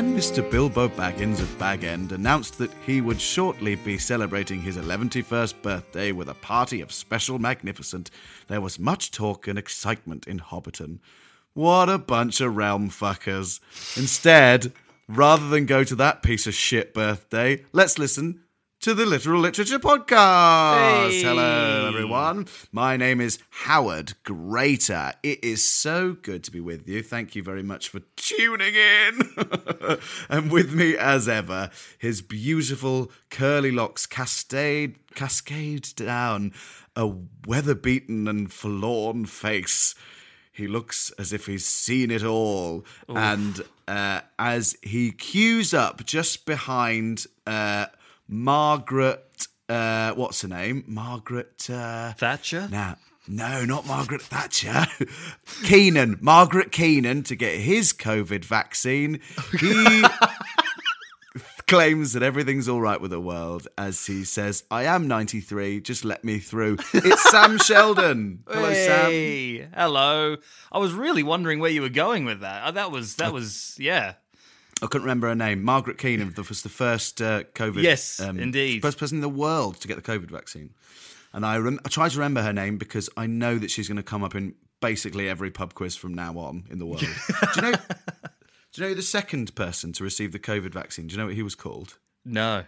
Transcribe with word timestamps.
When 0.00 0.16
Mr. 0.16 0.50
Bilbo 0.50 0.88
Baggins 0.88 1.40
of 1.40 1.58
Bag 1.58 1.84
End 1.84 2.12
announced 2.12 2.56
that 2.56 2.72
he 2.86 3.02
would 3.02 3.20
shortly 3.20 3.74
be 3.74 3.98
celebrating 3.98 4.62
his 4.62 4.78
11st 4.78 5.60
birthday 5.60 6.10
with 6.10 6.30
a 6.30 6.34
party 6.34 6.80
of 6.80 6.90
special 6.90 7.38
magnificent, 7.38 8.10
there 8.48 8.62
was 8.62 8.78
much 8.78 9.10
talk 9.10 9.46
and 9.46 9.58
excitement 9.58 10.26
in 10.26 10.38
Hobbiton. 10.38 11.00
What 11.52 11.90
a 11.90 11.98
bunch 11.98 12.40
of 12.40 12.56
realm 12.56 12.88
fuckers. 12.88 13.60
Instead, 13.94 14.72
rather 15.06 15.50
than 15.50 15.66
go 15.66 15.84
to 15.84 15.96
that 15.96 16.22
piece 16.22 16.46
of 16.46 16.54
shit 16.54 16.94
birthday, 16.94 17.66
let's 17.74 17.98
listen 17.98 18.40
to 18.80 18.94
the 18.94 19.04
Literal 19.04 19.42
Literature 19.42 19.78
Podcast. 19.78 21.10
Hey. 21.10 21.22
Hello, 21.22 21.86
everyone. 21.86 22.46
My 22.72 22.96
name 22.96 23.20
is 23.20 23.38
Howard 23.50 24.14
Greater. 24.24 25.12
It 25.22 25.44
is 25.44 25.62
so 25.62 26.14
good 26.14 26.42
to 26.44 26.50
be 26.50 26.60
with 26.60 26.88
you. 26.88 27.02
Thank 27.02 27.36
you 27.36 27.42
very 27.42 27.62
much 27.62 27.90
for 27.90 28.00
tuning 28.16 28.74
in. 28.74 29.98
and 30.30 30.50
with 30.50 30.72
me, 30.72 30.96
as 30.96 31.28
ever, 31.28 31.68
his 31.98 32.22
beautiful 32.22 33.12
curly 33.28 33.70
locks 33.70 34.06
cascade 34.06 34.96
cascade 35.14 35.90
down 35.94 36.54
a 36.96 37.12
weather-beaten 37.46 38.26
and 38.26 38.50
forlorn 38.50 39.26
face. 39.26 39.94
He 40.52 40.66
looks 40.66 41.10
as 41.18 41.34
if 41.34 41.44
he's 41.44 41.66
seen 41.66 42.10
it 42.10 42.24
all. 42.24 42.86
And 43.08 43.60
uh, 43.86 44.22
as 44.38 44.74
he 44.82 45.10
queues 45.10 45.74
up 45.74 46.06
just 46.06 46.46
behind 46.46 47.26
uh, 47.46 47.86
Margaret, 48.32 49.48
uh, 49.68 50.12
what's 50.12 50.42
her 50.42 50.48
name? 50.48 50.84
Margaret. 50.86 51.68
Uh, 51.68 52.12
Thatcher? 52.12 52.68
now, 52.70 52.96
no, 53.26 53.64
not 53.64 53.86
Margaret 53.88 54.22
Thatcher. 54.22 54.86
Keenan, 55.64 56.16
Margaret 56.20 56.70
Keenan, 56.70 57.24
to 57.24 57.34
get 57.34 57.58
his 57.58 57.92
COVID 57.92 58.44
vaccine. 58.44 59.18
He 59.58 60.04
claims 61.66 62.12
that 62.12 62.22
everything's 62.22 62.68
all 62.68 62.80
right 62.80 63.00
with 63.00 63.10
the 63.10 63.20
world 63.20 63.66
as 63.76 64.06
he 64.06 64.24
says, 64.24 64.62
I 64.70 64.84
am 64.84 65.08
93, 65.08 65.80
just 65.80 66.04
let 66.04 66.24
me 66.24 66.38
through. 66.38 66.78
It's 66.94 67.30
Sam 67.30 67.58
Sheldon. 67.64 68.44
Hello, 68.48 68.72
Sam. 68.72 69.70
Hello. 69.74 70.36
I 70.70 70.78
was 70.78 70.92
really 70.92 71.24
wondering 71.24 71.58
where 71.58 71.70
you 71.70 71.82
were 71.82 71.88
going 71.88 72.24
with 72.24 72.40
that. 72.42 72.62
Uh, 72.62 72.70
That 72.70 72.90
was 72.92 73.16
that 73.16 73.32
was 73.32 73.76
yeah. 73.78 74.14
I 74.82 74.86
couldn't 74.86 75.02
remember 75.02 75.28
her 75.28 75.34
name. 75.34 75.62
Margaret 75.62 75.98
Keenan 75.98 76.34
was 76.36 76.62
the 76.62 76.68
first 76.68 77.20
uh, 77.20 77.44
COVID. 77.54 77.78
um, 77.78 77.84
Yes, 77.84 78.20
indeed. 78.20 78.82
First 78.82 78.98
person 78.98 79.18
in 79.18 79.22
the 79.22 79.28
world 79.28 79.80
to 79.80 79.88
get 79.88 79.96
the 79.96 80.02
COVID 80.02 80.30
vaccine. 80.30 80.70
And 81.32 81.46
I, 81.46 81.58
rem- 81.58 81.80
I 81.84 81.88
try 81.88 82.08
to 82.08 82.16
remember 82.16 82.42
her 82.42 82.52
name 82.52 82.76
because 82.76 83.08
I 83.16 83.26
know 83.26 83.58
that 83.58 83.70
she's 83.70 83.88
going 83.88 83.96
to 83.96 84.02
come 84.02 84.24
up 84.24 84.34
in 84.34 84.54
basically 84.80 85.28
every 85.28 85.50
pub 85.50 85.74
quiz 85.74 85.94
from 85.96 86.14
now 86.14 86.36
on 86.38 86.64
in 86.70 86.78
the 86.78 86.86
world. 86.86 87.00
do 87.00 87.06
you 87.56 87.62
know? 87.62 87.78
Do 88.72 88.82
you 88.82 88.88
know 88.88 88.94
the 88.94 89.02
second 89.02 89.54
person 89.54 89.92
to 89.94 90.04
receive 90.04 90.32
the 90.32 90.38
COVID 90.38 90.72
vaccine? 90.72 91.06
Do 91.08 91.12
you 91.12 91.18
know 91.18 91.26
what 91.26 91.34
he 91.34 91.42
was 91.42 91.54
called? 91.54 91.98
No. 92.24 92.64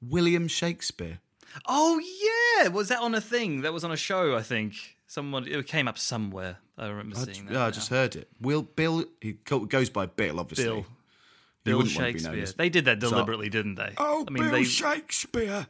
William 0.00 0.48
Shakespeare. 0.48 1.20
Oh 1.66 2.00
yeah, 2.00 2.68
was 2.68 2.88
that 2.88 3.00
on 3.00 3.14
a 3.14 3.20
thing? 3.20 3.62
That 3.62 3.72
was 3.72 3.84
on 3.84 3.92
a 3.92 3.96
show, 3.96 4.36
I 4.36 4.42
think. 4.42 4.74
Someone 5.06 5.46
it 5.46 5.66
came 5.66 5.88
up 5.88 5.98
somewhere. 5.98 6.58
I 6.76 6.88
remember 6.88 7.16
I, 7.18 7.24
seeing 7.24 7.46
that. 7.46 7.54
yeah, 7.54 7.66
I 7.66 7.70
just 7.70 7.88
heard 7.88 8.16
it. 8.16 8.28
Will 8.40 8.62
Bill? 8.62 9.04
He 9.20 9.32
goes 9.32 9.88
by 9.88 10.06
Bill, 10.06 10.40
obviously. 10.40 10.64
Bill. 10.64 10.86
Bill 11.66 11.78
wouldn't 11.78 11.96
want 11.96 12.08
to 12.08 12.12
be 12.14 12.22
known 12.24 12.34
Shakespeare. 12.36 12.56
They 12.56 12.68
did 12.68 12.84
that 12.86 12.98
deliberately, 12.98 13.48
didn't 13.48 13.74
they? 13.76 13.92
Oh, 13.98 14.24
I 14.26 14.30
mean, 14.30 14.44
Bill 14.44 14.52
they, 14.52 14.64
Shakespeare. 14.64 15.66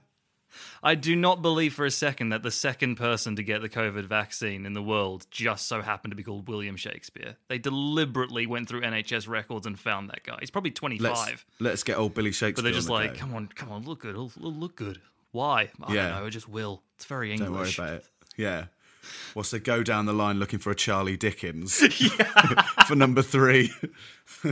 I 0.83 0.95
do 0.95 1.15
not 1.17 1.43
believe 1.43 1.75
for 1.75 1.85
a 1.85 1.91
second 1.91 2.31
that 2.31 2.43
the 2.43 2.51
second 2.51 2.97
person 2.97 3.37
to 3.37 3.43
get 3.43 3.61
the 3.61 3.69
COVID 3.69 4.05
vaccine 4.07 4.65
in 4.65 4.73
the 4.73 4.83
world 4.83 5.27
just 5.31 5.67
so 5.67 5.83
happened 5.83 6.13
to 6.13 6.17
be 6.17 6.23
called 6.23 6.49
William 6.49 6.77
Shakespeare. 6.77 7.37
They 7.49 7.59
deliberately 7.59 8.47
went 8.47 8.69
through 8.69 8.83
NHS 8.83 9.29
records 9.29 9.67
and 9.67 9.79
found 9.79 10.09
that 10.11 10.23
guy. 10.25 10.37
He's 10.41 10.51
probably 10.51 10.71
25. 10.71 11.03
Let's, 11.11 11.45
let's 11.61 11.83
get 11.83 11.99
old 11.99 12.15
Billy 12.15 12.33
Shakespeare. 12.33 12.55
But 12.55 12.63
they're 12.63 12.73
just 12.73 12.87
the 12.87 12.93
like, 12.95 13.15
go. 13.15 13.19
come 13.21 13.35
on, 13.35 13.49
come 13.49 13.71
on, 13.71 13.85
look 13.85 14.01
good, 14.01 14.17
look, 14.17 14.33
look 14.37 14.77
good. 14.77 15.01
Why? 15.33 15.71
I 15.83 15.93
Yeah. 15.93 16.09
don't 16.09 16.21
know. 16.21 16.27
I 16.27 16.31
just 16.31 16.49
will. 16.49 16.83
It's 16.95 17.05
very 17.05 17.33
English. 17.33 17.49
Don't 17.49 17.57
worry 17.59 17.73
about 17.75 17.95
it. 17.99 18.07
Yeah. 18.37 18.67
What's 19.35 19.51
they 19.51 19.59
go 19.59 19.83
down 19.83 20.07
the 20.07 20.13
line 20.13 20.39
looking 20.39 20.59
for 20.59 20.71
a 20.71 20.75
Charlie 20.75 21.17
Dickens 21.17 21.79
for 22.87 22.97
number 22.97 23.23
three. 23.23 23.71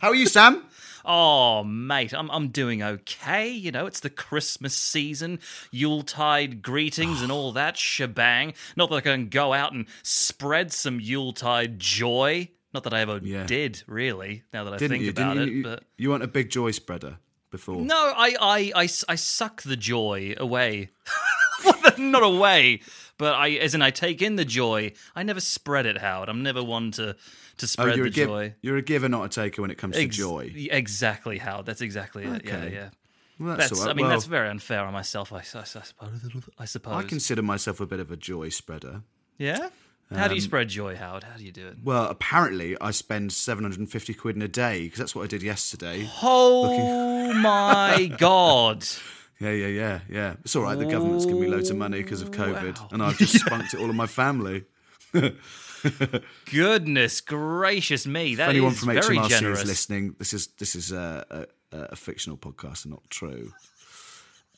How 0.00 0.08
are 0.08 0.14
you, 0.14 0.26
Sam? 0.26 0.64
Oh, 1.10 1.64
mate, 1.64 2.12
I'm 2.12 2.30
I'm 2.30 2.48
doing 2.48 2.82
okay. 2.82 3.48
You 3.48 3.70
know, 3.72 3.86
it's 3.86 4.00
the 4.00 4.10
Christmas 4.10 4.74
season, 4.74 5.38
Yuletide 5.70 6.60
greetings, 6.60 7.22
and 7.22 7.32
all 7.32 7.52
that 7.52 7.78
shebang. 7.78 8.52
Not 8.76 8.90
that 8.90 8.96
I 8.96 9.00
can 9.00 9.28
go 9.30 9.54
out 9.54 9.72
and 9.72 9.86
spread 10.02 10.70
some 10.70 11.00
Yuletide 11.00 11.78
joy. 11.78 12.50
Not 12.74 12.82
that 12.84 12.92
I 12.92 13.00
ever 13.00 13.20
Yeah. 13.22 13.46
did, 13.46 13.82
really. 13.86 14.42
Now 14.52 14.64
that 14.64 14.74
I 14.74 14.76
Didn't 14.76 14.90
think 14.98 15.04
you? 15.04 15.10
about 15.10 15.34
Didn't 15.38 15.48
it, 15.48 15.52
you, 15.52 15.62
but 15.62 15.84
you 15.96 16.10
weren't 16.10 16.24
a 16.24 16.28
big 16.28 16.50
joy 16.50 16.72
spreader 16.72 17.16
before. 17.50 17.80
no, 17.80 18.12
I 18.14 18.34
I 18.38 18.72
I, 18.82 18.88
I 19.08 19.14
suck 19.14 19.62
the 19.62 19.76
joy 19.76 20.34
away. 20.36 20.90
Not 21.96 22.22
away, 22.22 22.82
but 23.16 23.34
I 23.34 23.52
as 23.52 23.74
in 23.74 23.80
I 23.80 23.90
take 23.92 24.20
in 24.20 24.36
the 24.36 24.44
joy. 24.44 24.92
I 25.16 25.22
never 25.22 25.40
spread 25.40 25.86
it, 25.86 25.98
Howard. 25.98 26.28
I'm 26.28 26.42
never 26.42 26.62
one 26.62 26.90
to 26.92 27.16
to 27.58 27.64
Oh, 27.64 27.66
spread 27.66 27.96
you're 27.96 28.06
the 28.06 28.10
a, 28.10 28.14
give, 28.14 28.28
joy. 28.28 28.54
you're 28.62 28.76
a 28.76 28.82
giver, 28.82 29.08
not 29.08 29.24
a 29.24 29.28
taker 29.28 29.62
when 29.62 29.70
it 29.70 29.78
comes 29.78 29.94
to 29.96 30.06
joy. 30.08 30.52
Exactly, 30.70 31.38
Howard. 31.38 31.66
That's 31.66 31.80
exactly 31.80 32.24
it. 32.24 32.42
Yeah, 32.44 32.56
Okay. 32.56 32.72
yeah. 32.72 32.88
Well, 33.40 33.56
that's, 33.56 33.70
That's, 33.70 33.82
right. 33.82 33.90
I 33.90 33.94
mean, 33.94 34.06
Well, 34.06 34.14
that's 34.16 34.24
very 34.26 34.48
unfair 34.48 34.84
on 34.84 34.92
myself. 34.92 35.32
I, 35.32 35.36
I, 35.36 35.38
I 35.38 35.42
suppose. 35.64 35.88
I 36.58 36.64
suppose. 36.64 36.94
I 36.94 37.02
consider 37.04 37.40
myself 37.42 37.78
a 37.80 37.86
bit 37.86 38.00
of 38.00 38.10
a 38.10 38.16
joy 38.16 38.48
spreader. 38.48 39.02
Yeah. 39.38 39.68
How 40.12 40.24
Um, 40.24 40.28
do 40.30 40.34
you 40.34 40.40
spread 40.40 40.68
joy, 40.70 40.96
Howard? 40.96 41.22
How 41.22 41.36
do 41.36 41.44
you 41.44 41.52
do 41.52 41.68
it? 41.68 41.76
Well, 41.84 42.04
apparently, 42.06 42.76
I 42.80 42.90
spend 42.90 43.32
750 43.32 44.14
quid 44.14 44.34
in 44.34 44.42
a 44.42 44.48
day 44.48 44.84
because 44.84 44.98
that's 44.98 45.14
what 45.14 45.22
I 45.22 45.26
did 45.28 45.42
yesterday. 45.44 46.08
Oh 46.22 47.32
my 47.40 48.10
god! 48.18 48.84
Yeah, 49.38 49.50
yeah, 49.52 49.66
yeah, 49.68 50.00
yeah. 50.10 50.34
It's 50.44 50.56
all 50.56 50.62
right. 50.64 50.76
The 50.76 50.86
government's 50.86 51.24
given 51.26 51.40
me 51.42 51.46
loads 51.46 51.70
of 51.70 51.76
money 51.76 52.02
because 52.02 52.22
of 52.22 52.32
COVID, 52.32 52.80
Wow. 52.80 52.88
and 52.90 53.02
I've 53.04 53.18
just 53.18 53.38
spunked 53.38 53.72
it 53.74 53.78
all 53.80 53.88
on 53.88 53.94
my 53.94 54.06
family. 54.22 54.64
Goodness 56.50 57.20
gracious 57.20 58.06
me! 58.06 58.34
That 58.36 58.44
If 58.44 58.50
anyone 58.50 58.72
is 58.72 58.78
from 58.80 58.94
very 58.94 59.16
HMRC 59.18 59.28
generous. 59.28 59.62
is 59.62 59.68
listening, 59.68 60.14
this 60.18 60.32
is 60.32 60.48
this 60.58 60.74
is 60.74 60.92
a, 60.92 61.46
a, 61.72 61.78
a 61.92 61.96
fictional 61.96 62.36
podcast 62.36 62.84
and 62.84 62.92
not 62.92 63.08
true. 63.10 63.52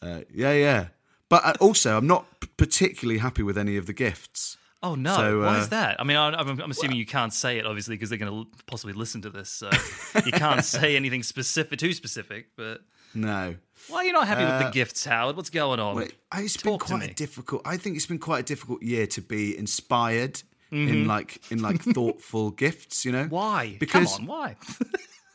Uh, 0.02 0.20
yeah, 0.32 0.52
yeah. 0.52 0.86
But 1.28 1.44
uh, 1.44 1.52
also, 1.60 1.96
I'm 1.96 2.06
not 2.06 2.26
particularly 2.56 3.18
happy 3.18 3.42
with 3.42 3.56
any 3.58 3.76
of 3.76 3.86
the 3.86 3.92
gifts. 3.92 4.56
Oh 4.82 4.94
no! 4.94 5.14
So, 5.14 5.40
Why 5.40 5.58
uh, 5.58 5.60
is 5.60 5.68
that? 5.70 6.00
I 6.00 6.04
mean, 6.04 6.16
I- 6.16 6.32
I'm, 6.32 6.60
I'm 6.60 6.70
assuming 6.70 6.96
you 6.96 7.06
can't 7.06 7.32
say 7.32 7.58
it, 7.58 7.66
obviously, 7.66 7.94
because 7.96 8.08
they're 8.08 8.18
going 8.18 8.44
to 8.46 8.50
possibly 8.66 8.94
listen 8.94 9.20
to 9.22 9.30
this. 9.30 9.50
So 9.50 9.70
you 10.24 10.32
can't 10.32 10.64
say 10.64 10.96
anything 10.96 11.22
specific, 11.22 11.78
too 11.78 11.92
specific. 11.92 12.46
But 12.56 12.80
No, 13.14 13.56
why 13.88 13.98
are 13.98 14.04
you 14.04 14.12
not 14.12 14.26
happy 14.26 14.44
with 14.44 14.58
the 14.66 14.70
gifts, 14.72 15.04
Howard? 15.04 15.36
What's 15.36 15.50
going 15.50 15.80
on? 15.80 15.92
Uh, 15.92 15.94
Well, 15.96 16.08
it's 16.44 16.56
been 16.56 16.78
quite 16.78 17.10
a 17.10 17.14
difficult. 17.14 17.60
I 17.66 17.76
think 17.76 17.96
it's 17.96 18.06
been 18.06 18.18
quite 18.18 18.40
a 18.40 18.44
difficult 18.44 18.82
year 18.82 19.06
to 19.08 19.20
be 19.20 19.56
inspired 19.56 20.42
Mm-hmm. 20.72 20.88
in 20.88 21.06
like 21.06 21.40
in 21.50 21.60
like 21.62 21.82
thoughtful 21.94 22.50
gifts. 22.50 23.04
You 23.04 23.12
know 23.12 23.24
Why? 23.24 23.76
Because 23.78 24.16
Come 24.16 24.30
on, 24.30 24.56
why? 24.56 24.56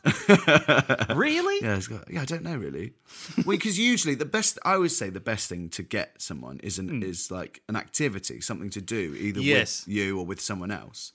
really? 1.15 1.65
Yeah, 1.65 1.79
got, 1.89 2.11
yeah, 2.11 2.21
I 2.21 2.25
don't 2.25 2.43
know 2.43 2.55
really. 2.55 2.93
well, 3.37 3.57
because 3.57 3.79
usually 3.79 4.15
the 4.15 4.25
best, 4.25 4.59
I 4.63 4.73
always 4.73 4.95
say 4.95 5.09
the 5.09 5.19
best 5.19 5.49
thing 5.49 5.69
to 5.69 5.83
get 5.83 6.21
someone 6.21 6.59
is 6.59 6.77
an 6.79 7.01
is 7.03 7.31
like 7.31 7.61
an 7.67 7.75
activity, 7.75 8.39
something 8.41 8.69
to 8.71 8.81
do 8.81 9.15
either. 9.19 9.41
Yes. 9.41 9.85
with 9.85 9.95
you 9.95 10.19
or 10.19 10.25
with 10.25 10.39
someone 10.39 10.71
else, 10.71 11.13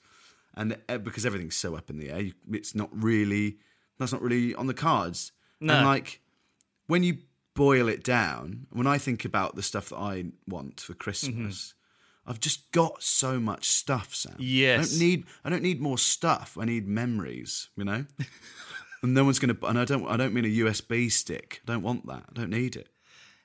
and 0.55 0.77
uh, 0.89 0.99
because 0.99 1.25
everything's 1.25 1.57
so 1.57 1.77
up 1.77 1.89
in 1.89 1.99
the 1.99 2.11
air, 2.11 2.21
you, 2.21 2.33
it's 2.53 2.75
not 2.75 2.91
really 2.93 3.59
that's 3.99 4.13
not 4.13 4.23
really 4.23 4.55
on 4.55 4.67
the 4.67 4.75
cards. 4.75 5.33
No. 5.61 5.75
And 5.75 5.87
like 5.87 6.21
when 6.87 7.03
you 7.03 7.19
boil 7.55 7.89
it 7.89 8.03
down, 8.03 8.67
when 8.71 8.87
I 8.87 8.99
think 8.99 9.25
about 9.25 9.55
the 9.55 9.63
stuff 9.63 9.91
that 9.91 9.97
I 9.99 10.25
want 10.49 10.81
for 10.81 10.95
Christmas. 10.95 11.75
I've 12.27 12.41
just 12.41 12.71
got 12.73 13.03
so 13.03 13.41
much 13.41 13.69
stuff, 13.69 14.15
Sam. 14.15 14.37
Yes. 14.39 14.79
I 14.79 14.91
don't 14.91 14.99
need. 15.01 15.25
I 15.45 15.51
don't 15.51 15.63
need 15.63 15.81
more 15.81 15.99
stuff. 15.99 16.57
I 16.61 16.65
need 16.65 16.87
memories. 16.87 17.69
You 17.77 17.85
know. 17.85 18.07
And 19.03 19.15
no 19.15 19.25
one's 19.25 19.39
going 19.39 19.55
to. 19.55 19.67
And 19.67 19.79
I 19.79 19.85
don't. 19.85 20.07
I 20.07 20.17
don't 20.17 20.35
mean 20.35 20.45
a 20.45 20.49
USB 20.49 21.11
stick. 21.11 21.63
I 21.67 21.73
don't 21.73 21.83
want 21.83 22.07
that. 22.07 22.25
I 22.29 22.33
don't 22.35 22.51
need 22.51 22.77
it. 22.77 22.89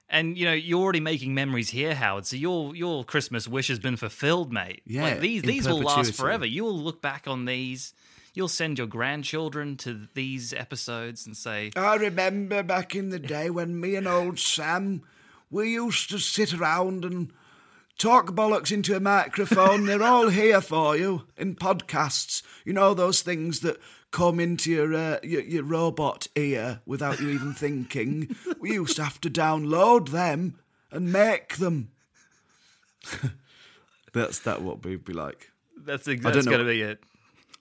And 0.10 0.38
you 0.38 0.46
know, 0.46 0.54
you're 0.54 0.82
already 0.82 1.00
making 1.00 1.34
memories 1.34 1.70
here, 1.70 1.96
Howard. 1.96 2.26
So 2.26 2.36
your 2.36 2.76
your 2.76 3.04
Christmas 3.04 3.48
wish 3.48 3.70
has 3.70 3.80
been 3.80 3.96
fulfilled, 3.96 4.52
mate. 4.52 4.82
Yeah, 4.86 5.04
like 5.04 5.20
these 5.20 5.42
these 5.42 5.68
will 5.68 5.82
last 5.82 6.14
forever. 6.14 6.46
You 6.46 6.64
will 6.64 6.78
look 6.78 7.02
back 7.02 7.28
on 7.28 7.46
these. 7.46 7.94
You'll 8.34 8.50
send 8.50 8.78
your 8.78 8.88
grandchildren 8.88 9.78
to 9.78 10.10
these 10.14 10.52
episodes 10.52 11.26
and 11.26 11.38
say, 11.38 11.72
I 11.78 11.96
remember 11.96 12.64
back 12.64 12.94
in 12.94 13.08
the 13.08 13.20
day 13.20 13.50
when 13.50 13.80
me 13.80 13.96
and 13.96 14.10
old 14.10 14.40
Sam, 14.40 15.04
we 15.50 15.72
used 15.72 16.10
to 16.10 16.20
sit 16.20 16.54
around 16.54 17.06
and 17.06 17.32
talk 17.98 18.32
bollocks 18.32 18.72
into 18.72 18.96
a 18.96 19.00
microphone. 19.00 19.86
They're 19.86 20.04
all 20.04 20.30
here 20.30 20.62
for 20.62 20.96
you 20.98 21.24
in 21.38 21.56
podcasts. 21.56 22.44
You 22.64 22.74
know 22.74 22.94
those 22.94 23.22
things 23.22 23.62
that 23.62 23.78
come 24.12 24.40
into 24.40 24.72
your, 24.72 24.94
uh, 24.94 25.20
your 25.24 25.42
your 25.42 25.64
robot 25.64 26.28
ear 26.36 26.82
without 26.86 27.20
you 27.20 27.30
even 27.30 27.54
thinking. 27.54 28.36
We 28.60 28.74
used 28.74 28.96
to 28.98 29.04
have 29.04 29.20
to 29.22 29.30
download 29.30 30.10
them 30.10 30.60
and 30.92 31.12
make 31.12 31.58
them. 31.58 31.92
That's 34.14 34.40
that 34.40 34.62
what 34.62 34.84
we'd 34.86 35.04
be 35.04 35.14
like. 35.14 35.52
"That's 35.78 36.08
ex- 36.08 36.22
don't 36.22 36.34
that's 36.34 36.46
know- 36.46 36.52
going 36.54 36.66
to 36.66 36.72
be 36.72 36.82
it." 36.82 37.04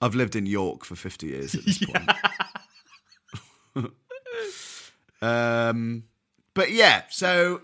I've 0.01 0.15
lived 0.15 0.35
in 0.35 0.45
York 0.45 0.83
for 0.83 0.95
50 0.95 1.27
years 1.27 1.55
at 1.55 1.63
this 1.65 1.79
point. 1.83 2.09
um, 5.21 6.03
but 6.53 6.71
yeah, 6.71 7.03
so 7.09 7.61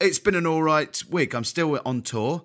it's 0.00 0.18
been 0.18 0.34
an 0.34 0.46
all 0.46 0.62
right 0.62 1.02
week. 1.10 1.34
I'm 1.34 1.44
still 1.44 1.80
on 1.84 2.02
tour, 2.02 2.44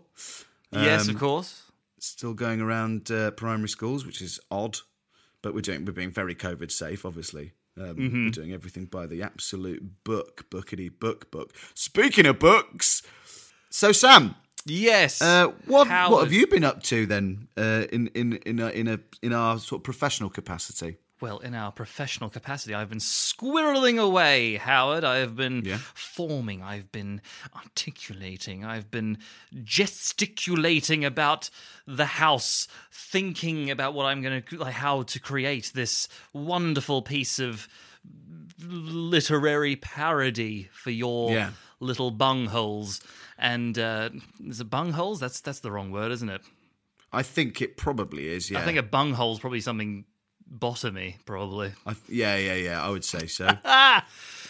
yes, 0.71 1.03
Um, 1.07 1.15
of 1.15 1.19
course. 1.19 1.63
still 1.99 2.33
going 2.33 2.61
around 2.61 3.11
uh, 3.11 3.31
primary 3.31 3.69
schools, 3.69 4.05
which 4.05 4.21
is 4.21 4.39
odd, 4.49 4.79
but 5.41 5.53
we're 5.53 5.61
doing 5.61 5.85
we're 5.85 5.91
being 5.93 6.11
very 6.11 6.35
COVID 6.35 6.71
safe, 6.71 7.05
obviously. 7.05 7.53
Um, 7.77 7.95
Mm-hmm. 7.97 8.23
We're 8.25 8.29
doing 8.31 8.53
everything 8.53 8.85
by 8.85 9.07
the 9.07 9.21
absolute 9.23 10.03
book, 10.03 10.45
bookity 10.51 10.89
book 10.99 11.31
book. 11.31 11.53
Speaking 11.73 12.25
of 12.27 12.37
books, 12.39 13.01
so 13.69 13.91
Sam, 13.91 14.35
Yes. 14.65 15.21
uh, 15.21 15.47
what 15.65 15.87
what 15.87 16.23
have 16.23 16.31
you 16.31 16.47
been 16.47 16.63
up 16.63 16.83
to 16.83 17.05
then 17.05 17.47
uh, 17.57 17.85
in 17.91 18.07
in 18.13 18.33
in 18.45 18.59
a, 18.59 18.69
in 18.69 18.87
a 18.87 18.99
in 19.21 19.33
our 19.33 19.57
sort 19.59 19.79
of 19.79 19.83
professional 19.83 20.29
capacity? 20.29 20.97
Well, 21.23 21.39
in 21.39 21.55
our 21.55 21.71
professional 21.71 22.29
capacity, 22.29 22.73
I've 22.73 22.89
been 22.89 22.97
squirreling 22.97 23.97
away, 23.97 24.57
Howard. 24.57 25.05
I 25.05 25.19
have 25.19 25.37
been 25.37 25.63
Yeah. 25.63 25.77
forming, 25.93 26.61
I've 26.61 26.91
been 26.91 27.21
articulating, 27.55 28.65
I've 28.65 28.91
been 28.91 29.17
gesticulating 29.63 31.05
about 31.05 31.49
the 31.87 32.07
house, 32.07 32.67
thinking 32.91 33.71
about 33.71 33.93
what 33.93 34.05
I'm 34.05 34.21
going 34.21 34.43
to, 34.43 34.57
like, 34.57 34.73
how 34.73 35.03
to 35.03 35.17
create 35.17 35.71
this 35.73 36.09
wonderful 36.33 37.01
piece 37.01 37.39
of 37.39 37.69
literary 38.61 39.77
parody 39.77 40.67
for 40.73 40.91
your 40.91 41.31
Yeah. 41.31 41.51
little 41.79 42.11
bungholes. 42.11 43.01
And 43.37 43.79
uh, 43.79 44.09
is 44.45 44.59
it 44.59 44.69
bungholes? 44.69 45.19
That's 45.19 45.39
that's 45.39 45.61
the 45.61 45.71
wrong 45.71 45.89
word, 45.89 46.11
isn't 46.11 46.27
it? 46.29 46.41
I 47.13 47.23
think 47.23 47.61
it 47.61 47.77
probably 47.77 48.27
is. 48.27 48.51
Yeah, 48.51 48.59
I 48.59 48.65
think 48.65 48.77
a 48.77 48.83
bunghole's 48.83 49.39
probably 49.39 49.61
something 49.61 50.03
bottomy, 50.57 51.15
probably. 51.25 51.73
I 51.85 51.95
yeah, 52.07 52.35
yeah, 52.37 52.55
yeah. 52.55 52.81
I 52.85 52.89
would 52.89 53.03
say 53.05 53.27
so. 53.27 53.45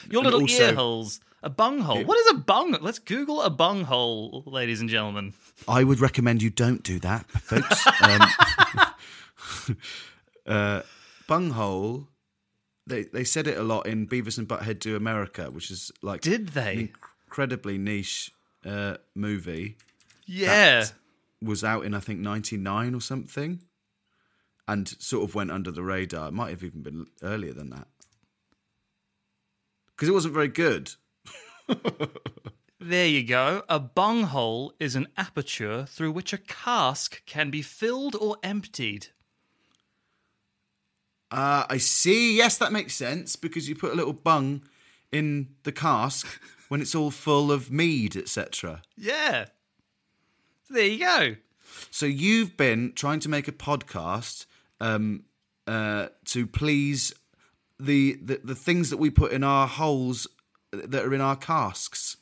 Your 0.09 0.19
And 0.21 0.25
little 0.25 0.41
also- 0.41 0.63
ear 0.69 0.75
holes. 0.75 1.19
A 1.45 1.50
bunghole. 1.50 2.05
What 2.05 2.17
is 2.19 2.27
a 2.31 2.35
bung? 2.35 2.77
Let's 2.79 3.00
Google 3.00 3.41
a 3.41 3.50
bunghole, 3.50 4.44
ladies 4.45 4.79
and 4.79 4.89
gentlemen. 4.89 5.33
I 5.67 5.83
would 5.83 6.00
recommend 6.00 6.41
you 6.41 6.50
don't 6.50 6.81
do 6.83 7.00
that, 7.00 7.29
folks. 7.31 7.85
um, 8.01 9.75
uh, 10.47 10.81
bunghole. 11.27 12.07
They 12.88 13.03
they 13.03 13.23
said 13.25 13.47
it 13.47 13.57
a 13.57 13.63
lot 13.63 13.88
in 13.88 14.07
Beavis 14.07 14.38
and 14.38 14.47
Butthead 14.47 14.79
Do 14.79 14.95
America, 14.95 15.50
which 15.51 15.69
is 15.71 15.91
like 16.01 16.21
Did 16.21 16.41
an 16.41 16.50
they? 16.53 16.91
incredibly 17.27 17.77
niche 17.77 18.31
uh, 18.65 18.95
movie. 19.15 19.75
Yeah. 20.25 20.85
Was 21.41 21.63
out 21.63 21.85
in 21.85 21.94
I 21.94 22.00
think 22.00 22.19
'99 22.21 22.95
or 22.95 23.01
something, 23.01 23.61
and 24.68 24.88
sort 24.88 25.24
of 25.24 25.36
went 25.36 25.51
under 25.51 25.71
the 25.71 25.83
radar. 25.83 26.30
It 26.30 26.33
might 26.33 26.51
have 26.51 26.63
even 26.63 26.81
been 26.81 27.07
earlier 27.21 27.54
than 27.54 27.69
that 27.71 27.88
because 29.95 30.10
it 30.10 30.13
wasn't 30.13 30.33
very 30.33 30.48
good. 30.48 30.92
There 32.86 33.07
you 33.07 33.24
go. 33.24 33.63
A 33.69 33.80
bunghole 33.80 34.74
is 34.77 34.98
an 34.98 35.07
aperture 35.15 35.86
through 35.86 36.12
which 36.12 36.33
a 36.33 36.38
cask 36.38 37.25
can 37.25 37.50
be 37.50 37.62
filled 37.62 38.13
or 38.13 38.36
emptied. 38.44 39.07
Uh, 41.31 41.65
I 41.69 41.77
see. 41.77 42.36
Yes, 42.36 42.57
that 42.57 42.74
makes 42.74 42.94
sense 42.94 43.38
because 43.38 43.69
you 43.69 43.75
put 43.75 43.94
a 43.94 43.95
little 43.95 44.12
bung 44.12 44.63
in 45.13 45.56
the 45.63 45.71
cask 45.71 46.42
when 46.68 46.81
it's 46.81 46.94
all 46.94 47.10
full 47.10 47.54
of 47.54 47.71
mead, 47.71 48.18
etc. 48.18 48.81
Yeah. 48.98 49.45
There 50.69 50.86
you 50.86 51.00
go. 51.00 51.36
So 51.89 52.06
you've 52.06 52.57
been 52.57 52.92
trying 52.95 53.21
to 53.21 53.30
make 53.30 53.48
a 53.48 53.54
podcast 53.54 54.45
um, 54.83 55.24
uh, 55.65 56.07
to 56.25 56.45
please 56.45 57.13
the, 57.80 58.18
the 58.21 58.41
the 58.44 58.56
things 58.56 58.89
that 58.89 58.97
we 58.97 59.09
put 59.09 59.31
in 59.31 59.44
our 59.44 59.68
holes 59.68 60.27
that 60.71 61.06
are 61.06 61.13
in 61.13 61.21
our 61.21 61.35
casks. 61.35 62.18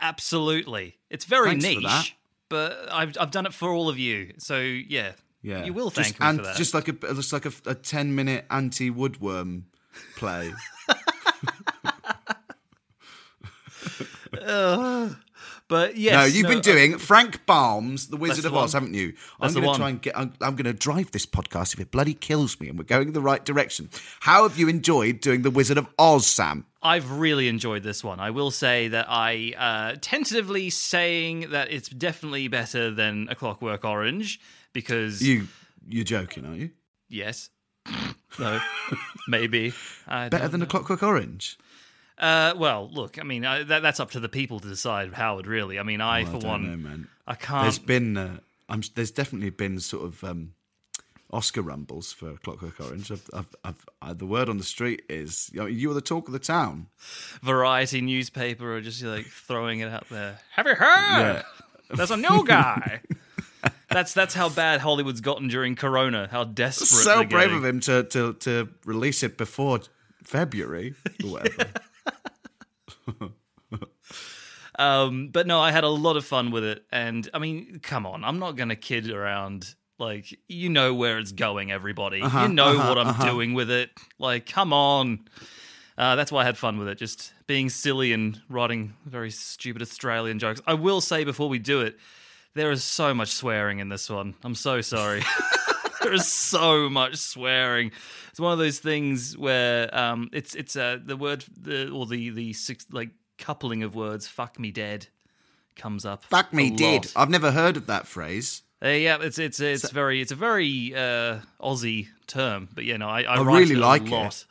Absolutely. 0.00 0.96
It's 1.10 1.24
very 1.24 1.50
Thanks 1.50 1.64
niche, 1.64 2.16
but 2.48 2.88
I've 2.90 3.16
I've 3.20 3.30
done 3.30 3.46
it 3.46 3.54
for 3.54 3.70
all 3.70 3.88
of 3.88 3.98
you. 3.98 4.32
So 4.38 4.58
yeah. 4.58 5.12
Yeah, 5.42 5.64
You 5.64 5.74
will 5.74 5.90
thank 5.90 6.08
just, 6.08 6.20
me 6.20 6.26
and 6.26 6.38
for 6.38 6.44
that. 6.44 6.56
Just 6.56 6.74
like 6.74 6.88
a 6.88 6.92
just 6.92 7.32
like 7.32 7.46
a, 7.46 7.52
a 7.66 7.74
ten 7.74 8.16
minute 8.16 8.46
anti 8.50 8.90
woodworm 8.90 9.62
play. 10.16 10.52
But 15.68 15.96
yes. 15.96 16.14
no, 16.14 16.24
you've 16.24 16.46
been 16.46 16.58
uh, 16.58 16.62
doing 16.62 16.98
Frank 16.98 17.44
Baum's 17.44 18.06
The 18.06 18.16
Wizard 18.16 18.44
of 18.44 18.54
Oz, 18.54 18.72
haven't 18.72 18.94
you? 18.94 19.12
That's 19.40 19.56
I'm 19.56 19.62
going 19.62 19.72
to 19.74 19.78
try 19.78 19.88
and 19.88 20.00
get. 20.02 20.16
I'm, 20.16 20.32
I'm 20.40 20.54
going 20.54 20.64
to 20.66 20.72
drive 20.72 21.10
this 21.10 21.26
podcast 21.26 21.74
if 21.74 21.80
it 21.80 21.90
bloody 21.90 22.14
kills 22.14 22.60
me, 22.60 22.68
and 22.68 22.78
we're 22.78 22.84
going 22.84 23.08
in 23.08 23.14
the 23.14 23.20
right 23.20 23.44
direction. 23.44 23.90
How 24.20 24.44
have 24.44 24.58
you 24.58 24.68
enjoyed 24.68 25.20
doing 25.20 25.42
The 25.42 25.50
Wizard 25.50 25.76
of 25.76 25.88
Oz, 25.98 26.26
Sam? 26.26 26.66
I've 26.82 27.10
really 27.10 27.48
enjoyed 27.48 27.82
this 27.82 28.04
one. 28.04 28.20
I 28.20 28.30
will 28.30 28.52
say 28.52 28.86
that 28.88 29.06
I 29.08 29.54
uh, 29.58 29.96
tentatively 30.00 30.70
saying 30.70 31.50
that 31.50 31.72
it's 31.72 31.88
definitely 31.88 32.46
better 32.46 32.92
than 32.92 33.26
A 33.28 33.34
Clockwork 33.34 33.84
Orange 33.84 34.40
because 34.72 35.20
You 35.20 35.48
you're 35.88 36.04
joking, 36.04 36.46
aren't 36.46 36.58
you? 36.60 36.70
yes, 37.08 37.50
no, 38.38 38.60
maybe 39.26 39.72
Better 40.06 40.48
than 40.48 40.62
a 40.62 40.66
Clockwork 40.66 41.02
Orange? 41.02 41.58
Uh, 42.18 42.54
well, 42.56 42.88
look, 42.92 43.18
I 43.20 43.24
mean 43.24 43.44
I, 43.44 43.62
that, 43.64 43.82
that's 43.82 44.00
up 44.00 44.10
to 44.12 44.20
the 44.20 44.28
people 44.28 44.58
to 44.60 44.68
decide. 44.68 45.12
Howard, 45.12 45.46
really. 45.46 45.78
I 45.78 45.82
mean, 45.82 46.00
I 46.00 46.22
Oh, 46.22 46.26
for 46.26 46.32
don't 46.38 46.44
one, 46.44 46.70
know, 46.70 46.76
man. 46.88 47.08
I 47.26 47.34
can't. 47.34 47.64
There's 47.64 47.78
been 47.78 48.16
uh, 48.16 48.38
I'm 48.68 48.82
there's 48.94 49.10
definitely 49.10 49.50
been 49.50 49.80
sort 49.80 50.04
of 50.04 50.24
um, 50.24 50.52
Oscar 51.32 51.60
rumbles 51.62 52.12
for 52.12 52.36
Clockwork 52.38 52.80
Orange. 52.80 53.10
I've, 53.10 53.28
I've, 53.34 53.56
I've, 53.64 53.86
uh, 54.00 54.14
the 54.14 54.26
word 54.26 54.48
on 54.48 54.58
the 54.58 54.64
street 54.64 55.02
is 55.08 55.50
you, 55.52 55.60
know, 55.60 55.66
you 55.66 55.88
were 55.88 55.94
the 55.94 56.00
talk 56.00 56.26
of 56.28 56.32
the 56.32 56.38
town. 56.38 56.86
variety 57.42 58.00
newspaper 58.00 58.76
are 58.76 58.80
just 58.80 59.02
like 59.02 59.26
throwing 59.26 59.80
it 59.80 59.88
out 59.88 60.08
there. 60.08 60.38
Have 60.52 60.66
you 60.66 60.74
heard? 60.74 61.42
There's 61.90 62.10
a 62.10 62.16
new 62.16 62.44
guy. 62.46 63.00
that's 63.90 64.14
that's 64.14 64.34
how 64.34 64.48
bad 64.48 64.80
Hollywood's 64.80 65.20
gotten 65.20 65.48
during 65.48 65.74
Corona. 65.76 66.28
How 66.30 66.44
desperate. 66.44 66.86
so 66.86 67.16
brave 67.24 67.30
getting. 67.50 67.56
of 67.58 67.64
him 67.64 67.80
to, 67.80 68.02
to 68.04 68.32
to 68.34 68.68
release 68.84 69.22
it 69.22 69.36
before 69.36 69.80
February 70.24 70.94
or 71.24 71.30
whatever. 71.30 71.66
Um, 74.78 75.28
but 75.32 75.46
no, 75.46 75.58
I 75.58 75.72
had 75.72 75.84
a 75.84 75.88
lot 75.88 76.18
of 76.18 76.26
fun 76.26 76.50
with 76.50 76.62
it, 76.62 76.84
and 76.92 77.26
I 77.32 77.38
mean, 77.38 77.80
come 77.82 78.04
on, 78.04 78.24
I'm 78.24 78.38
not 78.38 78.56
gonna 78.56 78.76
kid 78.76 79.10
around. 79.10 79.74
Like, 79.98 80.38
you 80.48 80.68
know 80.68 80.92
where 80.92 81.18
it's 81.18 81.32
going, 81.32 81.72
everybody. 81.72 82.18
you 82.18 82.48
know 82.48 82.76
what 82.76 82.98
I'm 82.98 83.26
doing 83.26 83.54
with 83.54 83.70
it. 83.70 83.88
Like, 84.18 84.44
come 84.44 84.74
on. 84.74 85.20
Uh, 85.96 86.14
that's 86.16 86.30
why 86.30 86.42
I 86.42 86.44
had 86.44 86.58
fun 86.58 86.76
with 86.76 86.88
it, 86.88 86.98
just 86.98 87.32
being 87.46 87.70
silly 87.70 88.12
and 88.12 88.38
writing 88.50 88.92
very 89.06 89.30
stupid 89.30 89.80
Australian 89.80 90.38
jokes. 90.38 90.60
I 90.66 90.74
will 90.74 91.00
say 91.00 91.24
before 91.24 91.48
we 91.48 91.58
do 91.58 91.80
it, 91.80 91.96
there 92.52 92.70
is 92.70 92.84
so 92.84 93.14
much 93.14 93.30
swearing 93.30 93.78
in 93.78 93.88
this 93.88 94.10
one. 94.10 94.34
I'm 94.44 94.54
so 94.54 94.82
sorry. 94.82 95.22
there 96.06 96.14
is 96.14 96.28
so 96.28 96.88
much 96.88 97.16
swearing. 97.16 97.90
It's 98.30 98.38
one 98.38 98.52
of 98.52 98.58
those 98.58 98.78
things 98.78 99.36
where 99.36 99.92
um, 99.96 100.30
it's 100.32 100.54
it's 100.54 100.76
uh, 100.76 100.98
the 101.04 101.16
word 101.16 101.44
the 101.60 101.90
or 101.90 102.06
the 102.06 102.30
the 102.30 102.52
six 102.52 102.86
like 102.92 103.10
coupling 103.38 103.82
of 103.82 103.96
words 103.96 104.28
"fuck 104.28 104.58
me 104.58 104.70
dead" 104.70 105.08
comes 105.74 106.06
up. 106.06 106.22
Fuck 106.24 106.52
me, 106.52 106.70
lot. 106.70 107.12
I've 107.16 107.30
never 107.30 107.50
heard 107.50 107.76
of 107.76 107.86
that 107.86 108.06
phrase. 108.06 108.62
Uh, 108.82 108.88
yeah, 108.88 109.18
it's 109.20 109.38
it's 109.38 109.58
it's 109.58 109.90
very 109.90 110.20
it's 110.20 110.30
a 110.30 110.36
very 110.36 110.94
uh, 110.94 111.40
Aussie 111.60 112.08
term, 112.28 112.68
but 112.72 112.84
yeah, 112.84 112.98
no, 112.98 113.08
I, 113.08 113.22
I, 113.22 113.36
I 113.36 113.42
really 113.42 113.74
it 113.74 113.78
like 113.78 114.10
it. 114.10 114.44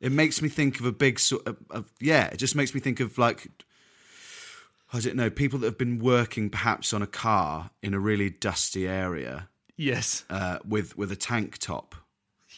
It 0.00 0.12
makes 0.12 0.42
me 0.42 0.48
think 0.48 0.80
of 0.80 0.84
a 0.84 0.92
big 0.92 1.20
sort 1.20 1.46
of, 1.46 1.56
of 1.70 1.92
yeah. 2.00 2.26
It 2.26 2.38
just 2.38 2.56
makes 2.56 2.74
me 2.74 2.80
think 2.80 2.98
of 2.98 3.18
like 3.18 3.46
I 4.92 4.98
don't 4.98 5.16
know 5.16 5.30
people 5.30 5.60
that 5.60 5.66
have 5.66 5.78
been 5.78 6.00
working 6.00 6.50
perhaps 6.50 6.92
on 6.92 7.02
a 7.02 7.06
car 7.06 7.70
in 7.82 7.94
a 7.94 8.00
really 8.00 8.30
dusty 8.30 8.88
area 8.88 9.48
Yes, 9.76 10.24
uh, 10.30 10.58
with 10.66 10.96
with 10.96 11.12
a 11.12 11.16
tank 11.16 11.58
top 11.58 11.94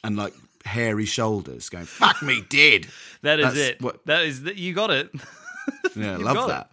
and 0.04 0.16
like 0.16 0.34
hairy 0.64 1.04
shoulders, 1.06 1.68
going 1.68 1.84
"fuck 1.84 2.22
me, 2.22 2.42
did." 2.48 2.88
that 3.22 3.40
is 3.40 3.46
That's 3.46 3.58
it. 3.58 3.82
what- 3.82 4.04
That 4.06 4.25
is 4.25 4.42
that 4.44 4.56
you 4.56 4.72
got 4.75 4.90
it. 4.90 5.10
Yeah, 5.94 6.12
I 6.12 6.16
love 6.16 6.48
it. 6.48 6.52
that. 6.52 6.70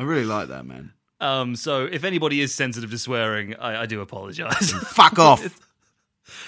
I 0.00 0.02
really 0.02 0.24
like 0.24 0.48
that, 0.48 0.66
man. 0.66 0.92
Um, 1.20 1.54
so 1.54 1.84
if 1.84 2.02
anybody 2.02 2.40
is 2.40 2.52
sensitive 2.52 2.90
to 2.90 2.98
swearing, 2.98 3.54
I, 3.54 3.82
I 3.82 3.86
do 3.86 4.00
apologize. 4.00 4.72
Fuck 4.88 5.18
off. 5.20 5.44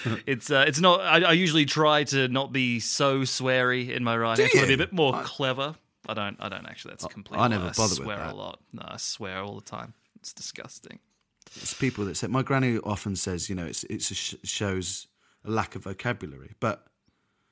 it's 0.25 0.51
uh, 0.51 0.65
it's 0.67 0.81
not. 0.81 0.99
I, 0.99 1.21
I 1.21 1.31
usually 1.31 1.63
try 1.65 2.03
to 2.05 2.27
not 2.27 2.51
be 2.51 2.81
so 2.81 3.21
sweary 3.21 3.89
in 3.95 4.03
my 4.03 4.17
writing. 4.17 4.45
I 4.45 4.49
try 4.49 4.61
to 4.61 4.67
be 4.67 4.73
a 4.73 4.77
bit 4.77 4.91
more 4.91 5.13
clever. 5.23 5.75
I 6.07 6.13
don't. 6.13 6.35
I 6.41 6.49
don't 6.49 6.65
actually. 6.65 6.91
That's 6.91 7.05
completely. 7.07 7.45
I 7.45 7.47
never 7.47 7.65
bother 7.77 7.81
with 7.81 7.93
swear 7.95 8.17
that. 8.17 8.33
a 8.33 8.35
lot. 8.35 8.59
No, 8.73 8.83
I 8.85 8.97
swear 8.97 9.39
all 9.41 9.55
the 9.55 9.61
time. 9.61 9.93
It's 10.17 10.33
disgusting. 10.33 10.99
It's 11.55 11.73
people 11.73 12.05
that 12.05 12.15
say 12.17 12.27
my 12.27 12.43
granny 12.43 12.79
often 12.79 13.15
says, 13.15 13.49
you 13.49 13.55
know, 13.55 13.65
it's 13.65 13.83
a 14.11 14.15
sh- 14.15 14.35
shows 14.43 15.07
a 15.45 15.51
lack 15.51 15.75
of 15.75 15.83
vocabulary. 15.83 16.51
But 16.59 16.85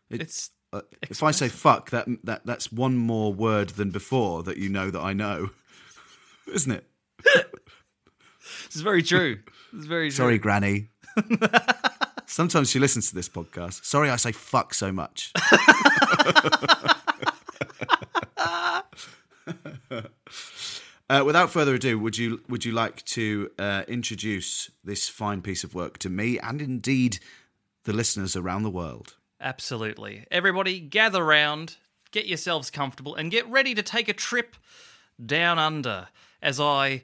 It's 0.10 0.50
uh, 0.74 0.82
if 1.10 1.22
I 1.24 1.32
say 1.32 1.48
fuck, 1.50 1.92
that 1.92 2.08
that 2.24 2.46
that's 2.46 2.72
one 2.72 2.98
more 2.98 3.34
word 3.34 3.70
than 3.70 3.92
before 3.92 4.44
that 4.44 4.58
you 4.58 4.70
know 4.70 4.90
that 4.90 5.02
I 5.02 5.14
know, 5.14 5.52
isn't 6.54 6.72
it? 6.72 6.86
it's 8.66 8.82
very 8.82 9.04
true. 9.04 9.40
It's 9.76 9.86
very 9.86 10.10
true. 10.10 10.16
Sorry, 10.16 10.38
granny. 10.38 10.90
Sometimes 12.26 12.70
she 12.72 12.80
listens 12.80 13.10
to 13.10 13.16
this 13.16 13.30
podcast. 13.30 13.86
Sorry, 13.86 14.10
I 14.10 14.16
say 14.16 14.32
fuck 14.32 14.74
so 14.74 14.92
much. 14.92 15.32
uh, 21.10 21.24
without 21.26 21.50
further 21.52 21.76
ado, 21.76 22.00
would 22.00 22.18
you 22.18 22.42
would 22.48 22.66
you 22.66 22.72
like 22.72 23.04
to 23.06 23.52
uh, 23.60 23.84
introduce 23.88 24.72
this 24.84 25.10
fine 25.10 25.42
piece 25.42 25.64
of 25.64 25.76
work 25.76 25.98
to 26.00 26.10
me 26.10 26.40
and 26.40 26.62
indeed 26.62 27.20
the 27.84 27.94
listeners 27.94 28.36
around 28.36 28.64
the 28.64 28.70
world? 28.70 29.16
Absolutely. 29.42 30.26
Everybody, 30.32 30.80
gather 30.80 31.24
round, 31.24 31.76
get 32.12 32.26
yourselves 32.26 32.72
comfortable, 32.72 33.16
and 33.16 33.30
get 33.30 33.48
ready 33.50 33.76
to 33.76 33.84
take 33.84 34.08
a 34.08 34.14
trip 34.14 34.56
down 35.24 35.60
under 35.60 36.08
as 36.42 36.60
I 36.60 37.04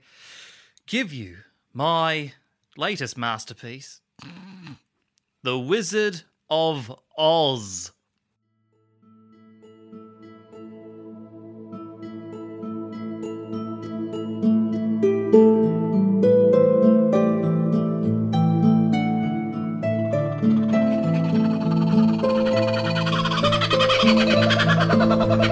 give 0.88 1.14
you 1.14 1.38
my 1.74 2.34
latest 2.78 3.18
masterpiece 3.18 4.02
The 5.44 5.60
Wizard 5.60 6.24
of 6.50 6.94
Oz. 7.18 7.92
Dotty! 25.30 25.46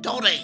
Dotty! 0.00 0.38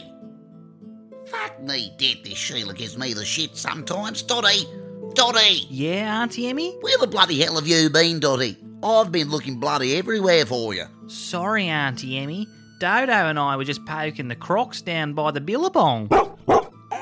Fuck 1.27 1.63
me 1.63 1.95
dead, 1.97 2.17
this 2.25 2.37
Sheila 2.37 2.75
gives 2.75 2.99
me 2.99 3.13
the 3.13 3.25
shit 3.25 3.57
sometimes. 3.57 4.23
Dotty! 4.25 4.67
Dotty! 5.15 5.67
Yeah, 5.71 6.23
Auntie 6.23 6.49
Emmy? 6.49 6.77
Where 6.81 6.99
the 6.99 7.07
bloody 7.07 7.41
hell 7.41 7.55
have 7.55 7.69
you 7.69 7.89
been, 7.89 8.19
Dotty? 8.19 8.57
I've 8.83 9.13
been 9.13 9.31
looking 9.31 9.61
bloody 9.61 9.97
everywhere 9.97 10.45
for 10.45 10.75
you. 10.75 10.87
Sorry, 11.07 11.69
Auntie 11.69 12.19
Emmy. 12.19 12.49
Dodo 12.81 13.13
and 13.13 13.39
I 13.39 13.57
were 13.57 13.63
just 13.63 13.87
poking 13.87 14.27
the 14.27 14.35
crocs 14.35 14.83
down 14.83 15.15
by 15.15 15.31
the 15.31 15.41
billabong. 15.41 16.09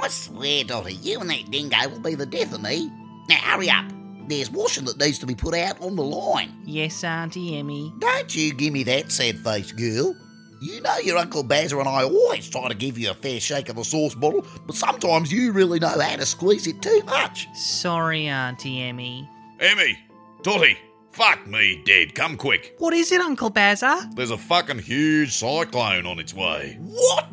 I 0.06 0.08
swear, 0.08 0.62
Dotty, 0.62 0.94
you 1.02 1.20
and 1.20 1.28
that 1.30 1.50
dingo 1.50 1.88
will 1.88 1.98
be 1.98 2.14
the 2.14 2.26
death 2.26 2.54
of 2.54 2.62
me. 2.62 2.92
Now 3.28 3.38
hurry 3.38 3.68
up. 3.68 3.86
There's 4.28 4.48
washing 4.48 4.84
that 4.84 4.98
needs 4.98 5.18
to 5.18 5.26
be 5.26 5.34
put 5.34 5.52
out 5.52 5.82
on 5.82 5.96
the 5.96 6.04
line. 6.04 6.54
Yes, 6.64 7.02
Auntie 7.02 7.58
Emmy. 7.58 7.92
Don't 7.98 8.32
you 8.32 8.54
give 8.54 8.72
me 8.72 8.84
that 8.84 9.10
sad 9.10 9.40
face, 9.40 9.72
girl. 9.72 10.14
You 10.60 10.80
know 10.80 10.96
your 10.98 11.18
Uncle 11.18 11.42
Bazza 11.42 11.80
and 11.80 11.88
I 11.88 12.04
always 12.04 12.48
try 12.48 12.68
to 12.68 12.74
give 12.76 12.96
you 12.96 13.10
a 13.10 13.14
fair 13.14 13.40
shake 13.40 13.68
of 13.68 13.74
the 13.74 13.82
sauce 13.84 14.14
bottle, 14.14 14.46
but 14.64 14.76
sometimes 14.76 15.32
you 15.32 15.50
really 15.50 15.80
know 15.80 15.88
how 15.88 16.14
to 16.14 16.24
squeeze 16.24 16.68
it 16.68 16.80
too 16.80 17.02
much. 17.06 17.48
Sorry, 17.56 18.28
Auntie 18.28 18.82
Emmy. 18.82 19.28
Emmy, 19.58 19.98
Dotty, 20.44 20.78
fuck 21.10 21.44
me 21.48 21.82
dead, 21.84 22.14
come 22.14 22.36
quick. 22.36 22.76
What 22.78 22.94
is 22.94 23.10
it, 23.10 23.20
Uncle 23.20 23.50
Bazza? 23.50 24.14
There's 24.14 24.30
a 24.30 24.38
fucking 24.38 24.78
huge 24.78 25.32
cyclone 25.34 26.06
on 26.06 26.20
its 26.20 26.32
way. 26.32 26.78
What? 26.80 27.26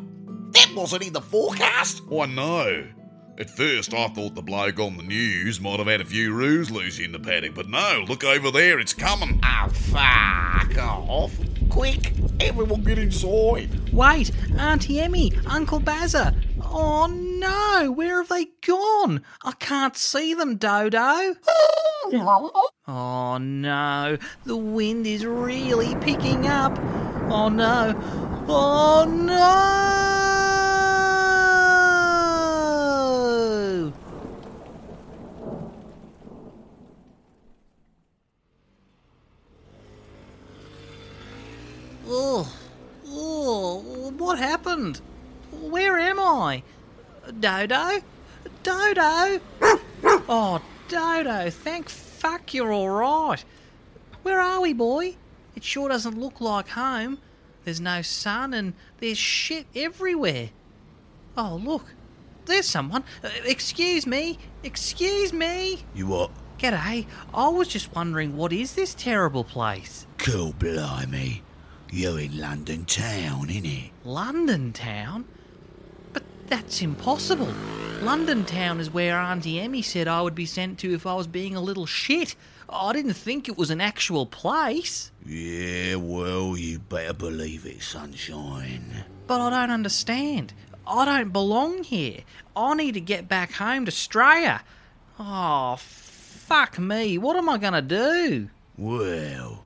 That 0.54 0.72
wasn't 0.74 1.06
in 1.06 1.12
the 1.12 1.20
forecast? 1.20 2.02
I 2.10 2.26
know. 2.26 2.86
At 3.36 3.50
first, 3.50 3.92
I 3.92 4.06
thought 4.08 4.36
the 4.36 4.42
bloke 4.42 4.78
on 4.78 4.96
the 4.96 5.02
news 5.02 5.60
might 5.60 5.78
have 5.80 5.88
had 5.88 6.00
a 6.00 6.04
few 6.04 6.32
roos 6.32 6.70
loose 6.70 7.00
in 7.00 7.10
the 7.10 7.18
paddock, 7.18 7.54
but 7.56 7.68
no, 7.68 8.04
look 8.06 8.22
over 8.22 8.52
there, 8.52 8.78
it's 8.78 8.94
coming. 8.94 9.40
Oh, 9.42 9.68
fuck 9.68 10.78
off. 10.78 11.32
Quick, 11.68 12.12
everyone 12.38 12.84
get 12.84 12.98
inside. 12.98 13.92
Wait, 13.92 14.30
Auntie 14.56 15.00
Emmy, 15.00 15.32
Uncle 15.46 15.80
Bazza. 15.80 16.32
Oh 16.62 17.06
no, 17.06 17.90
where 17.90 18.18
have 18.18 18.28
they 18.28 18.46
gone? 18.64 19.22
I 19.42 19.52
can't 19.52 19.96
see 19.96 20.34
them, 20.34 20.56
Dodo. 20.56 21.34
Oh 22.86 23.38
no, 23.38 24.18
the 24.44 24.56
wind 24.58 25.06
is 25.06 25.24
really 25.24 25.94
picking 25.96 26.46
up. 26.46 26.78
Oh 27.30 27.48
no. 27.48 27.94
Oh 28.46 29.06
no! 29.08 30.13
Oh, 42.16 42.48
oh, 43.08 44.12
what 44.16 44.38
happened? 44.38 45.00
Where 45.50 45.98
am 45.98 46.20
I? 46.20 46.62
Dodo? 47.40 48.02
Dodo? 48.62 49.40
Oh, 50.28 50.62
Dodo, 50.86 51.50
thank 51.50 51.88
fuck 51.88 52.54
you're 52.54 52.72
alright. 52.72 53.44
Where 54.22 54.40
are 54.40 54.60
we, 54.60 54.72
boy? 54.72 55.16
It 55.56 55.64
sure 55.64 55.88
doesn't 55.88 56.16
look 56.16 56.40
like 56.40 56.68
home. 56.68 57.18
There's 57.64 57.80
no 57.80 58.00
sun 58.02 58.54
and 58.54 58.74
there's 58.98 59.18
shit 59.18 59.66
everywhere. 59.74 60.50
Oh, 61.36 61.60
look. 61.62 61.94
There's 62.44 62.68
someone. 62.68 63.02
Uh, 63.24 63.30
excuse 63.44 64.06
me. 64.06 64.38
Excuse 64.62 65.32
me. 65.32 65.82
You 65.96 66.06
what? 66.06 66.30
G'day. 66.58 67.06
I 67.32 67.48
was 67.48 67.66
just 67.66 67.92
wondering 67.92 68.36
what 68.36 68.52
is 68.52 68.74
this 68.74 68.94
terrible 68.94 69.42
place? 69.42 70.06
Cool 70.18 70.52
blimey. 70.52 71.42
You're 71.94 72.18
in 72.18 72.40
London 72.40 72.86
town, 72.86 73.46
innit? 73.46 73.90
London 74.02 74.72
town? 74.72 75.26
But 76.12 76.24
that's 76.48 76.82
impossible. 76.82 77.54
London 78.02 78.44
town 78.44 78.80
is 78.80 78.92
where 78.92 79.16
Auntie 79.16 79.60
Emmy 79.60 79.80
said 79.80 80.08
I 80.08 80.20
would 80.20 80.34
be 80.34 80.44
sent 80.44 80.80
to 80.80 80.92
if 80.92 81.06
I 81.06 81.14
was 81.14 81.28
being 81.28 81.54
a 81.54 81.60
little 81.60 81.86
shit. 81.86 82.34
I 82.68 82.92
didn't 82.92 83.12
think 83.12 83.48
it 83.48 83.56
was 83.56 83.70
an 83.70 83.80
actual 83.80 84.26
place. 84.26 85.12
Yeah, 85.24 85.94
well, 85.94 86.56
you 86.56 86.80
better 86.80 87.12
believe 87.12 87.64
it, 87.64 87.80
sunshine. 87.80 89.04
But 89.28 89.40
I 89.40 89.50
don't 89.50 89.70
understand. 89.70 90.52
I 90.84 91.04
don't 91.04 91.32
belong 91.32 91.84
here. 91.84 92.22
I 92.56 92.74
need 92.74 92.94
to 92.94 93.00
get 93.00 93.28
back 93.28 93.52
home 93.52 93.84
to 93.84 93.90
Australia. 93.90 94.64
Oh, 95.20 95.76
fuck 95.78 96.76
me. 96.76 97.18
What 97.18 97.36
am 97.36 97.48
I 97.48 97.56
going 97.56 97.74
to 97.74 97.82
do? 97.82 98.50
Well, 98.76 99.63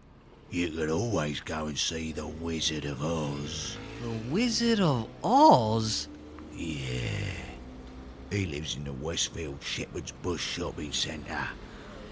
you 0.50 0.71
could 0.71 0.90
always 0.90 1.40
go 1.40 1.67
and 1.67 1.78
see 1.78 2.12
the 2.12 2.26
Wizard 2.26 2.85
of 2.85 3.02
Oz. 3.02 3.76
The 4.02 4.33
Wizard 4.33 4.81
of 4.81 5.09
Oz? 5.23 6.09
Yeah. 6.55 6.88
He 8.31 8.47
lives 8.47 8.76
in 8.76 8.85
the 8.85 8.93
Westfield 8.93 9.62
Shepherd's 9.62 10.12
Bush 10.12 10.45
shopping 10.45 10.93
centre. 10.93 11.49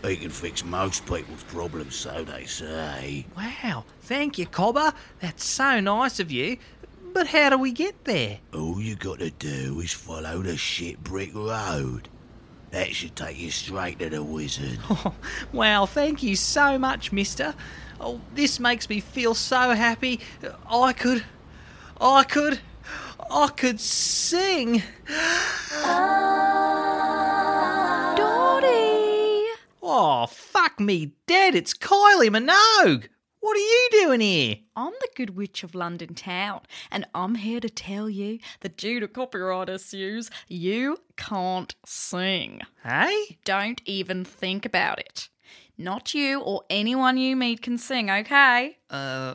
He 0.04 0.16
can 0.16 0.30
fix 0.30 0.64
most 0.64 1.04
people's 1.06 1.42
problems, 1.44 1.96
so 1.96 2.24
they 2.24 2.44
say. 2.44 3.26
Wow. 3.36 3.84
Thank 4.02 4.38
you, 4.38 4.46
Cobber. 4.46 4.92
That's 5.20 5.44
so 5.44 5.80
nice 5.80 6.20
of 6.20 6.30
you. 6.30 6.58
But 7.12 7.28
how 7.28 7.50
do 7.50 7.58
we 7.58 7.72
get 7.72 8.04
there? 8.04 8.38
All 8.54 8.80
you 8.80 8.94
gotta 8.94 9.30
do 9.30 9.80
is 9.80 9.92
follow 9.92 10.42
the 10.42 10.56
shit 10.56 11.02
brick 11.02 11.34
road. 11.34 12.08
That 12.72 12.94
should 12.94 13.16
take 13.16 13.38
you 13.38 13.50
straight 13.50 13.98
to 14.00 14.10
the 14.10 14.22
wizard. 14.22 14.78
Oh, 14.90 15.14
wow, 15.52 15.86
thank 15.86 16.22
you 16.22 16.36
so 16.36 16.78
much, 16.78 17.12
mister. 17.12 17.54
Oh, 18.00 18.20
this 18.34 18.60
makes 18.60 18.88
me 18.88 19.00
feel 19.00 19.34
so 19.34 19.70
happy. 19.70 20.20
I 20.70 20.92
could. 20.92 21.24
I 22.00 22.24
could. 22.24 22.60
I 23.30 23.48
could 23.48 23.80
sing. 23.80 24.82
Dotty! 28.16 29.44
Oh, 29.82 30.26
fuck 30.28 30.78
me 30.78 31.12
dead. 31.26 31.54
It's 31.54 31.72
Kylie 31.74 32.28
Minogue. 32.28 33.08
What 33.40 33.56
are 33.56 33.60
you 33.60 33.88
doing 33.92 34.20
here? 34.20 34.56
I'm 34.74 34.92
the 35.00 35.08
Good 35.14 35.36
Witch 35.36 35.62
of 35.62 35.74
London 35.74 36.14
Town, 36.14 36.62
and 36.90 37.06
I'm 37.14 37.36
here 37.36 37.60
to 37.60 37.70
tell 37.70 38.10
you 38.10 38.40
that 38.60 38.76
due 38.76 38.98
to 39.00 39.08
copyright 39.08 39.68
issues, 39.68 40.30
you 40.48 40.98
can't 41.16 41.74
sing. 41.84 42.62
Hey? 42.82 43.38
Don't 43.44 43.80
even 43.84 44.24
think 44.24 44.66
about 44.66 44.98
it. 44.98 45.28
Not 45.78 46.14
you 46.14 46.40
or 46.40 46.62
anyone 46.70 47.18
you 47.18 47.36
meet 47.36 47.60
can 47.60 47.76
sing, 47.76 48.10
okay? 48.10 48.78
Uh, 48.88 49.34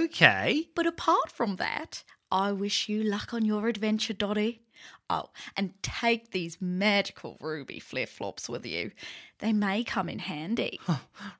okay. 0.00 0.68
But 0.74 0.86
apart 0.86 1.30
from 1.30 1.56
that, 1.56 2.02
I 2.30 2.52
wish 2.52 2.88
you 2.88 3.02
luck 3.02 3.34
on 3.34 3.44
your 3.44 3.68
adventure, 3.68 4.14
Dotty. 4.14 4.62
Oh, 5.10 5.26
and 5.56 5.74
take 5.82 6.30
these 6.30 6.56
magical 6.60 7.36
ruby 7.40 7.78
flip 7.78 8.08
flops 8.08 8.48
with 8.48 8.64
you. 8.64 8.92
They 9.40 9.52
may 9.52 9.84
come 9.84 10.08
in 10.08 10.20
handy. 10.20 10.80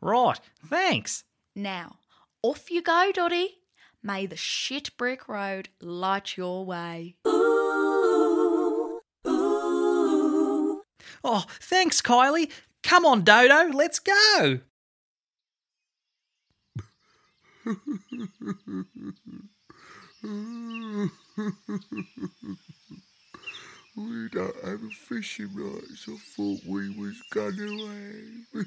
Right, 0.03 0.39
thanks. 0.67 1.25
Now, 1.57 1.97
off 2.43 2.71
you 2.71 2.83
go, 2.83 3.11
Dotty. 3.15 3.61
May 4.03 4.27
the 4.27 4.37
shit 4.37 4.97
brick 4.99 5.29
road 5.29 5.71
light 5.81 6.37
your 6.37 6.67
way. 6.67 7.17
Oh, 11.25 11.45
thanks, 11.61 12.03
Kylie. 12.03 12.51
Come 12.83 13.05
on, 13.07 13.23
Dodo, 13.23 13.69
let's 13.77 13.99
go. 13.99 14.61
we 23.97 24.29
don't 24.31 24.65
have 24.65 24.83
a 24.83 24.91
fishing 24.91 25.51
rights 25.55 26.09
I 26.09 26.17
thought 26.37 26.61
we 26.67 26.91
was 26.99 27.23
gonna 27.31 27.69
have. 28.55 28.67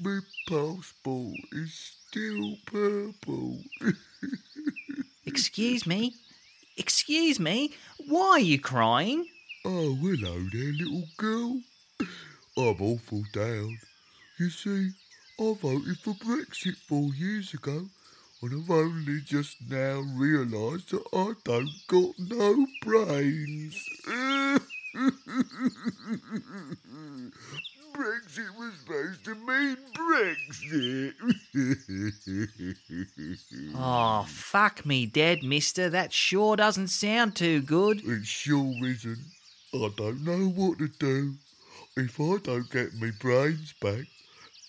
My 0.00 0.18
passport 0.48 1.36
is 1.52 1.94
still 2.08 2.56
purple. 2.66 3.58
Excuse 5.26 5.86
me? 5.86 6.14
Excuse 6.76 7.40
me? 7.40 7.72
Why 8.06 8.28
are 8.28 8.40
you 8.40 8.60
crying? 8.60 9.26
Oh, 9.64 9.94
hello 9.94 10.38
there, 10.52 10.72
little 10.72 11.04
girl. 11.16 11.60
I'm 12.00 12.80
awful 12.80 13.22
down. 13.32 13.78
You 14.38 14.50
see, 14.50 14.90
I 15.38 15.54
voted 15.60 15.98
for 15.98 16.14
Brexit 16.14 16.76
four 16.76 17.12
years 17.14 17.54
ago, 17.54 17.86
and 18.42 18.52
I've 18.64 18.70
only 18.70 19.20
just 19.20 19.56
now 19.68 20.00
realised 20.14 20.90
that 20.90 21.04
I 21.12 21.32
don't 21.44 21.70
got 21.88 22.14
no 22.18 22.66
brains. 22.82 23.82
Brexit 27.94 28.50
was 28.58 28.72
supposed 28.80 29.24
to 29.24 29.34
mean 29.34 29.76
Brexit. 29.94 31.14
Oh, 33.74 34.24
fuck 34.28 34.84
me 34.86 35.06
dead, 35.06 35.42
mister. 35.42 35.88
That 35.90 36.12
sure 36.12 36.56
doesn't 36.56 36.88
sound 36.88 37.34
too 37.36 37.60
good. 37.62 38.00
It 38.04 38.24
sure 38.24 38.72
isn't. 38.84 39.18
I 39.74 39.90
don't 39.96 40.24
know 40.24 40.48
what 40.48 40.78
to 40.78 40.88
do. 40.88 41.34
If 41.98 42.20
I 42.20 42.36
don't 42.42 42.70
get 42.70 42.92
my 43.00 43.10
brains 43.18 43.72
back, 43.80 44.04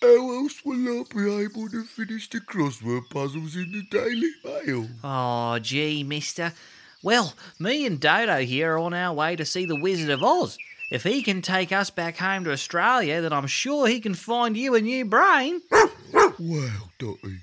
how 0.01 0.31
else 0.31 0.63
will 0.63 1.01
I 1.01 1.03
be 1.13 1.43
able 1.43 1.67
to 1.67 1.83
finish 1.83 2.29
the 2.29 2.39
crossword 2.39 3.09
puzzles 3.09 3.57
in 3.57 3.69
the 3.73 3.81
Daily 3.91 4.31
Mail? 4.45 4.87
Oh, 5.03 5.59
gee, 5.59 6.05
mister. 6.05 6.53
Well, 7.03 7.33
me 7.59 7.85
and 7.85 7.99
Dodo 7.99 8.37
here 8.37 8.75
are 8.75 8.77
on 8.77 8.93
our 8.93 9.13
way 9.13 9.35
to 9.35 9.43
see 9.43 9.65
the 9.65 9.75
Wizard 9.75 10.09
of 10.09 10.23
Oz. 10.23 10.57
If 10.89 11.03
he 11.03 11.21
can 11.21 11.41
take 11.41 11.73
us 11.73 11.89
back 11.89 12.15
home 12.15 12.45
to 12.45 12.53
Australia, 12.53 13.19
then 13.19 13.33
I'm 13.33 13.47
sure 13.47 13.87
he 13.87 13.99
can 13.99 14.13
find 14.13 14.55
you 14.55 14.75
a 14.75 14.79
new 14.79 15.03
brain. 15.03 15.59
Wow, 16.39 16.91
Dotty, 16.97 17.39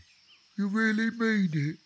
you 0.57 0.69
really 0.69 1.11
mean 1.11 1.50
it? 1.53 1.76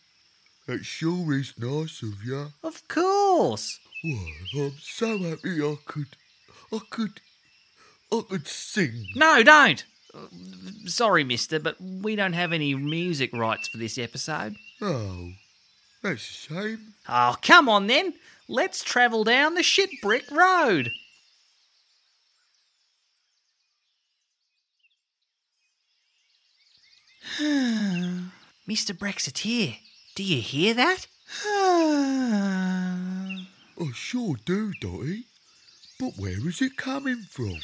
That 0.69 0.85
sure 0.85 1.35
is 1.35 1.52
nice 1.59 2.00
of 2.02 2.23
you. 2.25 2.47
Of 2.62 2.87
course. 2.87 3.81
Why, 4.05 4.35
I'm 4.55 4.75
so 4.81 5.19
happy 5.19 5.61
I 5.61 5.76
could, 5.85 6.07
I 6.73 6.78
could, 6.90 7.21
I 8.12 8.23
could 8.29 8.47
sing. 8.47 9.09
No, 9.15 9.43
don't. 9.43 9.85
Sorry, 10.87 11.25
mister, 11.25 11.61
but 11.61 11.77
we 11.81 12.17
don't 12.17 12.33
have 12.33 12.53
any 12.53 12.75
music 12.75 13.33
rights 13.33 13.69
for 13.69 13.79
this 13.79 13.99
episode. 13.99 14.57
Oh, 14.81 15.33
that's 16.03 16.23
a 16.29 16.33
shame. 16.33 16.95
Oh, 17.09 17.37
come 17.43 17.69
on 17.69 17.87
then. 17.87 18.15
Let's 18.49 18.83
travel 18.83 19.25
down 19.25 19.55
the 19.55 19.62
shit 19.62 19.91
brick 20.00 20.31
road. 20.31 20.91
Mr. 27.38 28.97
Brexiteer, 28.97 29.77
do 30.15 30.25
you 30.25 30.41
hear 30.41 30.73
that? 30.75 31.07
I 33.81 33.93
sure 33.95 34.37
do, 34.45 34.73
Dotty. 34.81 35.25
But 36.00 36.17
where 36.17 36.49
is 36.49 36.62
it 36.62 36.77
coming 36.77 37.23
from? 37.29 37.59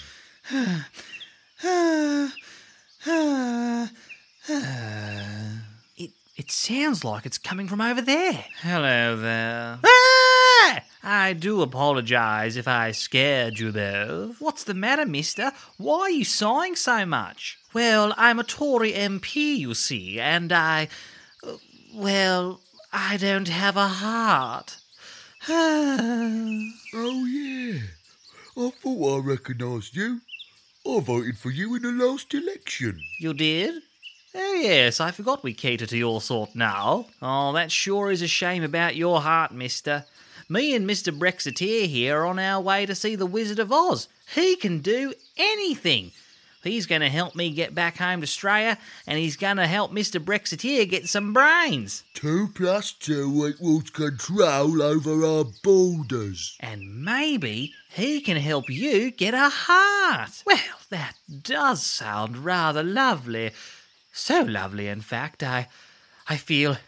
It 5.97 6.11
it 6.37 6.51
sounds 6.51 7.05
like 7.05 7.25
it's 7.25 7.39
coming 7.39 7.69
from 7.69 7.81
over 7.81 8.03
there. 8.03 8.45
Hello 8.61 9.17
there. 9.17 9.79
Ah! 9.85 10.83
I 11.03 11.33
do 11.33 11.63
apologise 11.63 12.57
if 12.57 12.69
I 12.69 12.93
scared 12.93 13.59
you 13.59 13.73
both. 13.73 14.41
What's 14.41 14.65
the 14.65 14.75
matter, 14.75 15.07
mister? 15.07 15.53
Why 15.79 16.01
are 16.01 16.11
you 16.11 16.25
sighing 16.25 16.77
so 16.77 17.07
much? 17.07 17.59
Well, 17.73 18.13
I'm 18.17 18.39
a 18.39 18.45
Tory 18.45 18.93
MP, 18.93 19.57
you 19.57 19.75
see, 19.75 20.21
and 20.21 20.53
I. 20.53 20.89
Well, 21.95 22.61
I 22.93 23.17
don't 23.17 23.49
have 23.49 23.77
a 23.77 23.89
heart. 23.89 24.77
Oh, 26.97 27.25
yeah. 27.27 27.81
I 28.57 28.71
thought 28.71 29.17
I 29.17 29.27
recognised 29.27 29.97
you. 29.97 30.21
I 30.87 31.01
voted 31.01 31.39
for 31.39 31.51
you 31.51 31.75
in 31.75 31.83
the 31.83 31.93
last 31.93 32.33
election. 32.35 33.01
you 33.19 33.35
did? 33.35 33.83
Oh, 34.35 34.55
yes, 34.55 35.01
I 35.01 35.13
forgot 35.13 35.43
we 35.43 35.55
cater 35.55 35.87
to 35.87 35.97
your 35.97 36.21
sort 36.21 36.55
now. 36.55 37.07
Oh, 37.23 37.53
that 37.53 37.73
sure 37.73 38.11
is 38.11 38.21
a 38.21 38.27
shame 38.29 38.63
about 38.63 38.97
your 38.97 39.21
heart, 39.21 39.53
mister. 39.53 40.05
Me 40.49 40.75
and 40.75 40.89
Mr. 40.89 41.17
Brexiteer 41.17 41.87
here 41.87 42.19
are 42.21 42.27
on 42.27 42.39
our 42.39 42.61
way 42.61 42.85
to 42.85 42.95
see 42.95 43.17
the 43.17 43.27
Wizard 43.27 43.59
of 43.59 43.73
Oz. 43.73 44.09
He 44.35 44.57
can 44.57 44.81
do 44.81 45.15
anything. 45.37 46.13
He's 46.65 46.87
going 46.87 47.03
to 47.03 47.09
help 47.09 47.37
me 47.37 47.51
get 47.51 47.75
back 47.75 47.99
home 47.99 48.21
to 48.21 48.25
Australia, 48.25 48.79
and 49.07 49.19
he's 49.19 49.37
going 49.37 49.59
to 49.59 49.67
help 49.67 49.93
Mr. 49.93 50.23
Brexiteer 50.23 50.89
get 50.89 51.09
some 51.09 51.33
brains. 51.33 52.03
Two 52.15 52.49
plus 52.55 52.93
two 52.93 53.47
equals 53.47 53.91
control 53.91 54.83
over 54.83 55.25
our 55.25 55.45
borders. 55.63 56.57
And 56.61 57.05
maybe 57.05 57.75
he 57.91 58.21
can 58.21 58.39
help 58.39 58.69
you 58.69 59.11
get 59.11 59.35
a 59.35 59.51
heart. 59.51 60.43
Well, 60.47 60.59
that 60.91 61.15
does 61.43 61.83
sound 61.83 62.39
rather 62.39 62.83
lovely. 62.83 63.53
So 64.13 64.41
lovely, 64.43 64.89
in 64.89 65.01
fact, 65.01 65.43
I 65.43 65.69
I 66.29 66.37
feel 66.37 66.79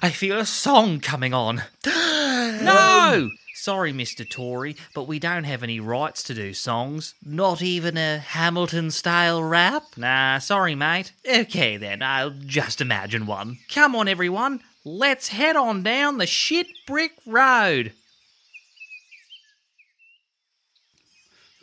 I 0.00 0.10
feel 0.10 0.38
a 0.38 0.46
song 0.46 1.00
coming 1.00 1.34
on. 1.34 1.62
no! 1.86 3.12
Um, 3.14 3.38
Sorry, 3.62 3.92
Mr. 3.92 4.28
Tory, 4.28 4.74
but 4.92 5.06
we 5.06 5.20
don't 5.20 5.44
have 5.44 5.62
any 5.62 5.78
rights 5.78 6.24
to 6.24 6.34
do 6.34 6.52
songs. 6.52 7.14
Not 7.24 7.62
even 7.62 7.96
a 7.96 8.18
Hamilton 8.18 8.90
style 8.90 9.40
rap? 9.40 9.84
Nah, 9.96 10.40
sorry, 10.40 10.74
mate. 10.74 11.12
Okay 11.24 11.76
then, 11.76 12.02
I'll 12.02 12.30
just 12.30 12.80
imagine 12.80 13.24
one. 13.24 13.58
Come 13.72 13.94
on, 13.94 14.08
everyone. 14.08 14.62
Let's 14.84 15.28
head 15.28 15.54
on 15.54 15.84
down 15.84 16.18
the 16.18 16.26
shit 16.26 16.66
brick 16.88 17.12
road. 17.24 17.92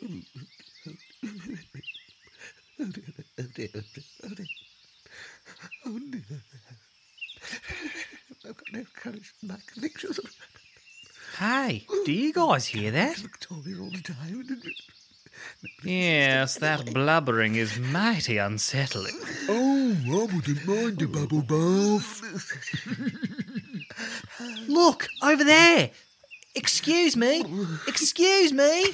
I've 8.42 8.56
got 8.56 8.72
no 8.72 8.86
courage. 8.96 9.34
Hey, 11.40 11.86
do 12.04 12.12
you 12.12 12.34
guys 12.34 12.66
hear 12.66 12.90
that? 12.90 13.16
Victoria 13.16 13.80
all 13.80 13.88
the 13.88 14.02
time. 14.02 14.44
Yes, 15.82 16.56
that 16.56 16.92
blubbering 16.92 17.54
is 17.54 17.78
mighty 17.78 18.36
unsettling. 18.36 19.18
Oh, 19.48 19.96
I 20.04 20.34
wouldn't 20.34 20.66
mind 20.66 21.00
a 21.00 21.06
bubble 21.08 21.40
bath. 21.40 22.20
Look, 24.68 25.08
over 25.22 25.42
there. 25.42 25.90
Excuse 26.54 27.16
me. 27.16 27.42
Excuse 27.88 28.52
me. 28.52 28.84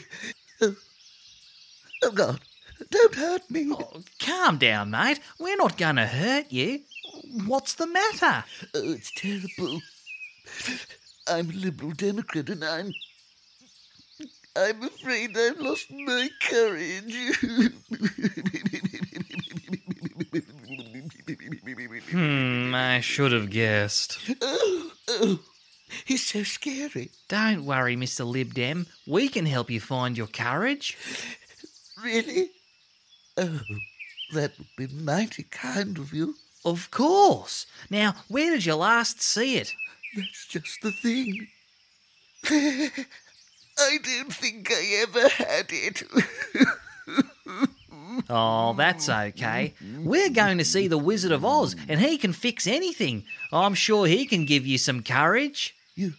Oh, 0.63 2.13
God. 2.15 2.39
Don't 2.91 3.15
hurt 3.17 3.51
me. 3.51 3.73
Oh, 3.73 4.05
calm 4.21 4.59
down, 4.59 4.93
mate. 4.93 5.19
We're 5.41 5.57
not 5.57 5.77
going 5.77 5.97
to 5.97 6.07
hurt 6.07 6.53
you. 6.53 6.83
What's 7.47 7.75
the 7.75 7.89
matter? 7.89 8.45
Oh, 8.73 8.93
it's 8.93 9.11
terrible. 9.17 9.81
I'm 11.29 11.51
a 11.51 11.53
Liberal 11.53 11.93
Democrat 11.93 12.49
and 12.51 12.65
I'm. 12.65 12.93
I'm 14.57 14.83
afraid 14.83 15.37
I've 15.37 15.61
lost 15.61 15.91
my 15.91 16.31
courage. 16.41 17.15
Hmm, 22.11 22.75
I 22.75 23.01
should 23.01 23.33
have 23.33 23.51
guessed. 23.51 24.19
oh, 24.41 24.93
oh, 25.09 25.41
he's 26.05 26.25
so 26.27 26.43
scary. 26.43 27.11
Don't 27.29 27.67
worry, 27.67 27.97
Mr. 27.97 28.25
Lib 28.27 28.55
Dem. 28.55 28.87
We 29.07 29.29
can 29.29 29.45
help 29.45 29.71
you 29.71 29.81
find 29.81 30.17
your 30.17 30.29
courage. 30.29 30.97
Really? 32.03 32.51
Oh, 33.37 33.61
that 34.33 34.53
would 34.59 34.69
be 34.77 34.87
mighty 34.87 35.43
kind 35.45 35.99
of 35.99 36.15
you. 36.15 36.37
Of 36.65 36.91
course. 36.91 37.67
Now, 37.91 38.15
where 38.29 38.51
did 38.53 38.65
you 38.65 38.75
last 38.77 39.21
see 39.21 39.57
it? 39.57 39.75
That's 40.15 40.47
just 40.47 40.81
the 40.83 40.93
thing. 40.93 41.49
I 43.79 43.99
don't 44.03 44.33
think 44.33 44.71
I 44.71 45.03
ever 45.03 45.29
had 45.29 45.67
it. 45.71 46.03
Oh, 48.29 48.73
that's 48.75 49.09
okay. 49.09 49.75
We're 49.99 50.31
going 50.31 50.59
to 50.59 50.65
see 50.65 50.89
the 50.89 50.99
Wizard 50.99 51.33
of 51.33 51.45
Oz, 51.45 51.77
and 51.89 52.01
he 52.01 52.19
can 52.19 52.33
fix 52.33 52.67
anything. 52.67 53.25
I'm 53.53 53.75
sure 53.75 54.07
he 54.07 54.27
can 54.27 54.47
give 54.47 54.67
you 54.67 54.79
some 54.79 55.03
courage. 55.03 55.75
you. 55.95 56.15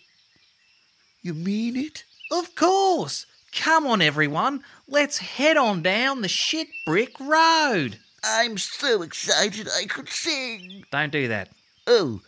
You 1.24 1.34
mean 1.34 1.76
it? 1.76 2.04
Of 2.32 2.56
course. 2.56 3.26
Come 3.54 3.88
on, 3.88 4.02
everyone. 4.02 4.64
Let's 4.88 5.18
head 5.18 5.58
on 5.58 5.82
down 5.82 6.22
the 6.22 6.28
shit 6.28 6.68
brick 6.86 7.20
road. 7.20 7.98
I'm 8.24 8.58
so 8.58 9.02
excited 9.02 9.68
I 9.68 9.86
could 9.86 10.10
sing. 10.10 10.86
Don't 10.92 11.12
do 11.12 11.28
that. 11.30 11.50
Oh, 11.88 12.22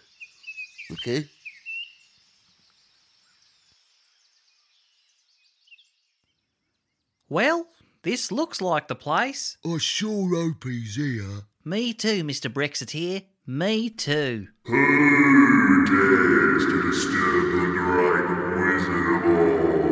okay. 0.94 1.26
Well, 7.32 7.68
this 8.02 8.32
looks 8.32 8.60
like 8.60 8.88
the 8.88 8.96
place. 8.96 9.58
I 9.64 9.78
sure 9.78 10.36
hope 10.36 10.64
he's 10.64 10.96
here. 10.96 11.44
Me 11.64 11.94
too, 11.94 12.24
Mr. 12.24 12.52
Brexiteer. 12.52 13.26
Me 13.46 13.88
too. 13.92 14.48
Who 14.66 15.86
dares 15.86 16.66
to 16.66 16.82
disturb 16.90 17.52
the 17.52 17.68
great 17.78 18.30
Wizard 18.74 19.08
of 19.14 19.24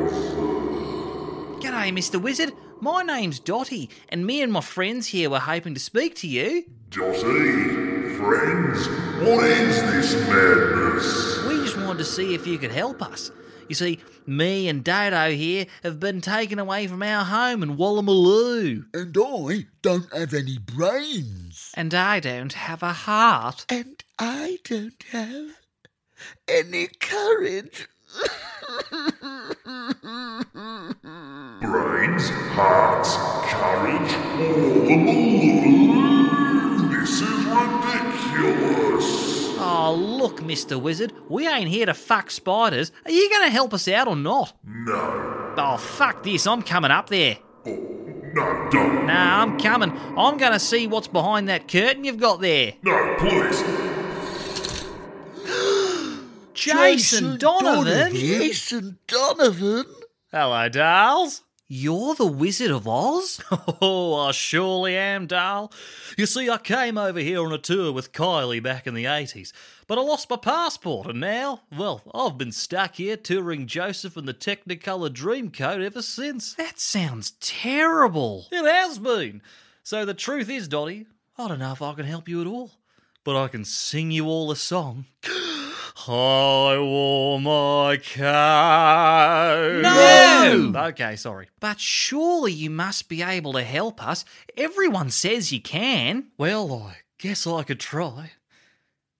Oz? 0.07 1.63
G'day, 1.63 1.91
Mr. 1.93 2.19
Wizard. 2.19 2.53
My 2.81 3.03
name's 3.03 3.39
Dotty, 3.39 3.91
and 4.09 4.25
me 4.25 4.41
and 4.41 4.51
my 4.51 4.61
friends 4.61 5.05
here 5.05 5.29
were 5.29 5.39
hoping 5.39 5.75
to 5.75 5.79
speak 5.79 6.15
to 6.15 6.27
you. 6.27 6.65
Dotty, 6.89 8.15
friends, 8.15 8.87
what 9.21 9.43
is 9.45 9.81
this 9.83 10.15
madness? 10.27 11.43
We 11.45 11.57
just 11.57 11.77
wanted 11.77 11.99
to 11.99 12.05
see 12.05 12.33
if 12.33 12.47
you 12.47 12.57
could 12.57 12.71
help 12.71 13.03
us. 13.03 13.29
You 13.69 13.75
see, 13.75 13.99
me 14.27 14.67
and 14.67 14.83
Dodo 14.83 15.31
here 15.31 15.65
have 15.83 15.99
been 15.99 16.21
taken 16.21 16.59
away 16.59 16.85
from 16.87 17.01
our 17.01 17.23
home 17.23 17.63
in 17.63 17.77
Woolloomooloo. 17.77 18.83
And 18.93 19.17
I 19.17 19.65
don't 19.81 20.11
have 20.13 20.33
any 20.33 20.57
brains. 20.57 21.71
And 21.75 21.93
I 21.93 22.19
don't 22.19 22.51
have 22.53 22.83
a 22.83 22.91
heart. 22.93 23.65
And 23.69 24.03
I 24.19 24.57
don't 24.65 25.01
have 25.11 25.51
any 26.47 26.87
courage. 26.99 27.87
Brains, 31.61 32.29
hearts, 32.29 33.15
courage, 33.49 34.11
Woolloomooloo. 34.37 36.91
This 36.91 37.21
is 37.21 37.45
ridiculous. 37.45 39.36
Oh, 39.59 39.95
look, 39.97 40.41
Mr. 40.41 40.79
Wizard, 40.79 41.13
we 41.29 41.47
ain't 41.47 41.69
here 41.69 41.85
to 41.87 41.93
fuck 41.93 42.29
spiders. 42.31 42.91
Are 43.05 43.11
you 43.11 43.29
going 43.29 43.43
to 43.45 43.49
help 43.49 43.73
us 43.73 43.87
out 43.87 44.07
or 44.07 44.15
not? 44.15 44.53
No, 44.63 45.53
Oh, 45.59 45.77
fuck 45.77 46.21
this, 46.23 46.45
I'm 46.45 46.61
coming 46.61 46.91
up 46.91 47.09
there. 47.09 47.37
Oh, 47.65 47.71
no, 48.33 48.69
don't. 48.71 49.07
Nah, 49.07 49.41
I'm 49.41 49.57
coming. 49.59 49.91
I'm 50.15 50.37
going 50.37 50.51
to 50.51 50.59
see 50.59 50.85
what's 50.85 51.07
behind 51.07 51.49
that 51.49 51.67
curtain 51.67 52.03
you've 52.03 52.19
got 52.19 52.39
there. 52.41 52.73
No, 52.83 53.15
please. 53.17 53.63
Jason, 56.53 57.37
Donovan? 57.39 58.13
Jason 58.13 58.99
Donovan? 59.07 59.85
Hello, 60.31 60.69
Darls. 60.69 61.41
You're 61.69 62.15
the 62.15 62.25
Wizard 62.25 62.71
of 62.71 62.87
Oz? 62.87 63.41
Oh, 63.81 64.15
I 64.15 64.31
surely 64.31 64.95
am, 64.95 65.27
Darl. 65.27 65.71
You 66.17 66.25
see, 66.25 66.49
I 66.49 66.57
came 66.57 66.97
over 66.97 67.19
here 67.19 67.43
on 67.43 67.51
a 67.51 67.57
tour 67.57 67.91
with 67.91 68.13
Kylie 68.13 68.63
back 68.63 68.87
in 68.87 68.93
the 68.93 69.03
80s, 69.03 69.51
but 69.85 69.97
I 69.97 70.01
lost 70.01 70.29
my 70.29 70.37
passport, 70.37 71.07
and 71.07 71.19
now, 71.19 71.61
well, 71.77 72.01
I've 72.13 72.37
been 72.37 72.53
stuck 72.53 72.95
here 72.95 73.17
touring 73.17 73.67
Joseph 73.67 74.17
and 74.17 74.27
the 74.27 74.33
Technicolor 74.33 75.09
Dreamcoat 75.09 75.83
ever 75.83 76.01
since. 76.01 76.53
That 76.53 76.79
sounds 76.79 77.31
terrible. 77.41 78.47
It 78.51 78.65
has 78.65 78.97
been. 78.97 79.41
So 79.83 80.05
the 80.05 80.13
truth 80.13 80.49
is, 80.49 80.67
Dotty, 80.67 81.05
I 81.37 81.49
don't 81.49 81.59
know 81.59 81.73
if 81.73 81.81
I 81.81 81.93
can 81.93 82.05
help 82.05 82.29
you 82.29 82.41
at 82.41 82.47
all, 82.47 82.71
but 83.23 83.35
I 83.35 83.49
can 83.49 83.65
sing 83.65 84.09
you 84.09 84.25
all 84.27 84.49
a 84.51 84.55
song. 84.55 85.05
I 86.09 86.77
wore 86.79 87.39
my 87.41 87.97
coat. 87.97 89.81
No! 89.81 90.71
Okay, 90.87 91.15
sorry. 91.15 91.47
But 91.59 91.79
surely 91.79 92.51
you 92.53 92.69
must 92.69 93.09
be 93.09 93.21
able 93.21 93.53
to 93.53 93.63
help 93.63 94.05
us. 94.05 94.23
Everyone 94.55 95.09
says 95.09 95.51
you 95.51 95.61
can. 95.61 96.27
Well, 96.37 96.71
I 96.73 96.97
guess 97.17 97.45
I 97.45 97.63
could 97.63 97.79
try. 97.79 98.31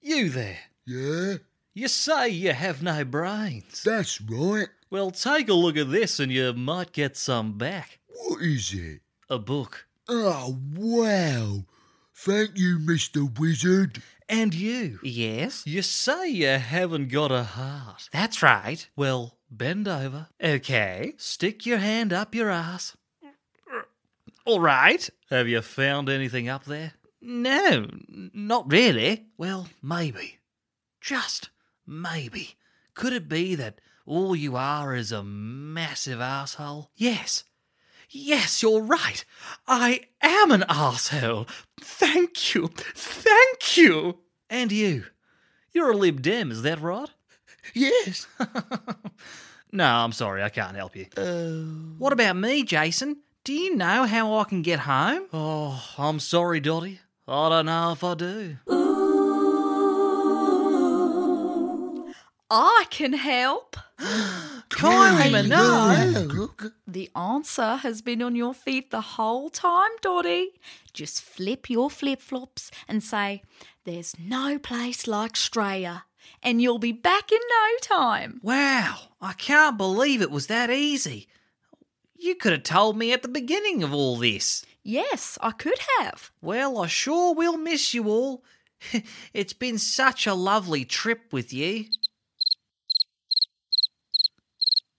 You 0.01 0.29
there. 0.29 0.59
Yeah, 0.85 1.35
You 1.73 1.87
say 1.89 2.29
you 2.29 2.53
have 2.53 2.81
no 2.81 3.03
brains. 3.03 3.83
that's 3.83 4.21
right. 4.21 4.69
Well, 4.89 5.11
take 5.11 5.49
a 5.49 5.53
look 5.53 5.75
at 5.75 5.91
this 5.91 6.19
and 6.19 6.31
you 6.31 6.53
might 6.53 6.93
get 6.93 7.17
some 7.17 7.57
back. 7.57 7.99
What 8.07 8.41
is 8.41 8.73
it? 8.73 9.01
A 9.29 9.37
book. 9.37 9.85
Oh, 10.07 10.57
wow. 10.75 11.65
Thank 12.15 12.51
you, 12.57 12.79
Mr. 12.79 13.37
Wizard. 13.37 14.01
And 14.29 14.53
you. 14.53 14.99
Yes? 15.03 15.65
You 15.65 15.81
say 15.81 16.29
you 16.29 16.47
haven't 16.47 17.09
got 17.09 17.31
a 17.31 17.43
heart. 17.43 18.09
That's 18.11 18.43
right. 18.43 18.87
Well, 18.95 19.37
bend 19.49 19.87
over. 19.87 20.27
Okay. 20.43 21.13
Stick 21.17 21.65
your 21.65 21.77
hand 21.77 22.11
up 22.11 22.35
your 22.35 22.49
ass. 22.49 22.97
All 24.45 24.59
right. 24.59 25.09
Have 25.29 25.47
you 25.47 25.61
found 25.61 26.09
anything 26.09 26.47
up 26.47 26.65
there? 26.65 26.93
No, 27.21 27.89
not 28.07 28.71
really. 28.71 29.25
Well, 29.37 29.67
maybe. 29.81 30.39
Just 31.01 31.49
maybe. 31.85 32.55
Could 32.93 33.13
it 33.13 33.27
be 33.27 33.55
that 33.55 33.81
all 34.05 34.35
you 34.35 34.55
are 34.55 34.95
is 34.95 35.11
a 35.11 35.23
massive 35.23 36.21
asshole? 36.21 36.91
Yes. 36.95 37.43
Yes, 38.09 38.61
you're 38.63 38.81
right. 38.81 39.23
I 39.67 40.01
am 40.21 40.51
an 40.51 40.63
asshole. 40.69 41.47
Thank 41.79 42.55
you. 42.55 42.69
Thank 42.95 43.77
you. 43.77 44.19
And 44.49 44.71
you. 44.71 45.05
You're 45.73 45.91
a 45.91 45.95
Lib 45.97 46.21
Dem, 46.21 46.51
is 46.51 46.61
that 46.63 46.81
right? 46.81 47.09
Yes. 47.73 48.27
No, 49.73 49.83
I'm 49.85 50.13
sorry, 50.13 50.41
I 50.43 50.47
can't 50.49 50.77
help 50.77 50.95
you. 50.95 51.07
Uh, 51.17 51.97
What 51.97 52.13
about 52.13 52.37
me, 52.37 52.63
Jason? 52.63 53.17
Do 53.43 53.51
you 53.51 53.75
know 53.75 54.05
how 54.05 54.37
I 54.37 54.45
can 54.45 54.61
get 54.61 54.79
home? 54.79 55.23
Oh, 55.33 55.83
I'm 55.97 56.21
sorry, 56.21 56.61
Dotty. 56.61 57.01
I 57.27 57.49
don't 57.49 57.65
know 57.65 57.91
if 57.91 58.01
I 58.01 58.13
do. 58.15 58.57
I 62.49 62.85
can 62.89 63.13
help. 63.13 63.75
Kylie 64.69 65.31
Minogue. 65.31 66.71
The 66.87 67.09
answer 67.15 67.77
has 67.77 68.01
been 68.01 68.21
on 68.21 68.35
your 68.35 68.53
feet 68.53 68.91
the 68.91 69.01
whole 69.01 69.49
time, 69.49 69.89
Dotty. 70.01 70.51
Just 70.93 71.21
flip 71.21 71.69
your 71.69 71.89
flip 71.89 72.21
flops 72.21 72.71
and 72.87 73.03
say, 73.03 73.41
There's 73.83 74.13
no 74.19 74.59
place 74.59 75.07
like 75.07 75.33
Straya, 75.33 76.03
and 76.41 76.61
you'll 76.61 76.79
be 76.79 76.91
back 76.91 77.31
in 77.31 77.39
no 77.49 77.77
time. 77.81 78.39
Wow, 78.43 78.97
I 79.21 79.33
can't 79.33 79.77
believe 79.77 80.21
it 80.21 80.31
was 80.31 80.47
that 80.47 80.69
easy. 80.69 81.27
You 82.15 82.35
could 82.35 82.51
have 82.51 82.63
told 82.63 82.97
me 82.97 83.13
at 83.13 83.21
the 83.21 83.27
beginning 83.27 83.83
of 83.83 83.93
all 83.93 84.17
this. 84.17 84.65
Yes, 84.83 85.37
I 85.41 85.51
could 85.51 85.79
have. 85.99 86.31
Well, 86.41 86.79
I 86.79 86.87
sure 86.87 87.33
will 87.35 87.57
miss 87.57 87.93
you 87.93 88.07
all. 88.07 88.43
it's 89.33 89.53
been 89.53 89.77
such 89.77 90.25
a 90.25 90.33
lovely 90.33 90.85
trip 90.85 91.33
with 91.33 91.51
you. 91.51 91.85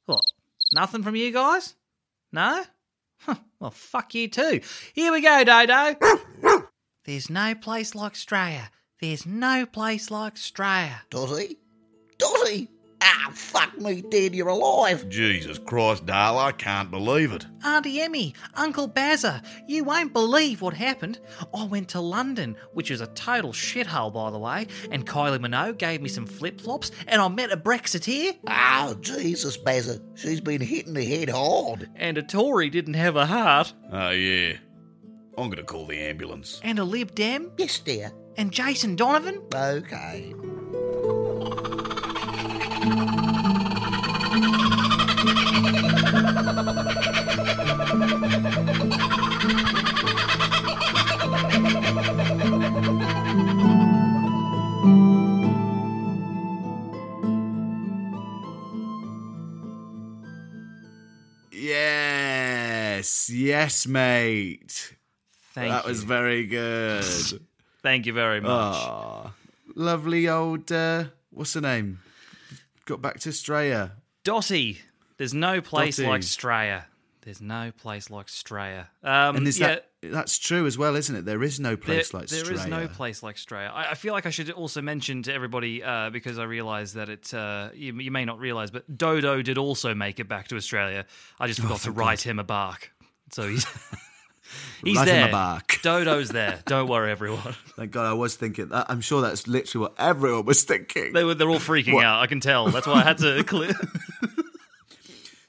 What? 0.09 0.25
Nothing 0.73 1.03
from 1.03 1.17
you 1.17 1.31
guys? 1.31 1.75
No? 2.33 2.65
Huh, 3.19 3.35
well, 3.61 3.71
fuck 3.71 4.15
you 4.15 4.27
too. 4.29 4.63
Here 4.95 5.13
we 5.13 5.21
go, 5.21 5.45
Dodo. 5.45 5.97
There's 7.05 7.29
no 7.29 7.55
place 7.55 7.95
like 7.95 8.15
Straya. 8.15 8.69
There's 9.03 9.27
no 9.27 9.67
place 9.67 10.11
like 10.11 10.37
Straya. 10.37 11.01
Dotty? 11.11 11.59
Dotty? 12.17 12.69
Fuck 13.33 13.79
me 13.79 14.03
dead, 14.03 14.35
you're 14.35 14.49
alive. 14.49 15.09
Jesus 15.09 15.59
Christ, 15.59 16.07
Dale, 16.07 16.39
I 16.39 16.53
can't 16.53 16.91
believe 16.91 17.33
it. 17.33 17.47
Auntie 17.65 18.01
Emmy, 18.01 18.35
Uncle 18.55 18.89
Bazza, 18.89 19.43
you 19.67 19.85
won't 19.85 20.13
believe 20.13 20.61
what 20.63 20.75
happened. 20.75 21.19
I 21.55 21.65
went 21.65 21.89
to 21.91 22.01
London, 22.01 22.57
which 22.73 22.91
is 22.91 23.01
a 23.01 23.07
total 23.09 23.53
shithole, 23.53 24.13
by 24.13 24.31
the 24.31 24.39
way, 24.39 24.67
and 24.91 25.07
Kylie 25.07 25.39
Minogue 25.39 25.79
gave 25.79 26.01
me 26.03 26.09
some 26.09 26.27
flip 26.27 26.61
flops, 26.61 26.91
and 27.07 27.21
I 27.21 27.29
met 27.29 27.53
a 27.53 27.57
Brexiteer, 27.57 28.37
Oh, 28.47 28.97
Jesus, 29.01 29.57
Bazza. 29.57 30.01
She's 30.17 30.41
been 30.41 30.61
hitting 30.61 30.95
the 30.95 31.05
head 31.05 31.29
hard. 31.31 31.91
and 31.97 32.19
a 32.19 32.23
Tory 32.23 32.71
didn't 32.71 32.95
have 32.95 33.17
a 33.17 33.27
heart, 33.27 33.73
Oh, 33.93 34.11
yeah. 34.11 34.55
I'm 35.37 35.51
gonna 35.51 35.63
call 35.63 35.87
the 35.87 35.99
ambulance. 35.99 36.61
and 36.65 36.79
a 36.79 36.85
Lib 36.85 37.15
Dem, 37.15 37.53
Yes, 37.59 37.79
dear. 37.79 38.13
and 38.37 38.51
Jason 38.51 38.97
Donovan. 38.97 39.41
Okay. 39.55 40.35
Yes, 63.31 63.85
yes, 63.85 63.87
mate. 63.87 64.95
Thank 65.55 65.71
that 65.73 65.85
you. 65.85 65.89
was 65.89 66.05
very 66.05 66.47
good. 66.47 67.05
Thank 67.83 68.07
you 68.07 68.13
very 68.13 68.41
much. 68.41 68.75
Aw, 68.77 69.31
lovely 69.75 70.29
old. 70.29 70.71
Uh, 70.71 71.05
what's 71.31 71.55
her 71.55 71.61
name? 71.61 72.01
Got 72.87 73.01
back 73.03 73.21
to 73.21 73.31
Straya. 73.31 73.93
Dotty, 74.25 74.81
there's 75.17 75.35
no 75.35 75.61
place 75.61 75.97
Dotty. 75.97 76.09
like 76.09 76.21
Straya. 76.23 76.85
There's 77.23 77.41
no 77.43 77.73
place 77.77 78.09
like 78.11 78.27
Straya. 78.29 78.87
Um, 79.03 79.37
And 79.37 79.47
is 79.49 79.59
yeah, 79.61 79.67
that 79.67 79.85
that's 80.03 80.39
true 80.39 80.67
as 80.67 80.79
well, 80.79 80.97
isn't 80.97 81.15
it? 81.15 81.25
There 81.27 81.43
is 81.43 81.61
no 81.61 81.71
There, 81.71 81.77
place 81.77 82.15
like 82.15 82.29
there 82.29 82.45
Straya. 82.45 82.53
is 82.53 82.67
no 82.67 82.89
place 82.89 83.23
like 83.23 83.37
Straya. 83.37 83.71
I, 83.73 83.91
I 83.91 83.95
feel 83.95 84.15
like 84.15 84.25
I 84.25 84.31
should 84.31 84.51
also 84.51 84.81
mention 84.81 85.23
to 85.25 85.33
everybody 85.35 85.83
uh, 85.83 86.09
because 86.11 86.39
I 86.39 86.45
realise 86.45 86.93
that 86.93 87.09
it. 87.11 87.33
Uh, 87.35 87.69
you, 87.75 87.93
you 88.01 88.11
may 88.11 88.25
not 88.25 88.39
realise, 88.39 88.71
but 88.71 88.97
Dodo 88.97 89.43
did 89.43 89.59
also 89.59 89.95
make 89.95 90.19
it 90.21 90.29
back 90.29 90.49
to 90.49 90.57
Australia. 90.57 91.05
I 91.39 91.47
just 91.49 91.61
forgot 91.61 91.81
to 91.81 91.91
write 91.91 92.23
him 92.23 92.39
a 92.39 92.45
bark. 92.45 92.93
So 93.31 93.49
he's 93.49 93.65
he's 94.85 94.97
Right 94.97 95.09
in 95.09 95.15
the 95.15 95.21
there. 95.23 95.33
back. 95.33 95.79
Dodo's 95.83 96.29
there. 96.31 96.61
Don't 96.67 96.89
worry, 96.89 97.11
everyone. 97.11 97.41
Thank 97.77 97.91
God 97.93 98.07
I 98.07 98.13
was 98.15 98.37
thinking 98.37 98.69
that. 98.69 98.87
I'm 98.89 99.01
sure 99.01 99.21
that's 99.21 99.47
literally 99.47 99.83
what 99.89 99.95
everyone 99.99 100.45
was 100.45 100.63
thinking. 100.65 101.13
They 101.13 101.25
were 101.25 101.35
they're 101.35 101.49
all 101.51 101.57
freaking 101.57 101.95
What? 101.95 102.05
out. 102.05 102.21
I 102.23 102.27
can 102.27 102.41
tell. 102.41 102.69
That's 102.71 102.87
why 102.87 102.95
I 102.95 103.03
had 103.05 103.19
to 103.19 103.43
clear. 103.45 103.73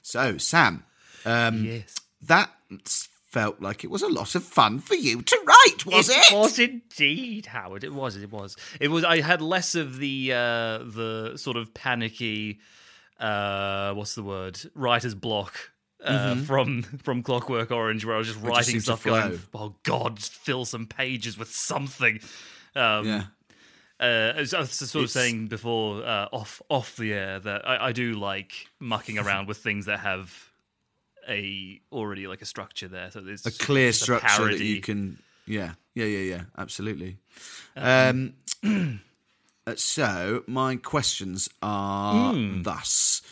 So, 0.02 0.38
Sam, 0.38 0.84
um, 1.24 1.64
yes. 1.64 1.94
that 2.22 2.50
felt 3.30 3.60
like 3.60 3.84
it 3.84 3.90
was 3.90 4.02
a 4.02 4.08
lot 4.08 4.34
of 4.34 4.42
fun 4.42 4.80
for 4.80 4.94
you 4.96 5.22
to 5.22 5.38
write, 5.46 5.86
was 5.86 6.08
it? 6.08 6.16
it? 6.32 6.34
was 6.36 6.58
indeed, 6.58 7.46
Howard. 7.46 7.84
It 7.84 7.92
was. 7.94 8.16
It 8.16 8.30
was. 8.32 8.56
It 8.80 8.88
was. 8.88 9.04
I 9.04 9.20
had 9.20 9.40
less 9.40 9.76
of 9.76 9.98
the 9.98 10.32
uh, 10.32 10.78
the 10.78 11.34
sort 11.36 11.56
of 11.56 11.72
panicky. 11.74 12.58
Uh, 13.20 13.92
what's 13.94 14.14
the 14.16 14.22
word? 14.24 14.58
Writer's 14.74 15.14
block. 15.14 15.70
Uh, 16.04 16.36
From 16.36 16.82
from 16.82 17.22
Clockwork 17.22 17.70
Orange, 17.70 18.04
where 18.06 18.14
I 18.14 18.18
was 18.18 18.26
just 18.28 18.38
Mm-hmm. 18.38 18.48
just 18.48 18.56
writing 18.68 18.80
stuff, 18.80 19.04
going. 19.04 19.38
"Oh 19.54 19.74
God, 19.82 20.16
just 20.16 20.32
fill 20.32 20.64
some 20.64 20.86
pages 20.86 21.36
with 21.36 21.50
something." 21.50 22.20
Um, 22.74 23.06
Yeah. 23.06 23.24
uh, 24.00 24.32
as 24.36 24.54
I 24.54 24.60
was 24.60 24.70
sort 24.72 25.04
of 25.04 25.10
It's- 25.10 25.12
saying 25.12 25.48
before, 25.48 26.02
uh, 26.04 26.28
off 26.32 26.62
off 26.70 26.96
the 26.96 27.12
air, 27.12 27.38
that 27.40 27.68
I, 27.68 27.88
I 27.88 27.92
do 27.92 28.14
like 28.14 28.68
mucking 28.78 29.18
around 29.22 29.46
with 29.46 29.58
things 29.58 29.86
that 29.86 30.00
have 30.00 30.32
a 31.28 31.80
already 31.92 32.26
like 32.26 32.40
a 32.40 32.46
structure 32.46 32.88
there. 32.88 33.10
So 33.10 33.20
there's 33.20 33.44
a 33.44 33.50
clear 33.52 33.90
just 33.90 34.00
a 34.00 34.04
structure 34.04 34.44
that 34.56 34.58
you 34.64 34.80
can. 34.80 35.18
Yeah, 35.46 35.72
yeah, 35.94 36.06
yeah, 36.06 36.18
yeah. 36.36 36.42
Absolutely. 36.56 37.18
Um, 37.76 38.32
uh, 38.64 38.68
so 39.78 40.42
my 40.46 40.76
questions 40.76 41.48
are 41.62 42.32
Hmm. 42.34 42.62
thus. 42.62 43.22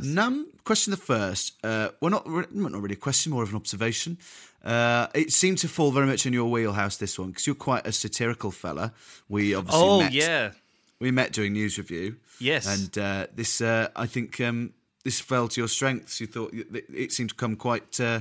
Num 0.00 0.46
question 0.64 0.90
the 0.92 0.96
first. 0.96 1.54
Uh, 1.64 1.88
well, 2.00 2.10
not 2.10 2.28
re- 2.28 2.46
not 2.50 2.80
really 2.80 2.94
a 2.94 2.96
question, 2.96 3.32
more 3.32 3.42
of 3.42 3.50
an 3.50 3.56
observation. 3.56 4.18
Uh, 4.64 5.06
it 5.14 5.32
seemed 5.32 5.58
to 5.58 5.68
fall 5.68 5.90
very 5.92 6.06
much 6.06 6.26
in 6.26 6.32
your 6.32 6.50
wheelhouse 6.50 6.96
this 6.98 7.18
one 7.18 7.28
because 7.30 7.46
you're 7.46 7.54
quite 7.56 7.86
a 7.86 7.92
satirical 7.92 8.50
fella. 8.50 8.92
We 9.28 9.54
obviously 9.54 9.80
Oh 9.82 10.00
met. 10.00 10.12
yeah, 10.12 10.52
we 11.00 11.10
met 11.10 11.32
doing 11.32 11.52
news 11.54 11.78
review. 11.78 12.16
Yes. 12.40 12.66
and 12.66 12.96
uh, 12.98 13.26
this 13.34 13.60
uh, 13.60 13.88
I 13.96 14.06
think 14.06 14.40
um, 14.40 14.72
this 15.04 15.20
fell 15.20 15.48
to 15.48 15.60
your 15.60 15.68
strengths. 15.68 16.20
You 16.20 16.26
thought 16.26 16.52
it 16.52 16.84
it 16.94 17.12
seemed 17.12 17.30
to 17.30 17.34
come 17.36 17.56
quite 17.56 17.98
uh, 18.00 18.20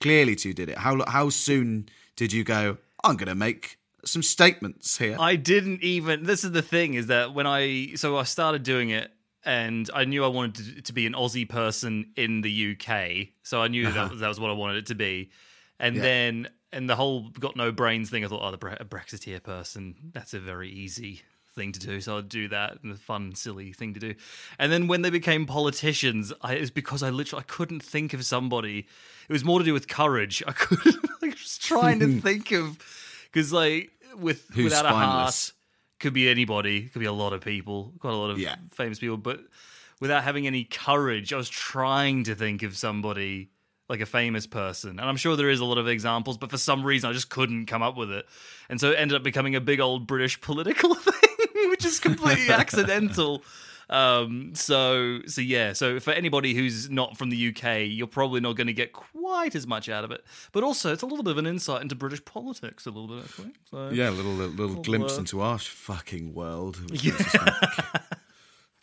clearly 0.00 0.36
to 0.36 0.48
you. 0.48 0.54
Did 0.54 0.68
it? 0.68 0.78
How 0.78 1.04
how 1.08 1.30
soon 1.30 1.88
did 2.16 2.32
you 2.32 2.44
go? 2.44 2.76
I'm 3.04 3.16
going 3.16 3.28
to 3.28 3.34
make 3.34 3.78
some 4.04 4.22
statements 4.22 4.98
here. 4.98 5.16
I 5.18 5.36
didn't 5.36 5.82
even. 5.82 6.24
This 6.24 6.44
is 6.44 6.52
the 6.52 6.62
thing: 6.62 6.94
is 6.94 7.08
that 7.08 7.34
when 7.34 7.46
I 7.46 7.94
so 7.96 8.16
I 8.16 8.24
started 8.24 8.62
doing 8.62 8.90
it, 8.90 9.10
and 9.44 9.88
I 9.94 10.04
knew 10.04 10.24
I 10.24 10.28
wanted 10.28 10.76
to, 10.76 10.82
to 10.82 10.92
be 10.92 11.06
an 11.06 11.12
Aussie 11.14 11.48
person 11.48 12.12
in 12.16 12.40
the 12.42 12.72
UK, 12.72 13.28
so 13.42 13.62
I 13.62 13.68
knew 13.68 13.84
that 13.84 13.96
uh-huh. 13.96 14.08
was, 14.10 14.20
that 14.20 14.28
was 14.28 14.40
what 14.40 14.50
I 14.50 14.54
wanted 14.54 14.78
it 14.78 14.86
to 14.86 14.94
be. 14.94 15.30
And 15.78 15.96
Yeah. 15.96 16.02
then, 16.02 16.48
and 16.72 16.90
the 16.90 16.96
whole 16.96 17.28
got 17.30 17.56
no 17.56 17.70
brains 17.70 18.10
thing. 18.10 18.24
I 18.24 18.28
thought, 18.28 18.42
oh, 18.42 18.50
the 18.50 18.58
Bre- 18.58 18.70
a 18.80 18.84
Brexiteer 18.84 19.42
person, 19.42 19.94
that's 20.12 20.34
a 20.34 20.40
very 20.40 20.68
easy 20.68 21.22
thing 21.54 21.72
to 21.72 21.80
do. 21.80 22.00
So 22.00 22.18
I'd 22.18 22.28
do 22.28 22.48
that, 22.48 22.78
and 22.82 22.92
a 22.92 22.96
fun, 22.96 23.34
silly 23.34 23.72
thing 23.72 23.94
to 23.94 24.00
do. 24.00 24.14
And 24.58 24.70
then 24.72 24.88
when 24.88 25.02
they 25.02 25.10
became 25.10 25.46
politicians, 25.46 26.32
I, 26.42 26.54
it 26.54 26.60
was 26.60 26.70
because 26.70 27.02
I 27.02 27.10
literally 27.10 27.42
I 27.42 27.44
couldn't 27.44 27.82
think 27.82 28.14
of 28.14 28.24
somebody. 28.24 28.86
It 29.28 29.32
was 29.32 29.44
more 29.44 29.58
to 29.58 29.64
do 29.64 29.72
with 29.72 29.88
courage. 29.88 30.42
I 30.46 30.52
couldn't. 30.52 31.04
I 31.22 31.28
was 31.28 31.58
trying 31.58 32.00
to 32.00 32.20
think 32.20 32.52
of 32.52 32.78
because 33.36 33.52
like 33.52 33.90
with 34.16 34.48
Who's 34.54 34.64
without 34.64 34.86
a 34.86 34.88
heart 34.88 35.04
spineless? 35.34 35.52
could 36.00 36.14
be 36.14 36.26
anybody, 36.28 36.88
could 36.88 37.00
be 37.00 37.04
a 37.06 37.12
lot 37.12 37.34
of 37.34 37.42
people, 37.42 37.92
quite 37.98 38.14
a 38.14 38.16
lot 38.16 38.30
of 38.30 38.38
Yeah. 38.38 38.56
famous 38.72 38.98
people, 38.98 39.18
but 39.18 39.40
without 40.00 40.24
having 40.24 40.46
any 40.46 40.64
courage, 40.64 41.34
I 41.34 41.36
was 41.36 41.50
trying 41.50 42.24
to 42.24 42.34
think 42.34 42.62
of 42.62 42.76
somebody 42.78 43.50
like 43.90 44.00
a 44.00 44.06
famous 44.06 44.46
person. 44.46 44.98
And 44.98 45.02
I'm 45.02 45.16
sure 45.16 45.36
there 45.36 45.50
is 45.50 45.60
a 45.60 45.64
lot 45.66 45.76
of 45.78 45.86
examples, 45.86 46.38
but 46.38 46.50
for 46.50 46.56
some 46.58 46.82
reason 46.82 47.10
I 47.10 47.12
just 47.12 47.28
couldn't 47.28 47.66
come 47.66 47.82
up 47.82 47.96
with 47.96 48.10
it. 48.10 48.26
And 48.70 48.80
so 48.80 48.90
it 48.92 48.96
ended 48.98 49.16
up 49.16 49.22
becoming 49.22 49.54
a 49.54 49.60
big 49.60 49.80
old 49.80 50.06
British 50.06 50.40
political 50.40 50.94
thing, 50.94 51.70
which 51.70 51.84
is 51.84 52.00
completely 52.00 52.48
accidental. 52.62 53.44
Um, 53.88 54.52
so 54.54 55.20
so 55.26 55.40
yeah, 55.40 55.72
so 55.72 56.00
for 56.00 56.10
anybody 56.12 56.54
who's 56.54 56.90
not 56.90 57.16
from 57.16 57.30
the 57.30 57.48
UK, 57.48 57.82
you're 57.88 58.06
probably 58.08 58.40
not 58.40 58.56
going 58.56 58.66
to 58.66 58.72
get 58.72 58.92
quite 58.92 59.54
as 59.54 59.66
much 59.66 59.88
out 59.88 60.02
of 60.04 60.10
it. 60.10 60.24
But 60.52 60.64
also, 60.64 60.92
it's 60.92 61.02
a 61.02 61.06
little 61.06 61.22
bit 61.22 61.30
of 61.32 61.38
an 61.38 61.46
insight 61.46 61.82
into 61.82 61.94
British 61.94 62.24
politics, 62.24 62.86
a 62.86 62.90
little 62.90 63.06
bit, 63.06 63.24
actually. 63.24 63.52
So, 63.70 63.90
yeah, 63.90 64.10
a 64.10 64.12
little 64.12 64.32
little, 64.32 64.54
little 64.56 64.82
glimpse 64.82 65.16
uh, 65.16 65.20
into 65.20 65.40
our 65.40 65.58
fucking 65.58 66.34
world. 66.34 66.78
which 66.90 67.04
makes 67.04 67.34
us 67.34 67.34
wanna 67.38 67.58
ki- 67.76 68.16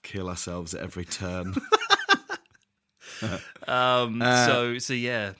kill 0.04 0.30
ourselves 0.30 0.74
at 0.74 0.82
every 0.82 1.06
turn. 1.06 1.54
Um, 3.68 4.22
Uh, 4.22 4.46
so 4.46 4.80
so 4.80 4.94
yeah. 4.94 5.34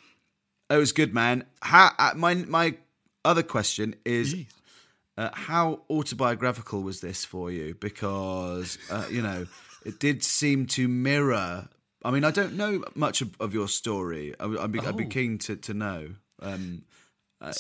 It 0.70 0.78
was 0.78 0.92
good, 0.92 1.14
man. 1.14 1.44
How, 1.62 1.92
uh, 2.00 2.12
my 2.16 2.34
my 2.36 2.78
other 3.26 3.44
question 3.44 3.96
is, 4.06 4.36
uh, 5.18 5.30
how 5.34 5.82
autobiographical 5.90 6.82
was 6.82 7.02
this 7.02 7.24
for 7.26 7.52
you? 7.52 7.76
Because 7.80 8.78
uh, 8.92 9.06
you 9.10 9.22
know, 9.22 9.46
it 9.86 10.00
did 10.00 10.24
seem 10.24 10.66
to 10.68 10.88
mirror. 10.88 11.68
I 12.06 12.12
mean, 12.12 12.24
I 12.24 12.32
don't 12.32 12.54
know 12.56 12.84
much 12.96 13.22
of, 13.22 13.36
of 13.40 13.54
your 13.54 13.68
story. 13.68 14.34
I, 14.40 14.46
would- 14.46 14.60
I'd, 14.60 14.72
be, 14.72 14.80
I'd 14.80 14.98
be 14.98 15.06
Oh. 15.06 15.10
keen 15.10 15.38
to 15.40 15.56
to 15.56 15.74
know. 15.74 16.10
Um, 16.42 16.84
uh, 17.40 17.54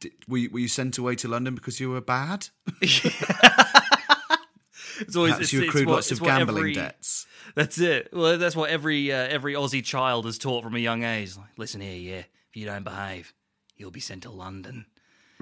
did, 0.00 0.12
were, 0.28 0.38
you, 0.38 0.50
were 0.50 0.58
you 0.60 0.68
sent 0.68 0.98
away 0.98 1.14
to 1.16 1.28
London 1.28 1.54
because 1.54 1.78
you 1.80 1.90
were 1.90 2.00
bad? 2.00 2.48
It's 5.00 5.16
always 5.16 5.32
Perhaps 5.32 5.44
it's, 5.44 5.52
you 5.52 5.60
it's 5.62 5.68
accrued 5.68 5.86
what- 5.88 5.94
lots 5.94 6.10
of 6.12 6.22
gambling 6.22 6.56
every- 6.58 6.74
debts. 6.74 7.26
That's 7.56 7.78
it. 7.80 8.10
Well, 8.12 8.38
that's 8.38 8.54
what 8.54 8.70
every 8.70 9.10
uh, 9.10 9.16
every 9.16 9.54
Aussie 9.54 9.82
child 9.84 10.26
is 10.26 10.38
taught 10.38 10.62
from 10.62 10.76
a 10.76 10.78
young 10.78 11.02
age. 11.02 11.36
Like, 11.36 11.46
listen 11.56 11.80
here, 11.80 11.96
yeah, 11.96 12.18
if 12.50 12.54
you 12.56 12.66
don't 12.66 12.84
behave, 12.84 13.32
you'll 13.76 13.90
be 13.90 14.00
sent 14.00 14.22
to 14.24 14.30
London. 14.30 14.86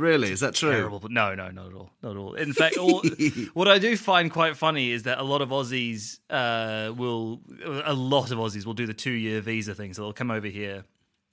Really, 0.01 0.33
is 0.33 0.41
that 0.41 0.55
true? 0.55 0.71
Terrible, 0.73 1.01
no, 1.11 1.35
no, 1.35 1.51
not 1.51 1.67
at 1.67 1.75
all, 1.75 1.91
not 2.03 2.11
at 2.13 2.17
all. 2.17 2.35
In 2.35 2.53
fact, 2.55 2.79
all, 2.79 3.03
what 3.55 3.69
I 3.69 3.79
do 3.79 3.97
find 3.97 4.31
quite 4.31 4.57
funny 4.57 4.93
is 4.93 5.03
that 5.03 5.19
a 5.19 5.23
lot 5.23 5.43
of 5.43 5.51
Aussies 5.51 6.19
uh, 6.31 6.93
will, 6.95 7.41
a 7.85 7.93
lot 7.93 8.31
of 8.33 8.39
Aussies 8.39 8.65
will 8.65 8.73
do 8.75 8.87
the 8.87 8.95
two 8.95 9.11
year 9.11 9.41
visa 9.43 9.75
thing. 9.75 9.93
So 9.93 10.03
they'll 10.03 10.13
come 10.15 10.31
over 10.31 10.47
here 10.47 10.85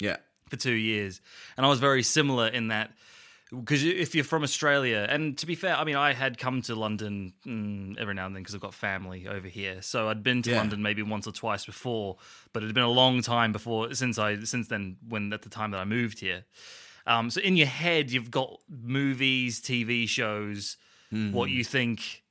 Yeah. 0.02 0.18
for 0.50 0.58
two 0.58 0.74
years. 0.74 1.22
And 1.56 1.66
I 1.66 1.70
was 1.70 1.80
very 1.80 2.04
similar 2.04 2.48
in 2.50 2.68
that 2.68 2.92
because 3.50 3.82
if 3.86 4.14
you're 4.14 4.26
from 4.26 4.44
Australia, 4.44 5.08
and 5.10 5.38
to 5.38 5.46
be 5.46 5.56
fair, 5.56 5.74
I 5.78 5.86
mean, 5.86 5.96
I 5.96 6.12
had 6.12 6.38
come 6.38 6.62
to 6.64 6.76
London 6.76 7.32
mm, 7.46 7.98
every 7.98 8.14
now 8.14 8.26
and 8.26 8.36
then 8.36 8.44
because 8.44 8.54
I've 8.54 8.60
got 8.60 8.74
family 8.74 9.26
over 9.30 9.48
here. 9.48 9.82
So 9.82 10.10
I'd 10.10 10.22
been 10.24 10.42
to 10.42 10.50
Yeah. 10.52 10.58
London 10.58 10.82
maybe 10.82 11.02
once 11.02 11.26
or 11.26 11.32
twice 11.32 11.66
before, 11.66 12.18
but 12.52 12.62
it 12.64 12.66
had 12.66 12.76
been 12.76 12.84
a 12.84 12.90
long 12.92 13.22
time 13.22 13.54
before 13.54 13.94
since 13.94 14.20
I 14.20 14.44
since 14.44 14.68
then 14.68 14.98
when 15.08 15.32
at 15.32 15.44
the 15.44 15.50
time 15.50 15.72
that 15.72 15.78
I 15.80 15.86
moved 15.86 16.20
here. 16.20 16.44
Um, 17.08 17.30
so 17.32 17.42
in 17.42 17.56
your 17.58 17.68
head, 17.68 18.12
you've 18.12 18.30
got 18.30 18.60
movies, 18.70 19.62
TV 19.62 20.08
shows, 20.08 20.78
what 21.32 21.50
you 21.50 21.64
think 21.64 22.24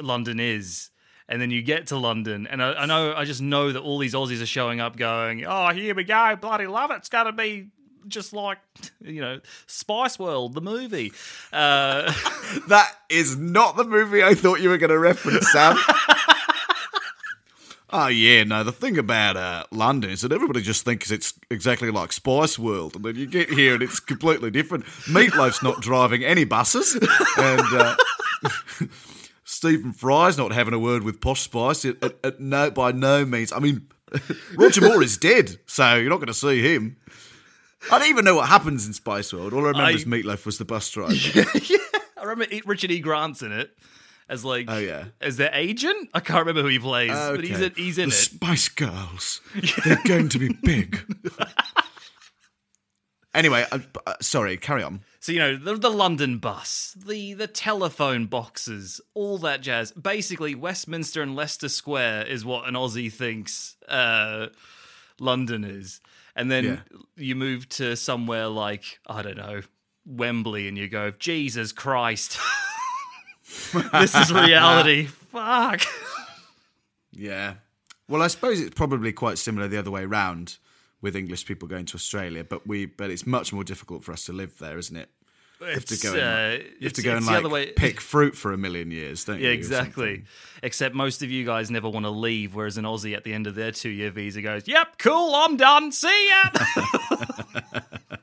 London 0.00 0.40
is. 0.40 0.88
And 1.28 1.40
then 1.40 1.50
you 1.50 1.62
get 1.62 1.86
to 1.88 1.96
London, 1.96 2.46
and 2.50 2.62
I, 2.62 2.72
I 2.72 2.86
know, 2.86 3.14
I 3.14 3.24
just 3.24 3.40
know 3.40 3.70
that 3.72 3.80
all 3.80 3.98
these 3.98 4.12
Aussies 4.12 4.42
are 4.42 4.46
showing 4.46 4.80
up, 4.80 4.96
going, 4.96 5.44
"Oh, 5.46 5.68
here 5.70 5.94
we 5.94 6.02
go, 6.04 6.36
bloody 6.38 6.66
love 6.66 6.90
it! 6.90 6.96
It's 6.96 7.08
going 7.08 7.26
to 7.26 7.32
be 7.32 7.68
just 8.08 8.32
like, 8.34 8.58
you 9.00 9.20
know, 9.20 9.40
Spice 9.66 10.18
World, 10.18 10.54
the 10.54 10.60
movie." 10.60 11.12
Uh, 11.52 12.12
That 12.68 12.92
is 13.08 13.36
not 13.36 13.76
the 13.76 13.84
movie 13.84 14.22
I 14.22 14.34
thought 14.34 14.60
you 14.60 14.68
were 14.68 14.76
going 14.78 14.90
to 14.90 14.98
reference, 14.98 15.50
Sam. 15.52 15.76
oh 17.92 18.08
yeah, 18.08 18.44
no. 18.44 18.64
The 18.64 18.72
thing 18.72 18.98
about 18.98 19.36
uh, 19.36 19.64
London 19.70 20.10
is 20.10 20.22
that 20.22 20.32
everybody 20.32 20.62
just 20.62 20.84
thinks 20.84 21.10
it's 21.10 21.34
exactly 21.50 21.90
like 21.90 22.12
Spice 22.12 22.58
World, 22.58 22.96
and 22.96 23.04
then 23.04 23.16
you 23.16 23.26
get 23.26 23.50
here 23.50 23.74
and 23.74 23.82
it's 23.82 24.00
completely 24.00 24.50
different. 24.50 24.84
Meatloaf's 24.84 25.62
not 25.62 25.80
driving 25.80 26.24
any 26.24 26.44
buses, 26.44 26.94
and 26.94 27.60
uh, 27.72 27.96
Stephen 29.44 29.92
Fry's 29.92 30.38
not 30.38 30.52
having 30.52 30.74
a 30.74 30.78
word 30.78 31.02
with 31.02 31.20
Posh 31.20 31.42
Spice. 31.42 31.84
At, 31.84 32.02
at, 32.02 32.16
at 32.24 32.40
no, 32.40 32.70
by 32.70 32.92
no 32.92 33.24
means. 33.24 33.52
I 33.52 33.58
mean, 33.58 33.88
Roger 34.56 34.80
Moore 34.80 35.02
is 35.02 35.16
dead, 35.18 35.58
so 35.66 35.96
you're 35.96 36.10
not 36.10 36.16
going 36.16 36.26
to 36.28 36.34
see 36.34 36.60
him. 36.60 36.96
I 37.90 37.98
don't 37.98 38.08
even 38.08 38.24
know 38.24 38.36
what 38.36 38.48
happens 38.48 38.86
in 38.86 38.92
Spice 38.92 39.32
World. 39.32 39.52
All 39.52 39.64
I 39.64 39.68
remember 39.68 39.82
I- 39.88 39.92
is 39.92 40.04
Meatloaf 40.04 40.46
was 40.46 40.58
the 40.58 40.64
bus 40.64 40.88
driver. 40.90 41.12
I 42.16 42.24
remember 42.24 42.54
Richard 42.64 42.92
E. 42.92 43.00
Grant's 43.00 43.42
in 43.42 43.50
it 43.50 43.76
as 44.32 44.44
like, 44.44 44.66
Oh, 44.68 44.78
yeah. 44.78 45.04
as 45.20 45.36
their 45.36 45.50
agent. 45.54 46.08
I 46.14 46.20
can't 46.20 46.40
remember 46.40 46.62
who 46.62 46.68
he 46.68 46.78
plays, 46.78 47.10
but 47.10 47.44
he's 47.44 47.60
in, 47.60 47.72
he's 47.76 47.98
in 47.98 48.08
the 48.08 48.14
it. 48.14 48.18
Spice 48.18 48.68
Girls. 48.68 49.40
They're 49.84 50.00
going 50.06 50.28
to 50.30 50.38
be 50.38 50.48
big. 50.62 51.00
anyway, 53.34 53.64
uh, 53.70 53.78
uh, 54.06 54.14
sorry, 54.20 54.56
carry 54.56 54.82
on. 54.82 55.00
So 55.20 55.32
you 55.32 55.38
know 55.38 55.56
the, 55.56 55.76
the 55.76 55.90
London 55.90 56.38
bus, 56.38 56.96
the 57.06 57.34
the 57.34 57.46
telephone 57.46 58.26
boxes, 58.26 59.00
all 59.14 59.38
that 59.38 59.60
jazz. 59.60 59.92
Basically, 59.92 60.54
Westminster 60.54 61.22
and 61.22 61.36
Leicester 61.36 61.68
Square 61.68 62.26
is 62.26 62.44
what 62.44 62.66
an 62.68 62.74
Aussie 62.74 63.12
thinks 63.12 63.76
uh, 63.88 64.48
London 65.20 65.64
is, 65.64 66.00
and 66.34 66.50
then 66.50 66.64
Yeah. 66.64 66.78
you 67.16 67.34
move 67.36 67.68
to 67.70 67.96
somewhere 67.96 68.48
like 68.48 68.98
I 69.06 69.22
don't 69.22 69.36
know 69.36 69.62
Wembley, 70.04 70.66
and 70.66 70.76
you 70.76 70.88
go, 70.88 71.12
Jesus 71.12 71.70
Christ, 71.70 72.36
this 73.92 74.14
is 74.14 74.32
reality. 74.32 75.06
Fuck. 75.06 75.82
Yeah. 77.12 77.54
Well, 78.08 78.22
I 78.22 78.26
suppose 78.26 78.60
it's 78.60 78.74
probably 78.74 79.12
quite 79.12 79.38
similar 79.38 79.68
the 79.68 79.78
other 79.78 79.90
way 79.90 80.04
round, 80.04 80.58
with 81.00 81.16
English 81.16 81.46
people 81.46 81.68
going 81.68 81.86
to 81.86 81.94
Australia, 81.96 82.44
but 82.44 82.66
we 82.66 82.86
but 82.86 83.10
it's 83.10 83.26
much 83.26 83.52
more 83.52 83.64
difficult 83.64 84.04
for 84.04 84.12
us 84.12 84.24
to 84.26 84.32
live 84.32 84.58
there, 84.58 84.78
isn't 84.78 84.96
it? 84.96 85.08
You 85.60 85.68
have 85.68 85.84
to 85.84 85.96
go 85.96 86.12
and, 86.12 86.20
uh, 86.20 86.64
you 86.80 86.84
have 86.84 86.92
to 86.94 87.02
go 87.02 87.16
and 87.16 87.24
like 87.24 87.48
way- 87.48 87.72
pick 87.72 88.00
fruit 88.00 88.34
for 88.34 88.52
a 88.52 88.58
million 88.58 88.90
years, 88.90 89.24
don't 89.24 89.38
you? 89.38 89.44
Yeah, 89.44 89.50
or 89.50 89.54
exactly. 89.54 90.24
Except 90.62 90.92
most 90.92 91.22
of 91.22 91.30
you 91.30 91.44
guys 91.44 91.70
never 91.70 91.88
want 91.88 92.04
to 92.04 92.10
leave, 92.10 92.56
whereas 92.56 92.78
an 92.78 92.84
Aussie 92.84 93.16
at 93.16 93.22
the 93.22 93.32
end 93.32 93.46
of 93.46 93.54
their 93.54 93.70
two 93.70 93.88
year 93.88 94.10
visa 94.10 94.42
goes, 94.42 94.66
Yep, 94.66 94.98
cool, 94.98 95.34
I'm 95.36 95.56
done. 95.56 95.92
See 95.92 96.28
ya. 96.28 96.50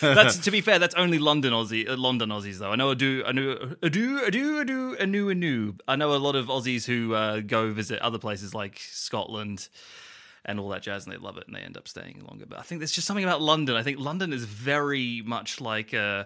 that's 0.00 0.38
to 0.38 0.50
be 0.50 0.60
fair. 0.60 0.78
That's 0.78 0.94
only 0.94 1.18
London 1.18 1.52
Aussie, 1.52 1.88
uh, 1.88 1.96
London 1.96 2.30
Aussies 2.30 2.58
though. 2.58 2.70
I 2.72 2.76
know 2.76 2.90
I 2.90 2.94
do, 2.94 3.22
I 3.26 3.32
know, 3.32 3.74
I 3.82 3.88
do, 3.88 4.24
I 4.24 4.30
do, 4.30 4.60
I 4.60 4.64
do, 4.64 4.96
a 4.98 5.06
new, 5.06 5.28
a 5.28 5.34
new. 5.34 5.74
I 5.86 5.96
know 5.96 6.14
a 6.14 6.16
lot 6.16 6.36
of 6.36 6.46
Aussies 6.46 6.86
who 6.86 7.14
uh, 7.14 7.40
go 7.40 7.72
visit 7.72 8.00
other 8.00 8.18
places 8.18 8.54
like 8.54 8.78
Scotland 8.78 9.68
and 10.44 10.58
all 10.58 10.68
that 10.70 10.82
jazz, 10.82 11.04
and 11.04 11.12
they 11.12 11.18
love 11.18 11.36
it, 11.36 11.44
and 11.46 11.54
they 11.54 11.60
end 11.60 11.76
up 11.76 11.86
staying 11.86 12.24
longer. 12.26 12.46
But 12.46 12.58
I 12.58 12.62
think 12.62 12.80
there's 12.80 12.92
just 12.92 13.06
something 13.06 13.24
about 13.24 13.42
London. 13.42 13.76
I 13.76 13.82
think 13.82 13.98
London 13.98 14.32
is 14.32 14.44
very 14.44 15.22
much 15.24 15.60
like. 15.60 15.92
Uh, 15.94 16.24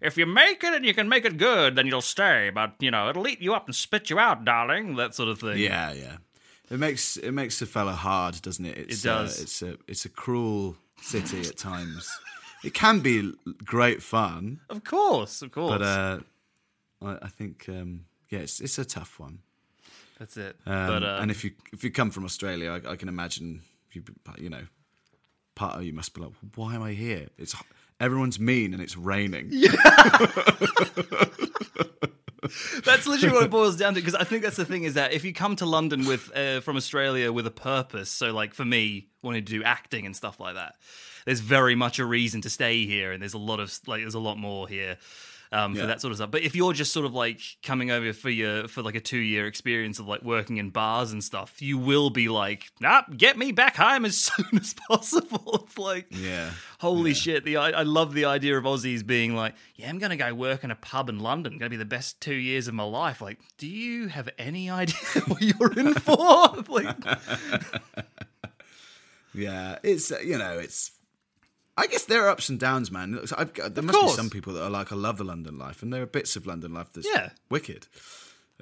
if 0.00 0.16
you 0.18 0.26
make 0.26 0.62
it 0.62 0.74
and 0.74 0.84
you 0.84 0.92
can 0.92 1.08
make 1.08 1.24
it 1.24 1.38
good, 1.38 1.74
then 1.74 1.86
you'll 1.86 2.02
stay. 2.02 2.50
But 2.54 2.74
you 2.80 2.90
know, 2.90 3.08
it'll 3.08 3.26
eat 3.26 3.40
you 3.40 3.54
up 3.54 3.66
and 3.66 3.74
spit 3.74 4.10
you 4.10 4.18
out, 4.18 4.44
darling. 4.44 4.96
That 4.96 5.14
sort 5.14 5.28
of 5.28 5.40
thing. 5.40 5.58
Yeah, 5.58 5.92
yeah. 5.92 6.16
It 6.70 6.78
makes 6.78 7.16
it 7.16 7.32
makes 7.32 7.62
a 7.62 7.66
fella 7.66 7.92
hard, 7.92 8.40
doesn't 8.42 8.64
it? 8.64 8.76
It's, 8.76 9.04
It 9.04 9.08
does. 9.08 9.38
Uh, 9.38 9.42
it's 9.42 9.62
a 9.62 9.76
it's 9.88 10.04
a 10.04 10.08
cruel 10.08 10.76
city 11.00 11.40
at 11.40 11.56
times. 11.56 12.10
It 12.66 12.74
can 12.74 13.00
be 13.00 13.32
great 13.64 14.02
fun, 14.02 14.60
Of 14.68 14.82
course, 14.84 15.42
of 15.42 15.52
course. 15.52 15.78
but 15.78 15.82
uh, 15.82 16.18
I, 17.02 17.18
I 17.26 17.28
think 17.28 17.66
um, 17.68 18.04
yeah, 18.28 18.40
it's 18.40 18.60
it's 18.60 18.78
a 18.78 18.84
tough 18.84 19.18
one. 19.20 19.38
That's 20.18 20.36
it. 20.36 20.56
Um, 20.66 20.86
but 20.88 21.02
uh, 21.02 21.18
and 21.20 21.30
if 21.30 21.44
you 21.44 21.52
if 21.72 21.84
you 21.84 21.90
come 21.90 22.10
from 22.10 22.24
Australia, 22.24 22.72
I, 22.72 22.92
I 22.92 22.96
can 22.96 23.08
imagine 23.08 23.62
you 23.92 24.02
you 24.38 24.50
know 24.50 24.64
part 25.54 25.76
of 25.76 25.84
you 25.84 25.92
must 25.92 26.14
be 26.14 26.20
like, 26.22 26.32
why 26.54 26.74
am 26.74 26.82
I 26.82 26.92
here? 26.92 27.28
It's 27.38 27.54
everyone's 28.00 28.38
mean 28.38 28.72
and 28.74 28.82
it's 28.82 28.96
raining. 28.96 29.50
that's 32.84 33.06
literally 33.06 33.34
what 33.34 33.44
it 33.44 33.50
boils 33.50 33.76
down 33.76 33.94
to. 33.94 34.00
Because 34.00 34.14
I 34.14 34.24
think 34.24 34.42
that's 34.42 34.56
the 34.56 34.64
thing 34.64 34.84
is 34.84 34.94
that 34.94 35.12
if 35.12 35.24
you 35.24 35.32
come 35.32 35.56
to 35.56 35.66
London 35.66 36.06
with 36.06 36.34
uh, 36.36 36.60
from 36.60 36.76
Australia 36.76 37.32
with 37.32 37.46
a 37.46 37.50
purpose, 37.50 38.10
so 38.10 38.32
like 38.32 38.54
for 38.54 38.64
me, 38.64 39.08
wanting 39.22 39.44
to 39.44 39.52
do 39.52 39.62
acting 39.64 40.06
and 40.06 40.16
stuff 40.16 40.40
like 40.40 40.54
that, 40.54 40.74
there's 41.24 41.40
very 41.40 41.74
much 41.74 41.98
a 41.98 42.04
reason 42.04 42.40
to 42.42 42.50
stay 42.50 42.86
here, 42.86 43.12
and 43.12 43.22
there's 43.22 43.34
a 43.34 43.38
lot 43.38 43.60
of 43.60 43.76
like 43.86 44.02
there's 44.02 44.14
a 44.14 44.20
lot 44.20 44.38
more 44.38 44.68
here. 44.68 44.98
Um, 45.56 45.74
Yeah. 45.74 45.80
For 45.82 45.86
that 45.86 46.00
sort 46.00 46.10
of 46.10 46.16
stuff, 46.18 46.30
but 46.30 46.42
if 46.42 46.54
you're 46.54 46.72
just 46.72 46.92
sort 46.92 47.06
of 47.06 47.14
like 47.14 47.40
coming 47.62 47.90
over 47.90 48.12
for 48.12 48.28
your 48.30 48.68
for 48.68 48.82
like 48.82 48.94
a 48.94 49.00
two 49.00 49.18
year 49.18 49.46
experience 49.46 49.98
of 49.98 50.06
like 50.06 50.22
working 50.22 50.58
in 50.58 50.70
bars 50.70 51.12
and 51.12 51.22
stuff, 51.24 51.62
you 51.62 51.78
will 51.78 52.10
be 52.10 52.28
like, 52.28 52.64
nah, 52.80 53.02
get 53.16 53.38
me 53.38 53.52
back 53.52 53.76
home 53.76 54.04
as 54.04 54.16
soon 54.28 54.58
as 54.60 54.74
possible. 54.88 55.64
It's 55.66 55.78
like, 55.78 56.06
Yeah. 56.10 56.50
Holy 56.78 57.14
shit! 57.14 57.44
The 57.44 57.56
I, 57.56 57.70
I 57.70 57.82
love 57.84 58.12
the 58.12 58.26
idea 58.26 58.58
of 58.58 58.64
Aussies 58.64 59.04
being 59.04 59.34
like, 59.34 59.54
"Yeah, 59.76 59.88
I'm 59.88 59.98
gonna 59.98 60.16
go 60.16 60.34
work 60.34 60.62
in 60.62 60.70
a 60.70 60.74
pub 60.76 61.08
in 61.08 61.18
London. 61.20 61.56
Gonna 61.56 61.70
be 61.70 61.76
the 61.76 61.86
best 61.86 62.20
two 62.20 62.34
years 62.34 62.68
of 62.68 62.74
my 62.74 62.82
life." 62.84 63.22
Like, 63.22 63.38
do 63.56 63.66
you 63.66 64.08
have 64.08 64.28
any 64.38 64.68
idea 64.82 64.94
what 65.26 65.40
you're 65.40 65.72
in 65.72 65.94
for? 65.94 66.54
like, 66.68 66.94
Yeah, 69.34 69.78
it's 69.82 70.10
uh, 70.12 70.18
you 70.20 70.38
know 70.38 70.58
it's. 70.58 70.92
I 71.76 71.86
guess 71.88 72.04
there 72.04 72.24
are 72.24 72.28
ups 72.30 72.48
and 72.48 72.58
downs, 72.58 72.90
man. 72.90 73.18
I've, 73.36 73.52
got- 73.52 73.74
there 73.74 73.84
must 73.84 74.00
be 74.00 74.08
some 74.08 74.30
people 74.30 74.54
that 74.54 74.64
are 74.64 74.70
like, 74.70 74.92
I 74.92 74.96
love 74.96 75.18
the 75.18 75.24
London 75.24 75.58
life, 75.58 75.82
and 75.82 75.92
there 75.92 76.02
are 76.02 76.06
bits 76.06 76.34
of 76.36 76.46
London 76.46 76.72
life 76.72 76.90
that's 76.94 77.06
Yeah. 77.06 77.30
wicked. 77.50 77.86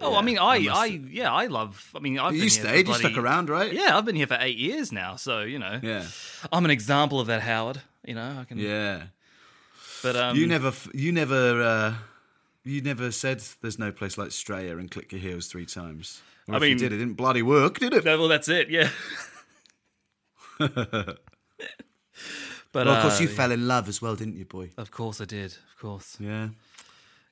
oh, 0.00 0.10
Yeah, 0.12 0.18
I 0.18 0.22
mean, 0.22 0.38
I, 0.40 0.58
must- 0.58 0.76
I, 0.76 0.84
yeah, 0.86 1.32
I 1.32 1.46
love. 1.46 1.90
I 1.94 2.00
mean, 2.00 2.18
I've 2.18 2.30
been 2.30 2.36
you 2.36 2.40
here 2.42 2.50
stayed, 2.50 2.86
for 2.86 2.92
you 2.92 2.98
stuck 2.98 3.16
around, 3.16 3.48
right? 3.50 3.72
Yeah, 3.72 3.96
I've 3.96 4.04
been 4.04 4.16
here 4.16 4.26
for 4.26 4.36
eight 4.40 4.58
years 4.58 4.90
now, 4.90 5.14
so 5.16 5.42
you 5.42 5.58
know, 5.60 5.78
yeah, 5.82 6.06
I'm 6.52 6.64
an 6.64 6.70
example 6.72 7.20
of 7.20 7.28
that, 7.28 7.42
Howard. 7.42 7.80
You 8.04 8.14
know, 8.14 8.38
I 8.40 8.44
can. 8.44 8.58
yeah. 8.58 9.04
But 10.02 10.16
um, 10.16 10.36
you 10.36 10.46
never, 10.46 10.72
you 10.92 11.12
never, 11.12 11.62
uh, 11.62 11.94
you 12.64 12.82
never 12.82 13.10
said 13.12 13.42
there's 13.62 13.78
no 13.78 13.92
place 13.92 14.18
like 14.18 14.28
Straya 14.30 14.72
and 14.78 14.90
click 14.90 15.12
your 15.12 15.20
heels 15.20 15.46
three 15.46 15.64
times. 15.66 16.20
Or 16.48 16.54
I 16.54 16.56
if 16.58 16.62
you 16.64 16.68
mean- 16.70 16.78
did, 16.78 16.92
it 16.92 16.98
didn't 16.98 17.14
bloody 17.14 17.42
work, 17.42 17.78
did 17.78 17.94
it? 17.94 18.04
No, 18.04 18.18
well, 18.18 18.28
that's 18.28 18.48
it. 18.48 18.68
Yeah. 18.68 18.90
but 22.74 22.86
well, 22.86 22.96
of 22.96 23.02
course, 23.02 23.20
uh, 23.20 23.22
you 23.22 23.28
fell 23.28 23.52
in 23.52 23.66
love 23.66 23.88
as 23.88 24.02
well, 24.02 24.16
didn't 24.16 24.36
you, 24.36 24.44
boy? 24.44 24.68
Of 24.76 24.90
course, 24.90 25.20
I 25.20 25.24
did. 25.24 25.52
Of 25.52 25.78
course, 25.80 26.18
Yeah, 26.20 26.48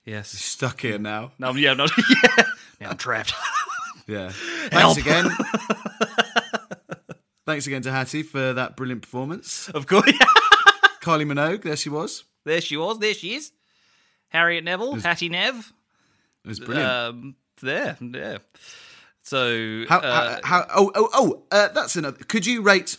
yes. 0.06 0.30
stuck 0.30 0.80
here 0.80 0.98
now. 0.98 1.32
No, 1.38 1.52
yeah, 1.52 1.74
no, 1.74 1.86
yeah. 1.98 2.44
Now 2.80 2.90
I'm 2.90 2.96
trapped. 2.96 3.34
Yeah. 4.06 4.30
Help. 4.72 4.96
Thanks 4.96 4.98
again. 4.98 5.30
Thanks 7.44 7.66
again 7.66 7.82
to 7.82 7.90
Hattie 7.90 8.22
for 8.22 8.52
that 8.52 8.76
brilliant 8.76 9.02
performance. 9.02 9.68
of 9.70 9.86
course. 9.86 10.10
Kylie 11.02 11.26
Minogue, 11.26 11.62
there 11.62 11.76
she 11.76 11.88
was. 11.90 12.22
There 12.44 12.60
she 12.60 12.76
was. 12.76 13.00
There 13.00 13.14
she 13.14 13.34
is. 13.34 13.50
Harriet 14.28 14.64
Neville, 14.64 14.94
Hattie 15.00 15.28
Nev. 15.28 15.72
It 16.44 16.48
was 16.48 16.60
brilliant. 16.60 16.88
Um, 16.90 17.36
there, 17.60 17.96
yeah. 18.00 18.38
So, 19.22 19.84
how, 19.88 19.98
uh, 19.98 20.38
how, 20.42 20.60
how, 20.60 20.66
oh, 20.74 20.92
oh, 20.94 21.08
oh, 21.12 21.42
uh, 21.50 21.68
that's 21.68 21.96
another. 21.96 22.24
Could 22.24 22.46
you 22.46 22.62
rate. 22.62 22.96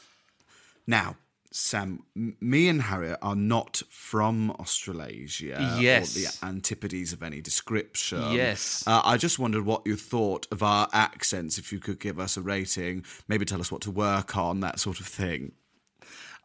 Now, 0.86 1.16
Sam, 1.56 2.04
me 2.16 2.68
and 2.68 2.82
Harriet 2.82 3.20
are 3.22 3.36
not 3.36 3.84
from 3.88 4.50
Australasia 4.52 5.78
Yes. 5.80 6.16
or 6.18 6.20
the 6.20 6.48
antipodes 6.48 7.14
of 7.14 7.22
any 7.22 7.42
description. 7.42 8.32
Yes. 8.32 8.84
Uh, 8.88 9.04
I 9.06 9.18
just 9.18 9.38
wondered 9.38 9.64
what 9.64 9.86
you 9.86 9.96
thought 9.96 10.48
of 10.52 10.64
our 10.64 10.88
accents, 10.94 11.60
if 11.60 11.72
you 11.72 11.80
could 11.80 12.00
give 12.00 12.20
us 12.20 12.38
a 12.38 12.42
rating, 12.42 13.06
maybe 13.28 13.46
tell 13.46 13.62
us 13.62 13.72
what 13.72 13.82
to 13.82 13.92
work 13.92 14.36
on, 14.36 14.62
that 14.62 14.80
sort 14.80 15.00
of 15.00 15.06
thing. 15.06 15.52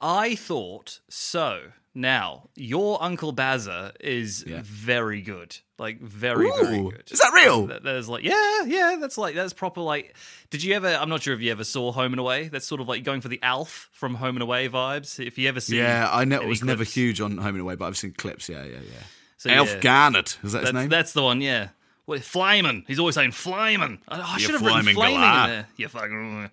I 0.01 0.35
thought 0.35 1.01
so. 1.09 1.61
Now, 1.95 2.49
your 2.55 3.03
Uncle 3.03 3.33
Bazza 3.35 3.93
is 3.99 4.45
Yeah. 4.47 4.61
very 4.63 5.21
good. 5.21 5.57
Like, 5.79 6.01
very, 6.01 6.49
very 6.51 6.81
good. 6.83 7.05
Is 7.11 7.19
that 7.19 7.33
real? 7.35 7.67
There's 7.67 8.09
like, 8.09 8.23
yeah, 8.25 8.63
yeah, 8.67 8.97
that's 9.01 9.19
like, 9.19 9.35
that's 9.35 9.53
proper. 9.53 9.81
Like, 9.81 10.15
did 10.51 10.63
you 10.63 10.75
ever, 10.75 10.89
I'm 10.89 11.09
not 11.09 11.23
sure 11.23 11.35
if 11.35 11.41
you 11.41 11.51
ever 11.51 11.65
saw 11.65 11.91
Home 11.93 12.13
and 12.13 12.21
Away. 12.21 12.49
That's 12.49 12.67
sort 12.67 12.81
of 12.81 12.89
like 12.89 13.03
going 13.05 13.21
for 13.21 13.29
the 13.29 13.41
Alf 13.43 13.89
from 13.93 14.15
Home 14.17 14.37
and 14.37 14.43
Away 14.43 14.69
vibes. 14.69 15.25
If 15.25 15.39
you 15.39 15.49
ever 15.49 15.61
see. 15.61 15.79
Yeah, 15.79 16.09
I 16.13 16.25
know 16.25 16.41
it 16.41 16.47
was 16.47 16.63
never 16.63 16.85
huge 16.85 17.21
on 17.21 17.39
Home 17.39 17.55
and 17.55 17.61
Away, 17.61 17.75
but 17.75 17.87
I've 17.87 17.97
seen 17.97 18.13
clips. 18.13 18.49
Yeah, 18.49 18.65
yeah, 18.65 18.79
yeah. 18.79 19.03
So, 19.39 19.51
Elf 19.51 19.73
yeah. 19.75 19.81
Garnet 19.81 20.39
is 20.43 20.53
that 20.53 20.61
his 20.61 20.73
That's, 20.73 20.75
name? 20.75 20.89
that's 20.89 21.13
the 21.13 21.23
one, 21.23 21.41
yeah. 21.41 21.69
What, 22.09 22.21
Flyman. 22.21 22.85
He's 22.87 22.99
always 22.99 23.14
saying 23.14 23.33
Flyman. 23.33 23.99
I, 24.09 24.21
I 24.35 24.38
should 24.38 24.53
have 24.53 24.62
written 24.62 24.81
flaming 24.94 24.97
galah. 24.97 25.44
in 25.44 25.51
there. 25.51 25.66
You 25.77 25.88
fucking. 25.88 26.51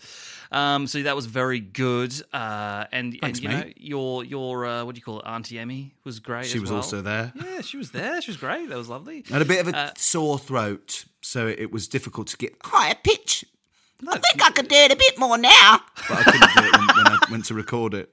Um, 0.51 0.85
so 0.85 1.01
that 1.03 1.15
was 1.15 1.27
very 1.27 1.61
good. 1.61 2.13
Uh, 2.33 2.83
and 2.91 3.17
Thanks, 3.21 3.39
and 3.39 3.43
you 3.43 3.49
know 3.49 3.63
your 3.77 4.25
your 4.25 4.65
uh, 4.65 4.83
what 4.83 4.95
do 4.95 4.99
you 4.99 5.03
call 5.03 5.19
it? 5.21 5.25
Auntie 5.25 5.57
Emmy 5.57 5.93
was 6.03 6.19
great. 6.19 6.47
she 6.47 6.57
as 6.57 6.61
was 6.61 6.71
well. 6.71 6.81
also 6.81 7.01
there. 7.01 7.31
Yeah, 7.35 7.61
she 7.61 7.77
was 7.77 7.91
there. 7.91 8.21
She 8.21 8.31
was 8.31 8.37
great. 8.37 8.67
That 8.67 8.77
was 8.77 8.89
lovely. 8.89 9.23
I 9.29 9.33
had 9.33 9.41
a 9.41 9.45
bit 9.45 9.61
of 9.65 9.73
a 9.73 9.77
Uh, 9.77 9.91
sore 9.95 10.37
throat, 10.37 11.05
so 11.21 11.47
it 11.47 11.71
was 11.71 11.87
difficult 11.87 12.27
to 12.27 12.37
get. 12.37 12.57
Higher 12.65 12.95
pitch. 13.01 13.45
I 14.05 14.17
think 14.17 14.43
I 14.45 14.51
could 14.51 14.67
do 14.67 14.75
it 14.75 14.91
a 14.91 14.97
bit 14.97 15.17
more 15.17 15.37
now. 15.37 15.79
But 16.09 16.17
I 16.17 16.23
couldn't 16.23 16.41
do 16.53 16.63
it 16.67 16.77
when, 16.77 16.87
when 16.97 17.07
I 17.07 17.17
went 17.31 17.45
to 17.45 17.53
record 17.53 17.93
it. 17.93 18.11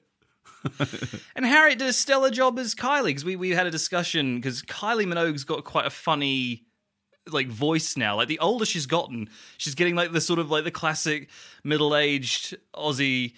And 1.35 1.45
Harriet 1.45 1.79
did 1.79 1.89
a 1.89 1.93
stellar 1.93 2.29
job 2.29 2.57
as 2.57 2.73
Kylie 2.73 3.07
because 3.07 3.25
we, 3.25 3.35
we 3.35 3.49
had 3.49 3.67
a 3.67 3.71
discussion 3.71 4.37
because 4.37 4.61
Kylie 4.61 5.05
Minogue's 5.05 5.43
got 5.43 5.65
quite 5.65 5.85
a 5.85 5.89
funny 5.89 6.63
like 7.31 7.47
voice 7.47 7.95
now. 7.97 8.15
Like 8.15 8.27
the 8.27 8.39
older 8.39 8.65
she's 8.65 8.85
gotten, 8.85 9.29
she's 9.57 9.75
getting 9.75 9.95
like 9.95 10.11
the 10.11 10.21
sort 10.21 10.39
of 10.39 10.51
like 10.51 10.63
the 10.63 10.71
classic 10.71 11.29
middle 11.63 11.95
aged 11.95 12.57
Aussie 12.75 13.33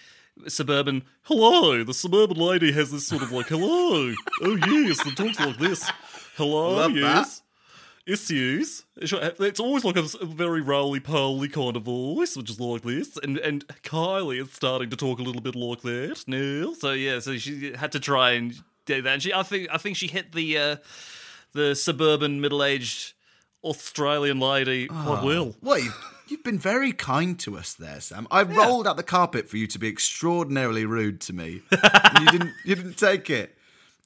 suburban. 0.47 1.03
Hello, 1.23 1.83
the 1.83 1.93
suburban 1.93 2.37
lady 2.37 2.71
has 2.71 2.91
this 2.91 3.07
sort 3.07 3.21
of 3.21 3.31
like 3.31 3.47
hello. 3.47 4.13
oh 4.41 4.55
yes, 4.67 5.05
and 5.05 5.15
talks 5.15 5.39
like 5.39 5.57
this. 5.57 5.89
Hello, 6.35 6.75
Love 6.75 6.93
that. 6.93 6.99
yes. 6.99 7.41
Issues. 8.07 8.83
It's 8.97 9.59
always 9.59 9.83
like 9.83 9.95
a 9.95 10.03
very 10.23 10.61
roly 10.61 10.99
poly 10.99 11.47
kind 11.49 11.75
of 11.75 11.83
voice, 11.83 12.37
which 12.37 12.51
is 12.51 12.59
like 12.59 12.83
this. 12.83 13.17
And 13.23 13.39
and 13.39 13.65
Kylie 13.81 14.43
is 14.43 14.51
starting 14.53 14.91
to 14.91 14.95
talk 14.95 15.17
a 15.17 15.23
little 15.23 15.41
bit 15.41 15.55
like 15.55 15.81
that 15.81 16.23
now. 16.27 16.73
So 16.73 16.91
yeah, 16.91 17.17
so 17.17 17.35
she 17.39 17.73
had 17.73 17.91
to 17.93 17.99
try 17.99 18.33
and 18.33 18.53
do 18.85 19.01
that. 19.01 19.11
And 19.11 19.23
she, 19.23 19.33
I 19.33 19.41
think, 19.41 19.69
I 19.71 19.79
think 19.79 19.97
she 19.97 20.05
hit 20.05 20.33
the 20.33 20.55
uh, 20.55 20.75
the 21.53 21.73
suburban 21.73 22.41
middle 22.41 22.63
aged 22.63 23.14
Australian 23.65 24.39
lady 24.39 24.87
quite 24.87 25.19
ah. 25.19 25.25
will? 25.25 25.55
Well, 25.61 25.79
you've, 25.79 26.13
you've 26.27 26.43
been 26.43 26.59
very 26.59 26.91
kind 26.91 27.37
to 27.39 27.57
us 27.57 27.73
there, 27.73 27.99
Sam. 27.99 28.27
I 28.31 28.43
rolled 28.43 28.87
out 28.87 28.95
the 28.95 29.03
carpet 29.03 29.49
for 29.49 29.57
you 29.57 29.67
to 29.67 29.79
be 29.79 29.87
extraordinarily 29.87 30.85
rude 30.85 31.19
to 31.21 31.33
me. 31.33 31.61
and 31.71 32.19
you 32.19 32.31
didn't. 32.31 32.53
You 32.63 32.75
didn't 32.75 32.97
take 32.97 33.29
it. 33.29 33.57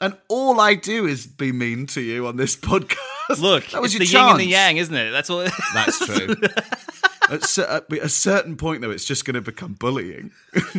And 0.01 0.15
all 0.29 0.61
I 0.61 0.75
do 0.75 1.05
is 1.05 1.27
be 1.27 1.51
mean 1.51 1.85
to 1.87 2.01
you 2.01 2.25
on 2.25 2.37
this 2.37 2.55
podcast. 2.55 3.41
Look, 3.41 3.67
that 3.67 3.81
was 3.81 3.93
it's 3.93 4.09
the 4.09 4.11
your 4.13 4.21
yin 4.21 4.31
and 4.31 4.39
the 4.39 4.45
yang, 4.45 4.77
isn't 4.77 4.95
it? 4.95 5.11
That's 5.11 5.29
what. 5.29 5.51
That's 5.73 5.99
true. 6.05 6.35
at, 7.29 7.43
cer- 7.43 7.67
at 7.67 7.91
a 7.91 8.09
certain 8.09 8.55
point, 8.55 8.81
though, 8.81 8.91
it's 8.91 9.05
just 9.05 9.25
going 9.25 9.35
to 9.35 9.41
become 9.41 9.73
bullying. 9.73 10.31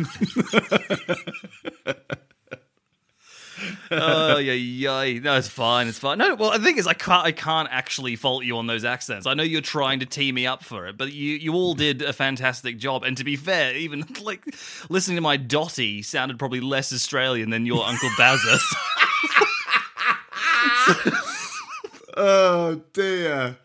oh 3.91 4.37
yeah, 4.37 4.53
yeah. 4.53 5.19
No, 5.19 5.37
it's 5.37 5.47
fine. 5.47 5.87
It's 5.87 5.99
fine. 5.99 6.17
No, 6.17 6.35
well, 6.35 6.51
the 6.51 6.59
thing 6.59 6.77
is, 6.77 6.87
I 6.87 6.93
can't. 6.93 7.25
I 7.25 7.31
can't 7.31 7.69
actually 7.71 8.15
fault 8.15 8.43
you 8.43 8.57
on 8.57 8.67
those 8.67 8.85
accents. 8.85 9.27
I 9.27 9.33
know 9.33 9.43
you're 9.43 9.61
trying 9.61 9.99
to 9.99 10.05
tee 10.05 10.31
me 10.31 10.47
up 10.47 10.63
for 10.63 10.87
it, 10.87 10.97
but 10.97 11.13
you 11.13 11.35
you 11.35 11.53
all 11.53 11.73
did 11.73 12.01
a 12.01 12.13
fantastic 12.13 12.77
job. 12.77 13.03
And 13.03 13.17
to 13.17 13.23
be 13.23 13.35
fair, 13.35 13.75
even 13.75 14.05
like 14.21 14.43
listening 14.89 15.15
to 15.15 15.21
my 15.21 15.37
Dotty 15.37 16.01
sounded 16.01 16.39
probably 16.39 16.61
less 16.61 16.93
Australian 16.93 17.49
than 17.49 17.65
your 17.65 17.85
Uncle 17.85 18.09
Bazza. 18.09 18.57
Oh 22.17 22.81
dear. 22.93 23.57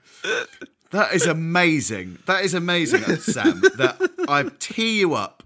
That 0.91 1.15
is 1.15 1.27
amazing. 1.27 2.19
That 2.27 2.45
is 2.45 2.55
amazing, 2.55 3.03
Sam. 3.17 3.61
That 3.77 3.97
I 4.29 4.45
tee 4.59 5.01
you 5.01 5.15
up 5.15 5.43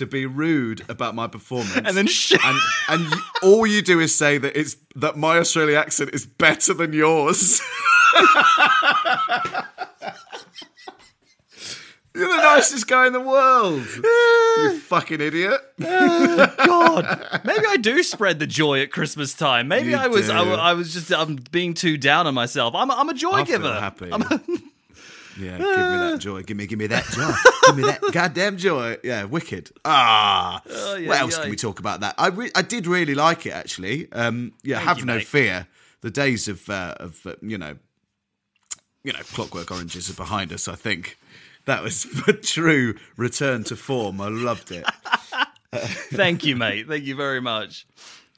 to 0.00 0.06
be 0.06 0.26
rude 0.26 0.82
about 0.90 1.14
my 1.14 1.26
performance, 1.28 1.76
and 1.76 1.96
then 1.96 2.06
shit. 2.08 2.44
and 2.44 2.58
and 2.88 3.04
you, 3.04 3.16
all 3.42 3.66
you 3.66 3.80
do 3.82 4.00
is 4.00 4.14
say 4.14 4.36
that 4.38 4.58
it's 4.58 4.76
that 4.96 5.16
my 5.16 5.38
Australian 5.38 5.78
accent 5.78 6.10
is 6.12 6.26
better 6.26 6.74
than 6.74 6.92
yours. 6.92 7.60
You're 12.12 12.26
the 12.28 12.42
nicest 12.42 12.88
guy 12.88 13.06
in 13.06 13.12
the 13.12 13.20
world. 13.20 13.86
you 13.94 14.78
fucking 14.80 15.20
idiot. 15.20 15.60
Oh, 15.82 16.54
God, 16.66 17.40
maybe 17.44 17.64
I 17.68 17.76
do 17.76 18.02
spread 18.02 18.38
the 18.40 18.46
joy 18.46 18.80
at 18.82 18.90
Christmas 18.90 19.32
time. 19.34 19.68
Maybe 19.68 19.90
You 19.90 19.96
I 19.96 20.08
was 20.08 20.28
I. 20.28 20.40
I 20.42 20.72
was 20.74 20.92
just 20.92 21.12
I'm 21.12 21.36
being 21.50 21.72
too 21.74 21.96
down 21.96 22.26
on 22.26 22.34
myself. 22.34 22.74
I'm 22.74 22.90
a, 22.90 22.94
I'm 22.94 23.08
a 23.08 23.14
joy 23.14 23.30
I 23.32 23.44
giver. 23.44 23.72
happy. 23.72 24.10
Yeah, 25.38 25.58
give 25.58 25.66
me 25.68 26.10
that 26.10 26.18
joy. 26.20 26.42
Give 26.42 26.56
me, 26.56 26.66
give 26.66 26.78
me 26.78 26.86
that 26.88 27.04
joy. 27.06 27.30
give 27.66 27.76
me 27.76 27.82
that 27.84 28.00
goddamn 28.12 28.56
joy. 28.56 28.96
Yeah, 29.04 29.24
wicked. 29.24 29.70
Ah, 29.84 30.62
Oh, 30.68 30.96
yeah, 30.96 31.08
what 31.08 31.20
else 31.20 31.36
yeah. 31.36 31.42
can 31.42 31.50
we 31.50 31.56
talk 31.56 31.78
about 31.78 32.00
that? 32.00 32.14
I 32.18 32.28
re- 32.28 32.50
I 32.54 32.62
did 32.62 32.86
really 32.86 33.14
like 33.14 33.46
it 33.46 33.52
actually. 33.52 34.10
Um, 34.12 34.52
yeah, 34.62 34.76
Thank 34.76 34.88
have 34.88 34.98
you, 34.98 35.04
no 35.04 35.16
mate. 35.16 35.26
fear. 35.26 35.66
The 36.00 36.10
days 36.10 36.48
of 36.48 36.68
uh, 36.70 36.94
of 36.98 37.24
uh, 37.26 37.34
you 37.42 37.58
know, 37.58 37.76
you 39.04 39.12
know, 39.12 39.20
Clockwork 39.32 39.70
Oranges 39.70 40.10
are 40.10 40.14
behind 40.14 40.52
us. 40.52 40.66
I 40.68 40.74
think 40.74 41.18
that 41.66 41.82
was 41.82 42.06
a 42.26 42.32
true 42.32 42.96
return 43.16 43.64
to 43.64 43.76
form. 43.76 44.20
I 44.20 44.28
loved 44.28 44.72
it. 44.72 44.84
Thank 45.72 46.44
you, 46.44 46.56
mate. 46.56 46.88
Thank 46.88 47.04
you 47.04 47.14
very 47.14 47.40
much. 47.40 47.86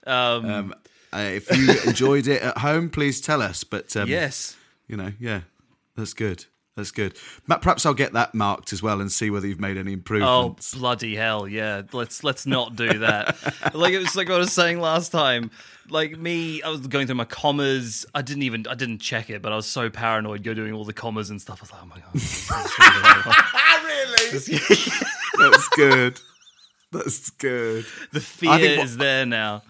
Um, 0.07 0.45
Um, 0.51 0.75
uh, 1.13 1.19
if 1.35 1.51
you 1.57 1.71
enjoyed 1.89 2.27
it 2.27 2.43
at 2.43 2.59
home, 2.59 2.91
please 2.91 3.21
tell 3.21 3.41
us. 3.43 3.65
But 3.65 3.97
um, 3.97 4.09
yes. 4.09 4.57
you 4.89 4.97
know, 4.97 5.13
yeah, 5.21 5.43
that's 5.97 6.15
good. 6.15 6.47
That's 6.77 6.91
good. 6.91 7.19
Matt, 7.47 7.61
perhaps 7.61 7.85
I'll 7.85 7.93
get 7.93 8.15
that 8.15 8.35
marked 8.35 8.73
as 8.73 8.83
well 8.83 9.03
and 9.03 9.13
see 9.13 9.29
whether 9.29 9.47
you've 9.47 9.61
made 9.61 9.77
any 9.77 9.91
oh, 9.91 9.95
improvements. 9.95 10.75
Oh 10.75 10.79
bloody 10.79 11.15
hell! 11.15 11.47
Yeah, 11.47 11.83
let's 11.93 12.25
let's 12.25 12.47
not 12.47 12.77
do 12.77 13.01
that. 13.01 13.37
like 13.75 13.93
it 13.93 13.99
was 13.99 14.17
like 14.17 14.29
what 14.29 14.37
I 14.37 14.39
was 14.39 14.53
saying 14.53 14.81
last 14.81 15.13
time. 15.13 15.51
Like 15.91 16.17
me, 16.19 16.63
I 16.63 16.71
was 16.71 16.87
going 16.87 17.07
through 17.07 17.17
my 17.17 17.27
commas. 17.27 18.07
I 18.15 18.23
didn't 18.23 18.45
even 18.45 18.67
I 18.69 18.75
didn't 18.75 19.01
check 19.01 19.29
it, 19.29 19.43
but 19.43 19.53
I 19.53 19.57
was 19.57 19.67
so 19.67 19.91
paranoid. 19.91 20.43
Go 20.45 20.55
doing 20.55 20.73
all 20.73 20.87
the 20.87 20.95
commas 20.95 21.29
and 21.29 21.43
stuff. 21.43 21.61
I 21.61 21.65
was 21.65 21.73
like, 21.73 21.83
oh 21.83 21.87
my 21.87 22.01
god. 22.01 23.35
really. 23.85 24.59
That's 25.51 25.69
good. 25.77 26.21
That's 26.91 27.31
good. 27.31 27.85
the 28.13 28.21
fear 28.21 28.59
think 28.59 28.85
is 28.85 28.97
there 28.97 29.27
now. 29.27 29.63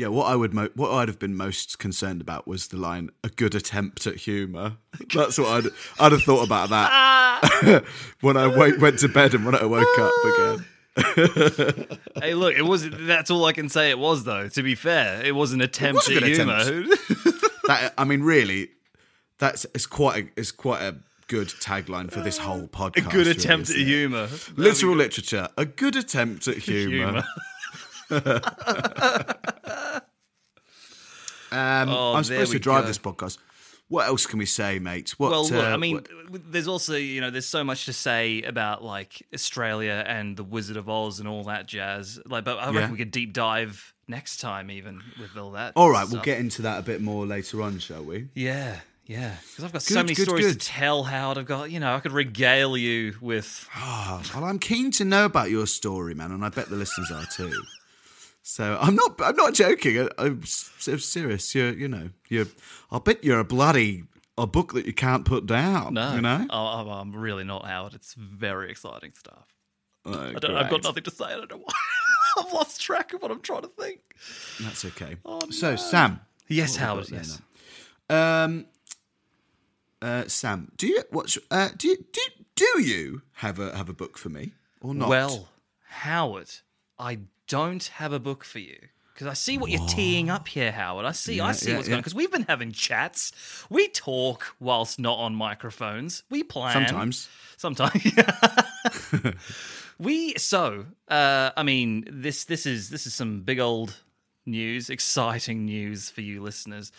Yeah, 0.00 0.08
what 0.08 0.28
I 0.28 0.34
would 0.34 0.54
mo- 0.54 0.70
what 0.76 0.92
I'd 0.92 1.08
have 1.08 1.18
been 1.18 1.36
most 1.36 1.78
concerned 1.78 2.22
about 2.22 2.48
was 2.48 2.68
the 2.68 2.78
line 2.78 3.10
"a 3.22 3.28
good 3.28 3.54
attempt 3.54 4.06
at 4.06 4.16
humour." 4.16 4.78
That's 5.14 5.36
what 5.36 5.48
I'd 5.48 5.70
I'd 5.98 6.12
have 6.12 6.22
thought 6.22 6.42
about 6.42 6.70
that 6.70 7.84
when 8.22 8.38
I 8.38 8.46
wake, 8.46 8.80
went 8.80 8.98
to 9.00 9.08
bed 9.08 9.34
and 9.34 9.44
when 9.44 9.54
I 9.54 9.66
woke 9.66 9.98
up 9.98 10.12
again. 10.24 10.64
Hey, 12.22 12.32
look, 12.32 12.54
it 12.54 12.62
was. 12.62 12.88
That's 12.88 13.30
all 13.30 13.44
I 13.44 13.52
can 13.52 13.68
say. 13.68 13.90
It 13.90 13.98
was 13.98 14.24
though. 14.24 14.48
To 14.48 14.62
be 14.62 14.74
fair, 14.74 15.22
it 15.22 15.34
was 15.34 15.52
an 15.52 15.60
attempt 15.60 16.08
was 16.08 16.16
at 16.16 16.22
humor. 16.22 16.64
That 17.66 17.92
I 17.98 18.04
mean, 18.04 18.22
really, 18.22 18.70
that's 19.38 19.66
it's 19.74 19.86
quite 19.86 20.24
a, 20.24 20.28
it's 20.40 20.50
quite 20.50 20.80
a 20.80 20.96
good 21.26 21.48
tagline 21.48 22.10
for 22.10 22.20
this 22.20 22.38
whole 22.38 22.68
podcast. 22.68 22.96
a 22.96 23.02
good 23.02 23.26
really, 23.26 23.30
attempt 23.32 23.68
at 23.68 23.76
humour. 23.76 24.28
Literal 24.56 24.96
literature, 24.96 25.48
a 25.58 25.66
good 25.66 25.94
attempt 25.96 26.48
at 26.48 26.56
humour. 26.56 27.22
Um, 31.52 31.88
Oh, 31.88 32.14
I'm 32.14 32.24
supposed 32.24 32.52
to 32.52 32.58
drive 32.58 32.82
go. 32.82 32.88
this 32.88 32.98
podcast. 32.98 33.38
What 33.88 34.06
else 34.06 34.24
can 34.24 34.38
we 34.38 34.46
say, 34.46 34.78
mate? 34.78 35.10
What? 35.18 35.32
Well, 35.32 35.42
look, 35.48 35.52
uh, 35.64 35.68
I 35.68 35.76
mean, 35.76 35.96
what- 36.28 36.52
there's 36.52 36.68
also 36.68 36.94
you 36.94 37.20
know, 37.20 37.30
there's 37.30 37.46
so 37.48 37.64
much 37.64 37.86
to 37.86 37.92
say 37.92 38.40
about 38.42 38.84
like 38.84 39.26
Australia 39.34 40.04
and 40.06 40.36
the 40.36 40.44
Wizard 40.44 40.76
of 40.76 40.88
Oz 40.88 41.18
and 41.18 41.28
all 41.28 41.42
that 41.44 41.66
jazz. 41.66 42.20
Like, 42.24 42.44
but 42.44 42.58
I 42.58 42.66
reckon 42.66 42.74
Yeah. 42.82 42.90
we 42.92 42.98
could 42.98 43.10
deep 43.10 43.32
dive 43.32 43.92
next 44.06 44.38
time, 44.38 44.70
even 44.70 45.02
with 45.20 45.36
all 45.36 45.50
that. 45.52 45.72
all 45.74 45.90
right, 45.90 46.08
we'll 46.08 46.22
get 46.22 46.38
into 46.38 46.62
that 46.62 46.78
a 46.78 46.82
bit 46.82 47.00
more 47.00 47.26
later 47.26 47.62
on, 47.62 47.80
shall 47.80 48.04
we? 48.04 48.28
Yeah, 48.34 48.78
yeah. 49.06 49.34
Because 49.50 49.64
I've 49.64 49.72
got 49.72 49.82
so 49.82 49.94
Good, 49.96 50.02
many 50.06 50.14
good, 50.14 50.22
stories 50.28 50.46
good. 50.46 50.60
to 50.60 50.66
tell. 50.68 51.02
Howard, 51.04 51.38
I've 51.38 51.46
got 51.46 51.72
you 51.72 51.80
know, 51.80 51.92
I 51.92 51.98
could 51.98 52.12
regale 52.12 52.76
you 52.76 53.16
with. 53.20 53.68
Ah, 53.74 54.22
well, 54.34 54.44
I'm 54.44 54.60
keen 54.60 54.92
to 54.92 55.04
know 55.04 55.24
about 55.24 55.50
your 55.50 55.66
story, 55.66 56.14
man, 56.14 56.30
and 56.30 56.44
I 56.44 56.48
bet 56.50 56.68
the 56.68 56.76
listeners 56.76 57.10
are 57.10 57.26
too. 57.26 57.52
So 58.50 58.76
I'm 58.80 58.96
not. 58.96 59.20
I'm 59.22 59.36
not 59.36 59.54
joking. 59.54 59.96
I, 60.00 60.08
I'm 60.18 60.42
so 60.44 60.96
serious. 60.96 61.54
You're. 61.54 61.72
You 61.72 61.86
know. 61.86 62.10
You're. 62.28 62.46
I 62.90 62.98
bet 62.98 63.22
you're 63.22 63.38
a 63.38 63.44
bloody 63.44 64.02
a 64.36 64.44
book 64.44 64.72
that 64.72 64.86
you 64.86 64.92
can't 64.92 65.24
put 65.24 65.46
down. 65.46 65.94
No, 65.94 66.14
You 66.14 66.20
know. 66.20 66.46
oh, 66.50 66.66
I'm- 66.66 66.88
I'm 66.88 67.14
really 67.14 67.44
not 67.44 67.64
Howard. 67.66 67.94
It's 67.94 68.14
very 68.14 68.68
exciting 68.70 69.12
stuff. 69.16 69.46
Oh, 70.04 70.18
I 70.18 70.32
don't, 70.32 70.56
I've 70.56 70.68
got 70.70 70.82
nothing 70.82 71.02
to 71.04 71.10
say. 71.12 71.26
I 71.26 71.34
don't 71.36 71.50
know 71.50 71.58
why. 71.58 71.72
I've 72.44 72.52
lost 72.52 72.80
track 72.80 73.12
of 73.12 73.22
what 73.22 73.30
I'm 73.30 73.40
trying 73.40 73.62
to 73.62 73.68
think. 73.68 74.00
That's 74.60 74.84
okay. 74.84 75.16
Oh, 75.24 75.48
so 75.50 75.76
Sam. 75.76 76.18
Yes, 76.48 76.74
Howard. 76.74 77.08
Yes. 77.08 77.40
Um. 78.08 78.66
Uh, 80.02 80.24
Sam, 80.26 80.72
do 80.76 80.88
you 80.88 81.02
what's 81.10 81.38
uh, 81.52 81.68
do 81.76 81.86
you 81.88 81.96
do 82.12 82.20
you- 82.20 82.44
do 82.56 82.82
you 82.82 83.22
have 83.34 83.58
a 83.60 83.76
have 83.76 83.88
a 83.88 83.94
book 83.94 84.18
for 84.18 84.28
me 84.28 84.52
or 84.82 84.92
not? 84.94 85.08
Well, 85.08 85.48
Howard, 85.88 86.50
I 86.98 87.20
don't 87.50 87.84
have 87.96 88.12
a 88.12 88.20
book 88.20 88.44
for 88.44 88.60
you. 88.60 88.78
Because 89.12 89.26
I 89.26 89.34
see 89.34 89.58
what 89.58 89.70
you're 89.70 89.86
teeing 89.86 90.30
up 90.30 90.48
here, 90.48 90.72
Howard. 90.72 91.04
I 91.04 91.12
see, 91.12 91.40
I 91.40 91.52
see 91.52 91.72
yeah, 91.72 91.76
what's 91.76 91.88
yeah. 91.88 91.92
going 91.92 91.96
on. 91.96 92.00
Because 92.00 92.14
we've 92.14 92.30
been 92.30 92.46
having 92.48 92.72
chats. 92.72 93.32
We 93.68 93.88
talk 93.88 94.54
whilst 94.60 94.98
not 94.98 95.18
on 95.18 95.34
microphones. 95.34 96.22
We 96.30 96.42
plan. 96.42 96.72
Sometimes. 96.86 97.28
Sometimes. 97.58 98.02
we 99.98 100.34
so 100.38 100.86
uh 101.08 101.50
I 101.54 101.62
mean 101.62 102.06
this 102.10 102.46
this 102.46 102.64
is 102.64 102.88
this 102.88 103.06
is 103.06 103.12
some 103.12 103.42
big 103.42 103.60
old 103.60 103.94
news, 104.46 104.88
exciting 104.88 105.66
news 105.66 106.08
for 106.08 106.22
you 106.22 106.42
listeners. 106.42 106.92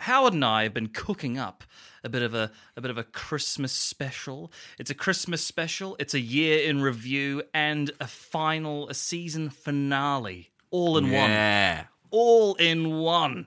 Howard 0.00 0.34
and 0.34 0.44
I 0.44 0.62
have 0.64 0.74
been 0.74 0.88
cooking 0.88 1.38
up 1.38 1.64
a 2.04 2.08
bit 2.08 2.22
of 2.22 2.34
a 2.34 2.50
a 2.76 2.80
bit 2.80 2.90
of 2.90 2.98
a 2.98 3.04
Christmas 3.04 3.72
special. 3.72 4.52
It's 4.78 4.90
a 4.90 4.94
Christmas 4.94 5.44
special. 5.44 5.96
It's 5.98 6.14
a 6.14 6.20
year 6.20 6.68
in 6.68 6.80
review 6.82 7.42
and 7.52 7.90
a 8.00 8.06
final 8.06 8.88
a 8.88 8.94
season 8.94 9.50
finale 9.50 10.50
all 10.70 10.96
in 10.98 11.10
one 11.10 11.30
all 12.10 12.54
in 12.54 12.98
one, 12.98 13.46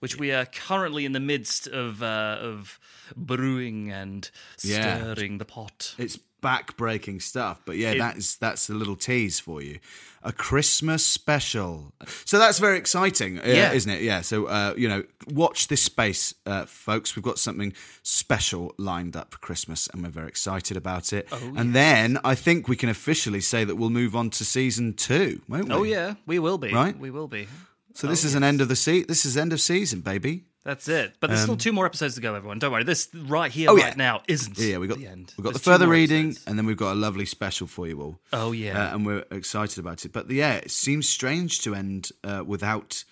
which 0.00 0.16
we 0.18 0.32
are 0.32 0.44
currently 0.46 1.04
in 1.04 1.12
the 1.12 1.20
midst 1.20 1.66
of 1.68 2.02
uh, 2.02 2.38
of 2.40 2.78
brewing 3.16 3.90
and 3.92 4.30
Yeah. 4.62 4.98
stirring 4.98 5.38
the 5.38 5.44
pot. 5.44 5.94
It's 5.98 6.18
back-breaking 6.40 7.20
stuff, 7.20 7.60
but 7.64 7.76
yeah, 7.76 7.94
that's 7.94 8.36
that's 8.36 8.68
a 8.68 8.74
little 8.74 8.96
tease 8.96 9.40
for 9.40 9.62
you. 9.62 9.78
A 10.22 10.32
Christmas 10.32 11.06
special. 11.06 11.92
So 12.24 12.38
that's 12.38 12.58
very 12.58 12.78
exciting, 12.78 13.38
uh, 13.38 13.42
Yeah. 13.46 13.72
isn't 13.72 13.90
it? 13.90 14.02
Yeah. 14.02 14.22
So 14.22 14.46
uh, 14.46 14.74
you 14.76 14.88
know, 14.88 15.04
watch 15.28 15.68
this 15.68 15.82
space, 15.82 16.34
uh, 16.46 16.64
folks. 16.66 17.14
We've 17.16 17.22
got 17.22 17.38
something 17.38 17.72
special 18.02 18.74
lined 18.78 19.16
up 19.16 19.32
for 19.32 19.38
Christmas, 19.38 19.88
and 19.92 20.02
we're 20.02 20.10
very 20.10 20.28
excited 20.28 20.76
about 20.76 21.12
it. 21.12 21.28
Oh, 21.30 21.52
and 21.56 21.74
then 21.74 22.18
I 22.24 22.34
think 22.34 22.68
we 22.68 22.76
can 22.76 22.88
officially 22.88 23.40
say 23.40 23.64
that 23.64 23.76
we'll 23.76 23.90
move 23.90 24.16
on 24.16 24.30
to 24.30 24.44
season 24.44 24.94
two, 24.94 25.42
won't 25.48 25.68
we? 25.68 25.74
Oh 25.74 25.82
yeah, 25.84 26.14
we 26.26 26.38
will 26.38 26.58
be. 26.58 26.72
Right? 26.72 26.98
we 26.98 27.10
will 27.10 27.28
be. 27.28 27.46
So 27.94 28.06
this 28.06 28.24
is 28.24 28.34
an 28.34 28.42
end 28.44 28.60
of 28.60 28.68
the 28.68 28.76
se- 28.76 29.04
This 29.04 29.24
is 29.24 29.36
end 29.36 29.52
of 29.52 29.60
season, 29.60 30.00
baby. 30.00 30.44
That's 30.66 30.88
it. 30.88 31.14
But 31.20 31.28
there's 31.28 31.42
still 31.42 31.56
two 31.56 31.72
more 31.72 31.86
episodes 31.86 32.16
to 32.16 32.20
go. 32.20 32.34
Everyone, 32.34 32.58
don't 32.58 32.72
worry. 32.72 32.82
This 32.82 33.08
right 33.14 33.52
here, 33.52 33.70
Um, 33.70 33.78
Oh, 33.78 33.82
right 33.82 33.96
now, 33.96 34.22
isn't 34.26 34.58
Yeah, 34.58 34.78
we 34.78 34.88
got 34.88 34.98
the 34.98 35.06
end. 35.06 35.32
we 35.38 35.44
got 35.44 35.50
There's 35.52 35.62
the 35.62 35.70
further 35.70 35.86
reading, 35.86 36.26
episodes. 36.30 36.46
and 36.48 36.58
then 36.58 36.66
we've 36.66 36.76
got 36.76 36.92
a 36.92 36.98
lovely 36.98 37.24
special 37.24 37.68
for 37.68 37.86
you 37.86 38.00
all. 38.02 38.18
Oh 38.32 38.50
yeah. 38.50 38.88
uh, 38.90 38.94
and 38.96 39.06
we're 39.06 39.24
excited 39.30 39.78
about 39.78 40.04
it. 40.04 40.12
But 40.12 40.28
yeah, 40.28 40.54
it 40.56 40.72
seems 40.72 41.08
strange 41.08 41.60
to 41.62 41.74
end 41.76 42.10
uh, 42.24 42.42
without 42.44 43.04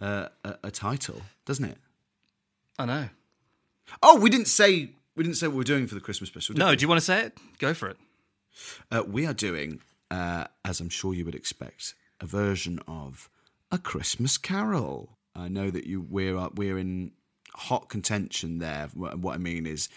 uh, 0.00 0.28
a, 0.44 0.54
a 0.64 0.70
title, 0.70 1.22
doesn't 1.44 1.64
it? 1.64 1.78
I 2.78 2.84
know. 2.86 3.08
Oh, 4.00 4.20
we 4.20 4.30
didn't 4.30 4.46
say 4.48 4.90
we 5.16 5.24
didn't 5.24 5.36
say 5.38 5.48
what 5.48 5.56
we're 5.56 5.64
doing 5.64 5.88
for 5.88 5.96
the 5.96 6.00
Christmas 6.00 6.28
special. 6.30 6.54
No, 6.54 6.70
we? 6.70 6.76
do 6.76 6.82
you 6.82 6.88
want 6.88 7.00
to 7.00 7.04
say 7.04 7.22
it? 7.24 7.36
Go 7.58 7.74
for 7.74 7.88
it. 7.88 7.96
Uh, 8.92 9.02
we 9.06 9.26
are 9.26 9.34
doing, 9.34 9.80
uh, 10.10 10.44
as 10.64 10.78
I'm 10.80 10.88
sure 10.88 11.14
you 11.14 11.24
would 11.24 11.34
expect, 11.34 11.94
a 12.20 12.26
version 12.26 12.78
of 12.86 13.28
a 13.72 13.78
Christmas 13.78 14.38
Carol. 14.38 15.18
I 15.34 15.48
know 15.48 15.70
that 15.70 15.86
you 15.86 16.00
we're 16.02 16.36
uh, 16.36 16.48
we're 16.54 16.78
in 16.78 17.12
hot 17.54 17.88
contention 17.88 18.58
there. 18.58 18.88
What, 18.94 19.34
I 19.34 19.38
mean 19.38 19.66
is, 19.66 19.88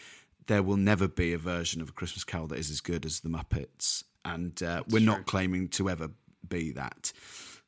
there 0.48 0.64
will 0.64 0.78
never 0.78 1.08
be 1.08 1.34
a 1.34 1.38
version 1.38 1.82
of 1.82 1.90
a 1.90 1.92
Christmas 1.92 2.24
Carol 2.24 2.48
that 2.48 2.60
is 2.60 2.70
as 2.70 2.82
good 2.82 3.06
as 3.06 3.20
the 3.22 3.30
Muppets, 3.30 4.04
and 4.24 4.62
uh, 4.64 4.84
we're 4.90 5.00
not 5.02 5.26
claiming 5.26 5.68
to 5.70 5.90
ever 5.90 6.10
be 6.48 6.72
that. 6.72 7.12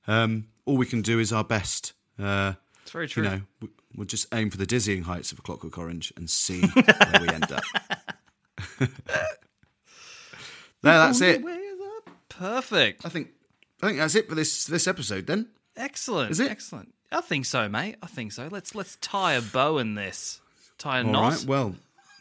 Um, 0.08 0.48
all 0.66 0.78
we 0.78 0.86
can 0.86 1.02
do 1.02 1.20
is 1.20 1.34
our 1.34 1.44
best, 1.44 1.94
Uh, 2.20 2.54
It's 2.84 2.92
very 2.92 3.08
true. 3.08 3.24
you 3.24 3.30
know, 3.30 3.42
we- 3.62 3.70
we'll 3.96 4.06
just 4.08 4.28
aim 4.34 4.50
for 4.50 4.58
the 4.58 4.66
dizzying 4.66 5.04
heights 5.04 5.32
of 5.32 5.40
a 5.40 5.42
Clockwork 5.42 5.78
Orange 5.78 6.14
and 6.16 6.30
see 6.30 6.62
where 6.68 7.22
we 7.22 7.28
end 7.30 7.52
up. 7.52 7.64
there, 8.80 8.88
that's 10.82 11.22
it. 11.22 11.44
Perfect. 12.30 13.06
I 13.06 13.10
think 13.10 13.30
I 13.82 13.88
think 13.88 14.00
that's 14.00 14.16
it 14.16 14.30
for 14.30 14.36
this 14.36 14.66
this 14.66 14.88
episode. 14.88 15.26
Then 15.28 15.50
Excellent. 15.76 16.32
Is 16.32 16.40
it? 16.40 16.50
Excellent. 16.52 16.94
I 17.12 17.22
think 17.22 17.46
so, 17.46 17.70
mate. 17.70 17.96
I 18.02 18.08
think 18.08 18.32
so. 18.32 18.48
Let's 18.52 18.76
let's 18.76 18.98
tie 18.98 19.34
a 19.34 19.42
bow 19.42 19.78
in 19.78 19.96
this. 19.96 20.42
Tie 20.78 21.00
a 21.00 21.06
all 21.06 21.12
knot. 21.12 21.34
right. 21.34 21.46
Well, 21.46 21.76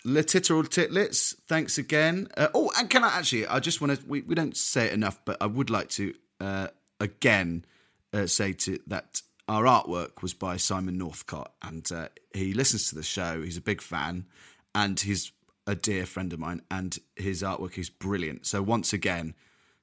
literal 0.05 0.63
titlets. 0.65 1.35
Thanks 1.49 1.77
again. 1.77 2.29
Uh, 2.37 2.49
oh, 2.55 2.71
and 2.79 2.89
can 2.89 3.05
I 3.05 3.19
actually? 3.19 3.47
I 3.47 3.59
just 3.59 3.81
want 3.81 3.99
to. 3.99 4.07
We, 4.07 4.23
we 4.23 4.35
don't 4.35 4.57
say 4.57 4.87
it 4.87 4.93
enough, 4.93 5.21
but 5.25 5.37
I 5.41 5.47
would 5.47 5.71
like 5.71 5.89
to 5.91 6.15
uh, 6.41 6.69
again 7.01 7.65
uh, 8.13 8.27
say 8.27 8.53
to 8.53 8.79
that 8.87 9.23
our 9.49 9.65
artwork 9.65 10.23
was 10.23 10.35
by 10.35 10.57
Simon 10.57 10.99
Northcott, 10.99 11.53
and 11.63 11.91
uh, 11.93 12.09
he 12.33 12.55
listens 12.55 12.89
to 12.89 12.95
the 12.95 13.03
show. 13.03 13.43
He's 13.43 13.57
a 13.57 13.63
big 13.63 13.81
fan, 13.81 14.27
and 14.75 14.99
he's 14.99 15.33
a 15.67 15.75
dear 15.75 16.07
friend 16.07 16.33
of 16.33 16.39
mine, 16.39 16.63
and 16.71 16.97
his 17.17 17.43
artwork 17.43 17.77
is 17.77 17.91
brilliant. 17.91 18.47
So 18.47 18.63
once 18.63 18.93
again. 18.93 19.35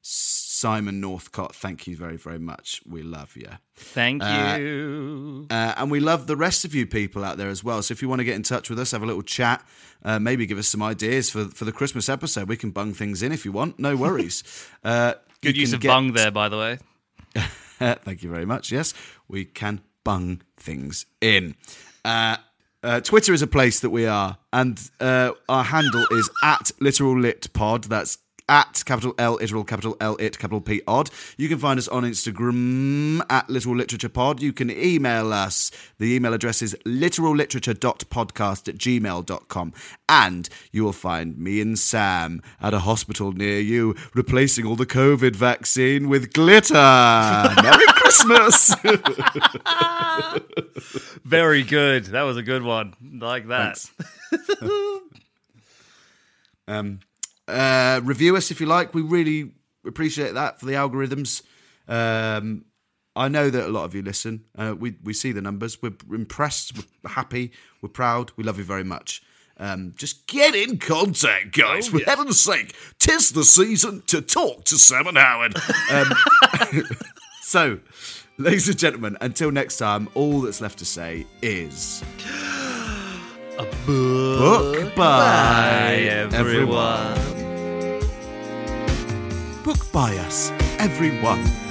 Simon 0.06 1.00
Northcott, 1.00 1.56
thank 1.56 1.88
you 1.88 1.96
very, 1.96 2.18
very 2.18 2.38
much. 2.38 2.82
We 2.86 3.04
love 3.04 3.36
you. 3.38 3.48
Thank 3.76 4.22
you. 4.22 5.48
Uh, 5.50 5.74
and 5.78 5.90
we 5.90 6.02
love 6.02 6.28
the 6.28 6.36
rest 6.36 6.66
of 6.66 6.76
you 6.76 6.86
people 6.86 7.24
out 7.24 7.38
there 7.38 7.48
as 7.50 7.64
well. 7.64 7.82
So 7.82 7.94
if 7.94 8.02
you 8.02 8.10
want 8.10 8.20
to 8.20 8.26
get 8.26 8.36
in 8.36 8.44
touch 8.44 8.70
with 8.70 8.78
us, 8.80 8.92
have 8.92 9.02
a 9.02 9.06
little 9.06 9.22
chat, 9.22 9.66
uh, 10.04 10.20
maybe 10.20 10.46
give 10.46 10.58
us 10.58 10.68
some 10.68 10.84
ideas 10.84 11.30
for 11.30 11.46
for 11.46 11.64
the 11.64 11.72
Christmas 11.72 12.10
episode. 12.10 12.50
We 12.50 12.58
can 12.58 12.72
bung 12.72 12.94
things 12.94 13.24
in 13.24 13.32
if 13.32 13.46
you 13.46 13.52
want. 13.54 13.80
No 13.80 13.96
worries. 13.96 14.44
Uh, 14.84 15.14
Good 15.42 15.56
use 15.56 15.72
of 15.72 15.80
get- 15.80 15.88
bung 15.88 16.12
there, 16.12 16.32
by 16.32 16.50
the 16.50 16.58
way. 16.58 16.78
Thank 17.80 18.22
you 18.24 18.30
very 18.30 18.46
much. 18.46 18.70
Yes, 18.72 18.94
we 19.30 19.46
can 19.46 19.82
bung 20.04 20.42
things 20.58 21.06
in. 21.22 21.56
Uh, 22.04 22.36
uh, 22.84 23.00
Twitter 23.00 23.34
is 23.34 23.42
a 23.42 23.48
place 23.48 23.80
that 23.80 23.90
we 23.92 24.06
are, 24.06 24.38
and 24.52 24.78
uh, 25.00 25.32
our 25.48 25.64
handle 25.64 26.06
is 26.12 26.30
at 26.44 26.72
literal 26.82 27.18
lit 27.18 27.52
pod. 27.54 27.86
That's 27.86 28.18
at 28.50 28.84
capital 28.86 29.14
L 29.18 29.36
literal 29.36 29.64
capital 29.64 29.96
L 30.00 30.16
it 30.18 30.38
capital 30.38 30.62
P 30.62 30.82
odd. 30.88 31.10
You 31.38 31.50
can 31.50 31.60
find 31.60 31.78
us 31.78 31.88
on 31.88 32.04
Instagram 32.04 33.22
at 33.30 33.50
literal 33.50 33.76
literature 33.76 34.10
pod. 34.10 34.42
You 34.42 34.54
can 34.54 34.70
email 34.70 35.34
us. 35.34 35.72
The 36.00 36.16
email 36.16 36.34
address 36.34 36.62
is 36.62 36.76
literalliterature.podcast 36.86 38.68
at 38.68 38.76
gmail.com. 38.76 39.74
And 40.10 40.50
you 40.72 40.84
will 40.84 40.94
find 40.94 41.38
me 41.38 41.62
and 41.62 41.78
Sam 41.78 42.42
at 42.62 42.74
a 42.74 42.80
hospital 42.80 43.32
near 43.32 43.60
you 43.60 43.96
replacing 44.14 44.66
all 44.66 44.76
the 44.76 44.86
COVID 44.86 45.36
vaccine 45.36 46.10
with 46.10 46.34
glitter. 46.34 46.74
Merry 47.64 47.86
Christmas. 47.88 48.76
Very 51.24 51.64
good. 51.64 52.06
That 52.08 52.24
was 52.24 52.38
a 52.38 52.44
good 52.44 52.64
one. 52.64 52.96
Like 53.02 53.48
that. 53.48 53.84
um, 56.68 57.00
uh, 57.48 58.02
review 58.04 58.36
us 58.36 58.52
if 58.52 58.60
you 58.62 58.68
like. 58.68 58.94
We 58.94 59.02
really 59.02 59.52
appreciate 59.86 60.34
that 60.34 60.60
for 60.60 60.66
the 60.66 60.74
algorithms. 60.74 61.42
Um, 61.88 62.66
I 63.16 63.28
know 63.28 63.50
that 63.50 63.68
a 63.68 63.72
lot 63.72 63.86
of 63.86 63.94
you 63.94 64.02
listen. 64.02 64.46
Uh, 64.58 64.76
we 64.78 64.96
we 65.04 65.14
see 65.14 65.32
the 65.32 65.42
numbers. 65.42 65.82
We're 65.82 65.94
impressed. 66.12 66.74
We're 66.78 67.10
happy. 67.12 67.52
We're 67.82 67.90
proud. 67.90 68.32
We 68.38 68.44
love 68.44 68.58
you 68.58 68.64
very 68.64 68.84
much. 68.84 69.22
Um, 69.58 69.94
just 69.96 70.26
Get 70.28 70.56
in 70.56 70.80
contact, 70.80 71.56
guys. 71.56 71.88
For 71.88 72.00
heaven's 72.00 72.42
sake, 72.42 72.76
tis 72.98 73.32
the 73.32 73.44
season 73.44 74.02
to 74.08 74.20
talk 74.20 74.64
to 74.66 74.78
Sam 74.78 75.06
and 75.06 75.18
Howard. 75.18 75.56
Um, 75.92 76.12
so, 77.44 77.80
ladies 78.40 78.68
and 78.68 78.80
gentlemen. 78.80 79.16
Until 79.22 79.52
next 79.52 79.78
time, 79.78 80.10
all 80.16 80.42
that's 80.42 80.60
left 80.60 80.80
to 80.80 80.86
say 80.86 81.28
is 81.44 82.04
A 83.60 83.66
book 83.86 84.96
by 84.96 85.94
everyone. 86.34 87.14
Book 89.64 89.92
by 89.92 90.18
us, 90.18 90.50
everyone. 90.80 91.63